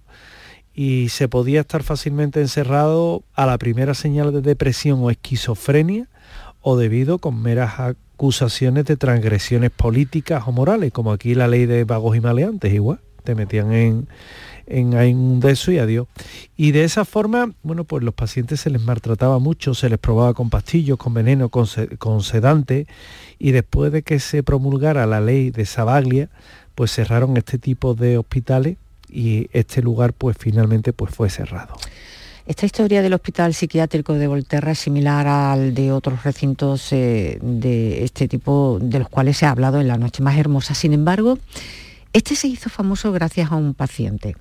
y 0.73 1.09
se 1.09 1.27
podía 1.27 1.61
estar 1.61 1.83
fácilmente 1.83 2.41
encerrado 2.41 3.23
a 3.35 3.47
la 3.47 3.59
primera 3.59 3.95
señal 3.95 4.33
de 4.33 4.43
depresión 4.43 5.01
o 5.03 5.11
esquizofrenia 5.11 6.07
o 6.61 6.77
debido 6.77 7.19
con 7.19 7.41
meras 7.41 7.81
acusaciones 7.81 8.85
de 8.85 8.97
transgresiones 8.97 9.71
políticas 9.71 10.45
o 10.47 10.53
morales, 10.53 10.93
como 10.93 11.13
aquí 11.13 11.35
la 11.35 11.49
ley 11.49 11.67
de 11.67 11.85
vagos 11.85 12.17
y 12.17 12.21
maleantes, 12.21 12.73
igual, 12.73 13.01
te 13.25 13.35
metían 13.35 13.73
en, 13.73 14.09
en, 14.67 14.95
un 14.95 15.41
de 15.41 15.53
eso 15.53 15.73
y 15.73 15.79
adiós. 15.79 16.07
Y 16.57 16.73
de 16.73 16.85
esa 16.85 17.05
forma, 17.05 17.53
bueno, 17.63 17.85
pues 17.85 18.03
los 18.03 18.15
pacientes 18.15 18.61
se 18.61 18.71
les 18.71 18.83
maltrataba 18.83 19.39
mucho, 19.39 19.75
se 19.75 19.89
les 19.89 19.99
probaba 19.99 20.35
con 20.35 20.51
pastillos, 20.51 20.99
con 20.99 21.15
veneno, 21.15 21.49
con, 21.49 21.67
con 21.99 22.23
sedante, 22.23 22.87
y 23.39 23.53
después 23.53 23.93
de 23.93 24.03
que 24.03 24.19
se 24.21 24.43
promulgara 24.43 25.07
la 25.07 25.21
ley 25.21 25.51
de 25.51 25.67
Sabaglia, 25.67 26.29
pues 26.75 26.93
cerraron 26.93 27.37
este 27.37 27.59
tipo 27.59 27.95
de 27.95 28.19
hospitales 28.19 28.77
y 29.09 29.49
este 29.53 29.83
lugar 29.83 30.13
pues 30.13 30.37
finalmente 30.39 30.93
pues 30.93 31.15
fue 31.15 31.31
cerrado. 31.31 31.77
Esta 32.47 32.65
historia 32.65 33.03
del 33.03 33.13
hospital 33.13 33.55
psiquiátrico 33.55 34.15
de 34.15 34.29
Volterra 34.29 34.71
es 34.71 34.79
similar 34.79 35.27
al 35.27 35.75
de 35.75 35.91
otros 35.91 36.23
recintos 36.23 36.93
eh, 36.93 37.39
de 37.43 38.05
este 38.05 38.29
tipo 38.29 38.79
de 38.81 39.01
los 39.01 39.09
cuales 39.09 39.39
se 39.39 39.47
ha 39.47 39.51
hablado 39.51 39.81
en 39.81 39.89
la 39.89 39.99
noche 39.99 40.23
más 40.23 40.39
hermosa. 40.39 40.75
Sin 40.75 40.93
embargo, 40.93 41.39
este 42.13 42.37
se 42.37 42.47
hizo 42.47 42.71
famoso 42.71 43.11
gracias 43.11 43.51
a 43.51 43.57
un 43.57 43.75
paciente, 43.75 44.37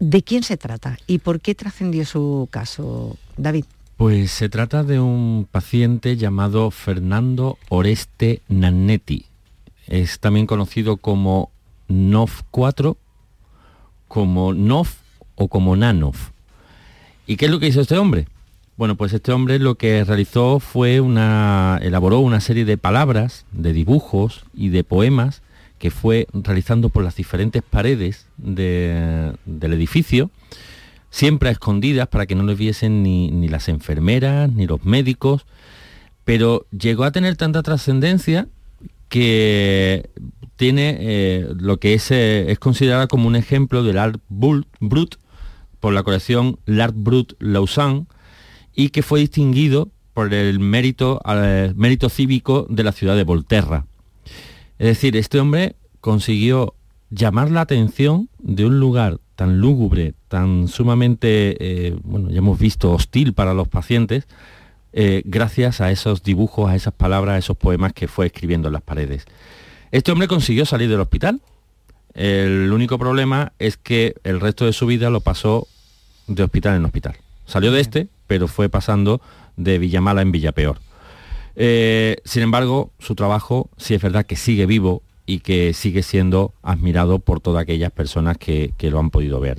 ¿De 0.00 0.22
quién 0.22 0.42
se 0.42 0.56
trata 0.56 0.98
y 1.06 1.18
por 1.18 1.40
qué 1.42 1.54
trascendió 1.54 2.06
su 2.06 2.48
caso, 2.50 3.18
David? 3.36 3.66
Pues 3.98 4.30
se 4.30 4.48
trata 4.48 4.82
de 4.82 4.98
un 4.98 5.46
paciente 5.50 6.16
llamado 6.16 6.70
Fernando 6.70 7.58
Oreste 7.68 8.40
Nannetti. 8.48 9.26
Es 9.86 10.18
también 10.18 10.46
conocido 10.46 10.96
como 10.96 11.50
NOF4, 11.90 12.96
como 14.08 14.54
NOF 14.54 14.94
o 15.34 15.48
como 15.48 15.76
NANOF. 15.76 16.30
¿Y 17.26 17.36
qué 17.36 17.44
es 17.44 17.50
lo 17.50 17.60
que 17.60 17.68
hizo 17.68 17.82
este 17.82 17.98
hombre? 17.98 18.26
Bueno, 18.78 18.94
pues 18.94 19.12
este 19.12 19.32
hombre 19.32 19.58
lo 19.58 19.74
que 19.74 20.02
realizó 20.04 20.60
fue 20.60 21.02
una. 21.02 21.78
elaboró 21.82 22.20
una 22.20 22.40
serie 22.40 22.64
de 22.64 22.78
palabras, 22.78 23.44
de 23.52 23.74
dibujos 23.74 24.46
y 24.54 24.70
de 24.70 24.82
poemas 24.82 25.42
que 25.80 25.90
fue 25.90 26.28
realizando 26.34 26.90
por 26.90 27.02
las 27.02 27.16
diferentes 27.16 27.62
paredes 27.62 28.26
del 28.36 29.72
edificio, 29.72 30.30
siempre 31.10 31.48
a 31.48 31.52
escondidas 31.52 32.06
para 32.06 32.26
que 32.26 32.34
no 32.34 32.42
lo 32.42 32.54
viesen 32.54 33.02
ni, 33.02 33.48
las 33.48 33.68
enfermeras 33.68 34.52
ni 34.52 34.66
los 34.66 34.84
médicos, 34.84 35.46
pero 36.24 36.66
llegó 36.70 37.04
a 37.04 37.12
tener 37.12 37.36
tanta 37.36 37.62
trascendencia 37.62 38.46
que 39.08 40.10
tiene 40.56 40.98
eh, 41.00 41.48
lo 41.58 41.80
que 41.80 41.94
es, 41.94 42.10
eh, 42.10 42.52
es 42.52 42.58
considerada 42.58 43.06
como 43.06 43.26
un 43.26 43.34
ejemplo 43.34 43.82
del 43.82 43.96
art 43.96 44.20
brut 44.28 45.16
por 45.80 45.94
la 45.94 46.02
colección 46.02 46.58
L'Art 46.66 46.94
Brut 46.94 47.32
Lausanne 47.38 48.04
y 48.74 48.90
que 48.90 49.02
fue 49.02 49.20
distinguido 49.20 49.88
por 50.12 50.34
el 50.34 50.60
mérito, 50.60 51.22
eh, 51.26 51.72
mérito 51.74 52.10
cívico 52.10 52.66
de 52.68 52.84
la 52.84 52.92
ciudad 52.92 53.16
de 53.16 53.24
Volterra. 53.24 53.86
Es 54.80 54.86
decir, 54.86 55.14
este 55.18 55.38
hombre 55.38 55.76
consiguió 56.00 56.72
llamar 57.10 57.50
la 57.50 57.60
atención 57.60 58.30
de 58.38 58.64
un 58.64 58.80
lugar 58.80 59.18
tan 59.36 59.60
lúgubre, 59.60 60.14
tan 60.28 60.68
sumamente, 60.68 61.56
eh, 61.60 61.98
bueno, 62.02 62.30
ya 62.30 62.38
hemos 62.38 62.58
visto, 62.58 62.90
hostil 62.90 63.34
para 63.34 63.52
los 63.52 63.68
pacientes, 63.68 64.26
eh, 64.94 65.20
gracias 65.26 65.82
a 65.82 65.90
esos 65.90 66.22
dibujos, 66.22 66.70
a 66.70 66.76
esas 66.76 66.94
palabras, 66.94 67.34
a 67.34 67.38
esos 67.38 67.58
poemas 67.58 67.92
que 67.92 68.08
fue 68.08 68.24
escribiendo 68.24 68.68
en 68.68 68.72
las 68.72 68.82
paredes. 68.82 69.26
Este 69.90 70.12
hombre 70.12 70.28
consiguió 70.28 70.64
salir 70.64 70.88
del 70.88 71.00
hospital. 71.00 71.42
El 72.14 72.72
único 72.72 72.98
problema 72.98 73.52
es 73.58 73.76
que 73.76 74.14
el 74.24 74.40
resto 74.40 74.64
de 74.64 74.72
su 74.72 74.86
vida 74.86 75.10
lo 75.10 75.20
pasó 75.20 75.68
de 76.26 76.42
hospital 76.42 76.76
en 76.76 76.86
hospital. 76.86 77.16
Salió 77.44 77.70
de 77.70 77.82
este, 77.82 78.08
pero 78.26 78.48
fue 78.48 78.70
pasando 78.70 79.20
de 79.58 79.78
Villamala 79.78 80.22
en 80.22 80.32
Villapeor. 80.32 80.78
Eh, 81.56 82.16
sin 82.24 82.42
embargo, 82.42 82.92
su 82.98 83.14
trabajo 83.14 83.70
sí 83.76 83.94
es 83.94 84.02
verdad 84.02 84.26
que 84.26 84.36
sigue 84.36 84.66
vivo 84.66 85.02
y 85.26 85.40
que 85.40 85.72
sigue 85.74 86.02
siendo 86.02 86.54
admirado 86.62 87.18
por 87.18 87.40
todas 87.40 87.62
aquellas 87.62 87.92
personas 87.92 88.38
que, 88.38 88.72
lo 88.80 88.98
han 88.98 89.10
podido 89.10 89.40
ver. 89.40 89.58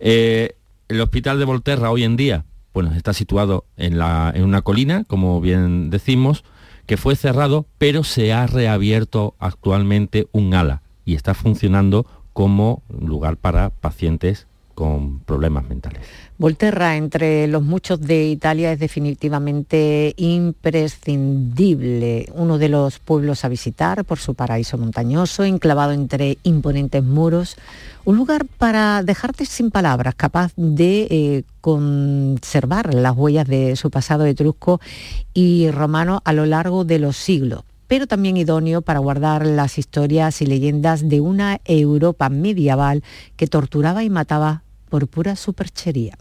Eh, 0.00 0.54
el 0.88 1.00
hospital 1.00 1.38
de 1.38 1.44
Volterra 1.44 1.90
hoy 1.90 2.04
en 2.04 2.16
día 2.16 2.44
bueno, 2.78 2.94
está 2.94 3.12
situado 3.12 3.64
en, 3.76 4.00
en 4.00 4.44
una 4.44 4.62
colina, 4.62 5.02
como 5.02 5.40
bien 5.40 5.90
decimos, 5.90 6.44
que 6.86 6.96
fue 6.96 7.16
cerrado, 7.16 7.66
pero 7.76 8.04
se 8.04 8.32
ha 8.32 8.46
reabierto 8.46 9.34
actualmente 9.40 10.28
un 10.30 10.54
ala 10.54 10.82
y 11.04 11.16
está 11.16 11.34
funcionando 11.34 12.06
como 12.32 12.84
lugar 12.88 13.36
para 13.36 13.70
pacientes 13.70 14.46
con 14.78 15.18
problemas 15.18 15.68
mentales. 15.68 16.00
Volterra, 16.38 16.94
entre 16.94 17.48
los 17.48 17.64
muchos 17.64 18.00
de 18.00 18.28
Italia, 18.28 18.70
es 18.70 18.78
definitivamente 18.78 20.14
imprescindible, 20.16 22.28
uno 22.32 22.58
de 22.58 22.68
los 22.68 23.00
pueblos 23.00 23.44
a 23.44 23.48
visitar 23.48 24.04
por 24.04 24.20
su 24.20 24.36
paraíso 24.36 24.78
montañoso, 24.78 25.42
enclavado 25.42 25.90
entre 25.90 26.38
imponentes 26.44 27.02
muros, 27.02 27.56
un 28.04 28.18
lugar 28.18 28.46
para 28.56 29.02
dejarte 29.02 29.46
sin 29.46 29.72
palabras, 29.72 30.14
capaz 30.14 30.52
de 30.54 31.08
eh, 31.10 31.42
conservar 31.60 32.94
las 32.94 33.16
huellas 33.16 33.48
de 33.48 33.74
su 33.74 33.90
pasado 33.90 34.26
etrusco 34.26 34.80
y 35.34 35.72
romano 35.72 36.22
a 36.24 36.32
lo 36.32 36.46
largo 36.46 36.84
de 36.84 37.00
los 37.00 37.16
siglos 37.16 37.64
pero 37.88 38.06
también 38.06 38.36
idóneo 38.36 38.82
para 38.82 38.98
guardar 38.98 39.46
las 39.46 39.78
historias 39.78 40.42
y 40.42 40.46
leyendas 40.46 41.08
de 41.08 41.22
una 41.22 41.62
Europa 41.64 42.28
medieval 42.28 43.02
que 43.36 43.46
torturaba 43.46 44.04
y 44.04 44.10
mataba 44.10 44.62
por 44.88 45.08
pura 45.08 45.36
superchería. 45.36 46.16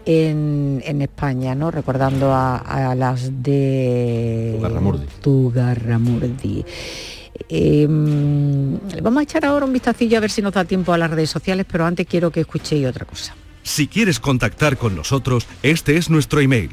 en, 0.04 1.02
España, 1.02 1.54
¿no? 1.54 1.70
recordando 1.70 2.34
a, 2.34 2.94
las 2.96 3.42
de 3.42 4.58
Tugarramurdi. 5.20 6.64
Em, 7.48 8.76
vamos 9.02 9.20
a 9.20 9.22
echar 9.22 9.44
ahora 9.44 9.64
un 9.64 9.72
vistacillo 9.72 10.18
a 10.18 10.20
ver 10.20 10.30
si 10.30 10.42
nos 10.42 10.52
da 10.52 10.64
tiempo 10.64 10.92
a 10.92 10.98
las 10.98 11.10
redes 11.10 11.30
sociales, 11.30 11.64
pero 11.70 11.86
antes 11.86 12.06
quiero 12.06 12.30
que 12.30 12.40
escuchéis 12.40 12.86
otra 12.86 13.06
cosa. 13.06 13.34
Si 13.62 13.88
quieres 13.88 14.20
contactar 14.20 14.76
con 14.76 14.94
nosotros, 14.96 15.46
este 15.62 15.96
es 15.96 16.10
nuestro 16.10 16.40
email, 16.40 16.70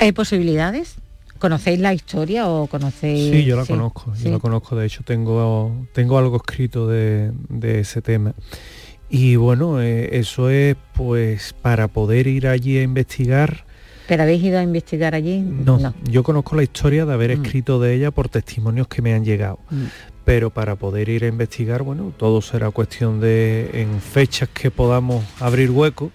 ¿Hay 0.00 0.12
posibilidades? 0.12 0.96
¿Conocéis 1.38 1.80
la 1.80 1.92
historia 1.92 2.48
o 2.48 2.68
conocéis...? 2.68 3.32
Sí, 3.32 3.44
yo 3.44 3.56
la 3.56 3.66
conozco, 3.66 4.12
yo 4.14 4.30
la 4.30 4.38
conozco, 4.38 4.76
de 4.76 4.86
hecho 4.86 5.02
tengo, 5.02 5.72
tengo 5.92 6.16
algo 6.16 6.36
escrito 6.36 6.86
de, 6.86 7.32
de 7.48 7.80
ese 7.80 8.00
tema. 8.00 8.32
Y 9.14 9.36
bueno, 9.36 9.82
eh, 9.82 10.18
eso 10.18 10.48
es 10.48 10.74
pues 10.94 11.52
para 11.52 11.86
poder 11.86 12.26
ir 12.26 12.48
allí 12.48 12.78
a 12.78 12.82
investigar. 12.82 13.66
¿Pero 14.08 14.22
habéis 14.22 14.42
ido 14.42 14.58
a 14.58 14.62
investigar 14.62 15.14
allí? 15.14 15.38
No, 15.38 15.94
yo 16.04 16.22
conozco 16.22 16.56
la 16.56 16.62
historia 16.62 17.04
de 17.04 17.12
haber 17.12 17.36
mm. 17.36 17.42
escrito 17.42 17.78
de 17.78 17.94
ella 17.94 18.10
por 18.10 18.30
testimonios 18.30 18.88
que 18.88 19.02
me 19.02 19.12
han 19.12 19.22
llegado. 19.22 19.58
Mm. 19.68 19.84
Pero 20.24 20.48
para 20.48 20.76
poder 20.76 21.10
ir 21.10 21.24
a 21.24 21.26
investigar, 21.26 21.82
bueno, 21.82 22.14
todo 22.16 22.40
será 22.40 22.70
cuestión 22.70 23.20
de 23.20 23.82
en 23.82 24.00
fechas 24.00 24.48
que 24.48 24.70
podamos 24.70 25.22
abrir 25.40 25.70
hueco, 25.70 26.10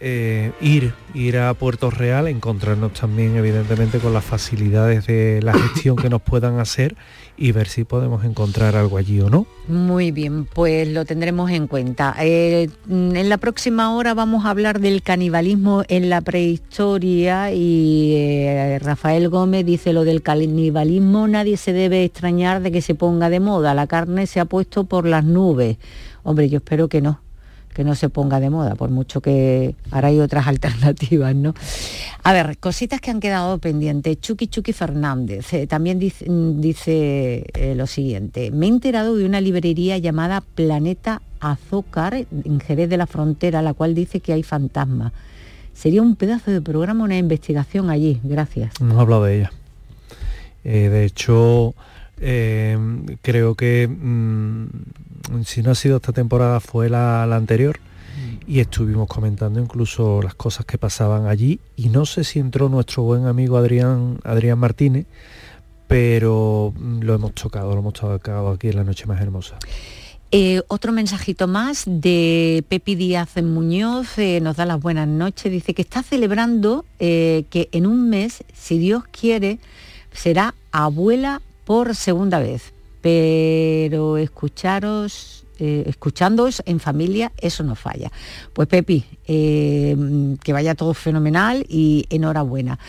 eh, 0.00 0.52
ir, 0.60 0.92
ir 1.14 1.38
a 1.38 1.54
Puerto 1.54 1.90
Real, 1.90 2.28
encontrarnos 2.28 2.92
también 2.92 3.36
evidentemente 3.36 3.98
con 3.98 4.12
las 4.12 4.24
facilidades 4.24 5.06
de 5.06 5.40
la 5.42 5.54
gestión 5.54 5.96
que 5.96 6.10
nos 6.10 6.22
puedan 6.22 6.58
hacer 6.58 6.96
y 7.38 7.52
ver 7.52 7.68
si 7.68 7.84
podemos 7.84 8.24
encontrar 8.24 8.76
algo 8.76 8.96
allí 8.96 9.20
o 9.20 9.30
no. 9.30 9.46
Muy 9.68 10.10
bien, 10.10 10.44
pues 10.44 10.88
lo 10.88 11.04
tendremos 11.04 11.50
en 11.50 11.66
cuenta. 11.66 12.14
Eh, 12.20 12.68
en 12.88 13.28
la 13.28 13.38
próxima 13.38 13.94
hora 13.94 14.14
vamos 14.14 14.44
a 14.44 14.50
hablar 14.50 14.80
del 14.80 15.02
canibalismo 15.02 15.82
en 15.88 16.08
la 16.08 16.20
prehistoria 16.20 17.52
y 17.52 18.14
eh, 18.16 18.78
Rafael 18.80 19.28
Gómez 19.28 19.64
dice 19.66 19.92
lo 19.92 20.04
del 20.04 20.22
canibalismo, 20.22 21.28
nadie 21.28 21.56
se 21.56 21.72
debe 21.72 22.04
extrañar 22.04 22.62
de 22.62 22.72
que 22.72 22.82
se 22.82 22.94
ponga 22.94 23.30
de 23.30 23.40
moda, 23.40 23.74
la 23.74 23.86
carne 23.86 24.26
se 24.26 24.40
ha 24.40 24.44
puesto 24.44 24.84
por 24.84 25.06
las 25.06 25.24
nubes. 25.24 25.78
Hombre, 26.22 26.48
yo 26.48 26.58
espero 26.58 26.88
que 26.88 27.00
no 27.00 27.25
que 27.76 27.84
no 27.84 27.94
se 27.94 28.08
ponga 28.08 28.40
de 28.40 28.48
moda, 28.48 28.74
por 28.74 28.88
mucho 28.88 29.20
que 29.20 29.74
ahora 29.90 30.08
hay 30.08 30.18
otras 30.18 30.46
alternativas, 30.48 31.36
¿no? 31.36 31.52
A 32.22 32.32
ver, 32.32 32.56
cositas 32.56 33.02
que 33.02 33.10
han 33.10 33.20
quedado 33.20 33.58
pendientes. 33.58 34.18
Chucky 34.18 34.46
Chucky 34.46 34.72
Fernández 34.72 35.52
eh, 35.52 35.66
también 35.66 35.98
dice, 35.98 36.24
dice 36.26 37.44
eh, 37.52 37.74
lo 37.76 37.86
siguiente. 37.86 38.50
Me 38.50 38.64
he 38.64 38.70
enterado 38.70 39.14
de 39.14 39.26
una 39.26 39.42
librería 39.42 39.98
llamada 39.98 40.40
Planeta 40.40 41.20
Azúcar 41.38 42.14
en 42.14 42.60
Jerez 42.60 42.88
de 42.88 42.96
la 42.96 43.06
Frontera, 43.06 43.60
la 43.60 43.74
cual 43.74 43.94
dice 43.94 44.20
que 44.20 44.32
hay 44.32 44.42
fantasmas. 44.42 45.12
Sería 45.74 46.00
un 46.00 46.16
pedazo 46.16 46.50
de 46.52 46.62
programa, 46.62 47.04
una 47.04 47.18
investigación 47.18 47.90
allí. 47.90 48.20
Gracias. 48.24 48.72
Hemos 48.80 48.98
hablado 48.98 49.24
de 49.24 49.36
ella. 49.36 49.52
Eh, 50.64 50.88
de 50.88 51.04
hecho, 51.04 51.74
creo 52.16 53.54
que 53.54 53.86
mm, 53.86 54.66
si 55.44 55.62
no 55.62 55.70
ha 55.70 55.74
sido 55.74 55.96
esta 55.96 56.12
temporada 56.12 56.60
fue 56.60 56.88
la, 56.88 57.22
anterior. 57.24 57.78
Y 58.46 58.60
estuvimos 58.60 59.08
comentando 59.08 59.60
incluso 59.60 60.22
las 60.22 60.34
cosas 60.34 60.64
que 60.64 60.78
pasaban 60.78 61.26
allí. 61.26 61.60
Y 61.76 61.88
no 61.88 62.06
sé 62.06 62.24
si 62.24 62.38
entró 62.38 62.68
nuestro 62.68 63.02
buen 63.02 63.26
amigo 63.26 63.56
Adrián, 63.56 64.20
Adrián 64.24 64.58
Martínez, 64.58 65.06
pero 65.88 66.72
mm, 66.78 67.00
lo 67.00 67.14
hemos 67.14 67.34
tocado, 67.34 67.74
lo 67.74 67.80
hemos 67.80 67.94
tocado 67.94 68.50
aquí 68.50 68.68
en 68.68 68.76
la 68.76 68.84
noche 68.84 69.06
más 69.06 69.20
hermosa. 69.20 69.58
Eh, 70.32 70.62
otro 70.66 70.92
mensajito 70.92 71.46
más 71.46 71.84
de 71.86 72.64
Pepi 72.68 72.96
Díaz 72.96 73.36
en 73.36 73.52
Muñoz, 73.52 74.18
eh, 74.18 74.40
nos 74.40 74.56
da 74.56 74.66
las 74.66 74.80
buenas 74.80 75.06
noches, 75.06 75.52
dice 75.52 75.72
que 75.72 75.82
está 75.82 76.02
celebrando 76.02 76.84
eh, 76.98 77.44
que 77.48 77.68
en 77.70 77.86
un 77.86 78.10
mes, 78.10 78.42
si 78.52 78.78
Dios 78.78 79.04
quiere, 79.04 79.60
será 80.12 80.54
abuela 80.72 81.42
por 81.64 81.94
segunda 81.94 82.40
vez, 82.40 82.72
pero 83.06 84.16
escucharos, 84.16 85.46
escuchándoos 85.60 86.60
en 86.66 86.80
familia, 86.80 87.30
eso 87.38 87.62
no 87.62 87.76
falla. 87.76 88.10
Pues 88.52 88.66
Pepi, 88.66 89.04
que 89.24 90.52
vaya 90.52 90.74
todo 90.74 90.92
fenomenal 90.92 91.64
y 91.68 92.06
enhorabuena. 92.10 92.80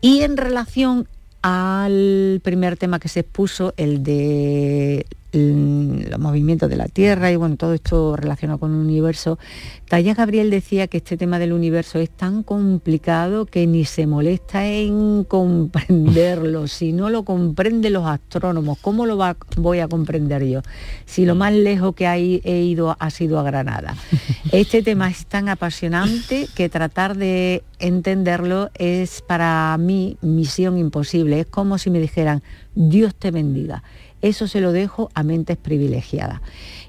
Y 0.00 0.22
en 0.22 0.38
relación 0.38 1.06
al 1.42 2.40
primer 2.42 2.78
tema 2.78 2.98
que 2.98 3.10
se 3.10 3.20
expuso, 3.20 3.74
el 3.76 4.02
de 4.02 5.04
los 5.32 6.18
movimientos 6.18 6.70
de 6.70 6.76
la 6.76 6.88
Tierra 6.88 7.30
y 7.30 7.36
bueno, 7.36 7.56
todo 7.56 7.74
esto 7.74 8.16
relacionado 8.16 8.58
con 8.58 8.72
el 8.72 8.80
universo. 8.80 9.38
Taya 9.88 10.14
Gabriel 10.14 10.50
decía 10.50 10.86
que 10.86 10.98
este 10.98 11.16
tema 11.16 11.38
del 11.38 11.52
universo 11.52 11.98
es 11.98 12.10
tan 12.10 12.42
complicado 12.42 13.46
que 13.46 13.66
ni 13.66 13.84
se 13.84 14.06
molesta 14.06 14.66
en 14.66 15.24
comprenderlo. 15.24 16.66
Si 16.66 16.92
no 16.92 17.10
lo 17.10 17.24
comprenden 17.24 17.92
los 17.94 18.06
astrónomos, 18.06 18.78
¿cómo 18.78 19.06
lo 19.06 19.18
voy 19.56 19.78
a 19.80 19.88
comprender 19.88 20.44
yo? 20.44 20.62
Si 21.04 21.26
lo 21.26 21.34
más 21.34 21.52
lejos 21.52 21.94
que 21.94 22.06
he 22.06 22.62
ido 22.62 22.96
ha 22.98 23.10
sido 23.10 23.38
a 23.38 23.42
Granada. 23.42 23.96
Este 24.52 24.82
tema 24.82 25.10
es 25.10 25.26
tan 25.26 25.48
apasionante 25.48 26.48
que 26.54 26.68
tratar 26.68 27.16
de 27.16 27.62
entenderlo 27.78 28.70
es 28.74 29.20
para 29.22 29.76
mí 29.78 30.16
misión 30.22 30.78
imposible. 30.78 31.40
Es 31.40 31.46
como 31.46 31.76
si 31.76 31.90
me 31.90 32.00
dijeran, 32.00 32.42
Dios 32.74 33.14
te 33.14 33.30
bendiga 33.30 33.82
eso 34.22 34.48
se 34.48 34.60
lo 34.60 34.72
dejo 34.72 35.10
a 35.14 35.22
mentes 35.22 35.56
privilegiadas. 35.56 36.40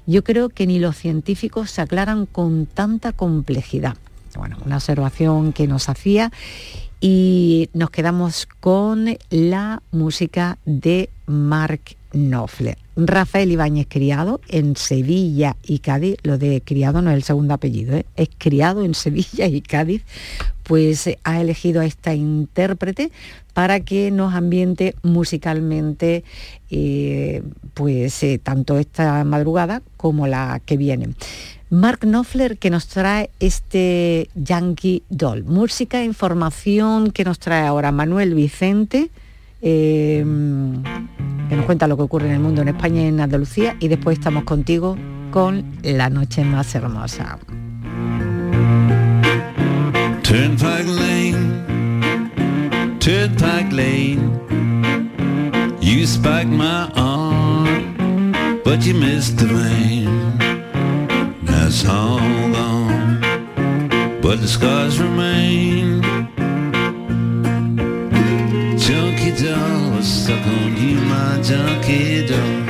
Yo 0.06 0.24
creo 0.24 0.48
que 0.48 0.66
ni 0.66 0.78
los 0.78 0.96
científicos 0.96 1.70
se 1.70 1.82
aclaran 1.82 2.26
con 2.26 2.66
tanta 2.66 3.12
complejidad. 3.12 3.96
Bueno, 4.36 4.58
una 4.64 4.76
observación 4.76 5.52
que 5.52 5.66
nos 5.66 5.88
hacía 5.88 6.30
y 7.00 7.68
nos 7.72 7.90
quedamos 7.90 8.46
con 8.60 9.16
la 9.30 9.82
música 9.90 10.58
de 10.64 11.10
Mark 11.26 11.96
Knopfler. 12.12 12.76
Rafael 12.96 13.50
Ibáñez 13.50 13.86
criado 13.88 14.40
en 14.48 14.76
Sevilla 14.76 15.56
y 15.62 15.78
Cádiz, 15.78 16.16
lo 16.22 16.38
de 16.38 16.62
criado 16.64 17.02
no 17.02 17.10
es 17.10 17.16
el 17.16 17.22
segundo 17.22 17.54
apellido, 17.54 17.96
¿eh? 17.96 18.06
es 18.16 18.28
criado 18.36 18.84
en 18.84 18.94
Sevilla 18.94 19.46
y 19.46 19.60
Cádiz, 19.60 20.02
pues 20.64 21.06
eh, 21.06 21.18
ha 21.24 21.40
elegido 21.40 21.80
a 21.80 21.86
esta 21.86 22.14
intérprete 22.14 23.10
para 23.54 23.80
que 23.80 24.10
nos 24.10 24.34
ambiente 24.34 24.94
musicalmente 25.02 26.24
eh, 26.70 27.42
pues 27.74 28.24
tanto 28.42 28.78
esta 28.78 29.24
madrugada 29.24 29.82
como 29.96 30.26
la 30.26 30.60
que 30.64 30.76
viene. 30.76 31.10
Mark 31.70 32.00
Knopfler 32.00 32.58
que 32.58 32.70
nos 32.70 32.88
trae 32.88 33.30
este 33.38 34.28
Yankee 34.34 35.04
Doll. 35.08 35.44
Música, 35.44 36.02
información 36.02 37.12
que 37.12 37.24
nos 37.24 37.38
trae 37.38 37.66
ahora 37.66 37.92
Manuel 37.92 38.34
Vicente 38.34 39.10
que 41.50 41.56
nos 41.56 41.66
cuenta 41.66 41.88
lo 41.88 41.96
que 41.96 42.04
ocurre 42.04 42.26
en 42.28 42.34
el 42.34 42.38
mundo 42.38 42.62
en 42.62 42.68
España 42.68 43.02
y 43.02 43.06
en 43.06 43.20
Andalucía 43.20 43.76
y 43.80 43.88
después 43.88 44.18
estamos 44.18 44.44
contigo 44.44 44.96
con 45.32 45.64
La 45.82 46.08
Noche 46.08 46.44
Más 46.44 46.72
Hermosa. 46.76 47.40
Turnpike 50.22 50.86
Lane, 50.86 51.60
Turnpike 53.00 53.72
Lane, 53.72 54.30
you 55.80 56.06
spiked 56.06 56.52
my 56.52 56.88
arm, 56.94 58.62
but 58.64 58.86
you 58.86 58.94
missed 58.94 59.38
the 59.38 59.52
lane. 59.52 60.38
That's 61.42 61.84
all 61.84 62.20
gone, 62.52 63.20
but 64.22 64.40
the 64.40 64.46
scars 64.46 65.00
remain. 65.00 66.00
doll 69.40 69.96
was 69.96 70.06
stuck 70.06 70.46
on 70.46 70.69
you, 71.50 71.56
my 71.56 71.80
junkie 71.80 72.69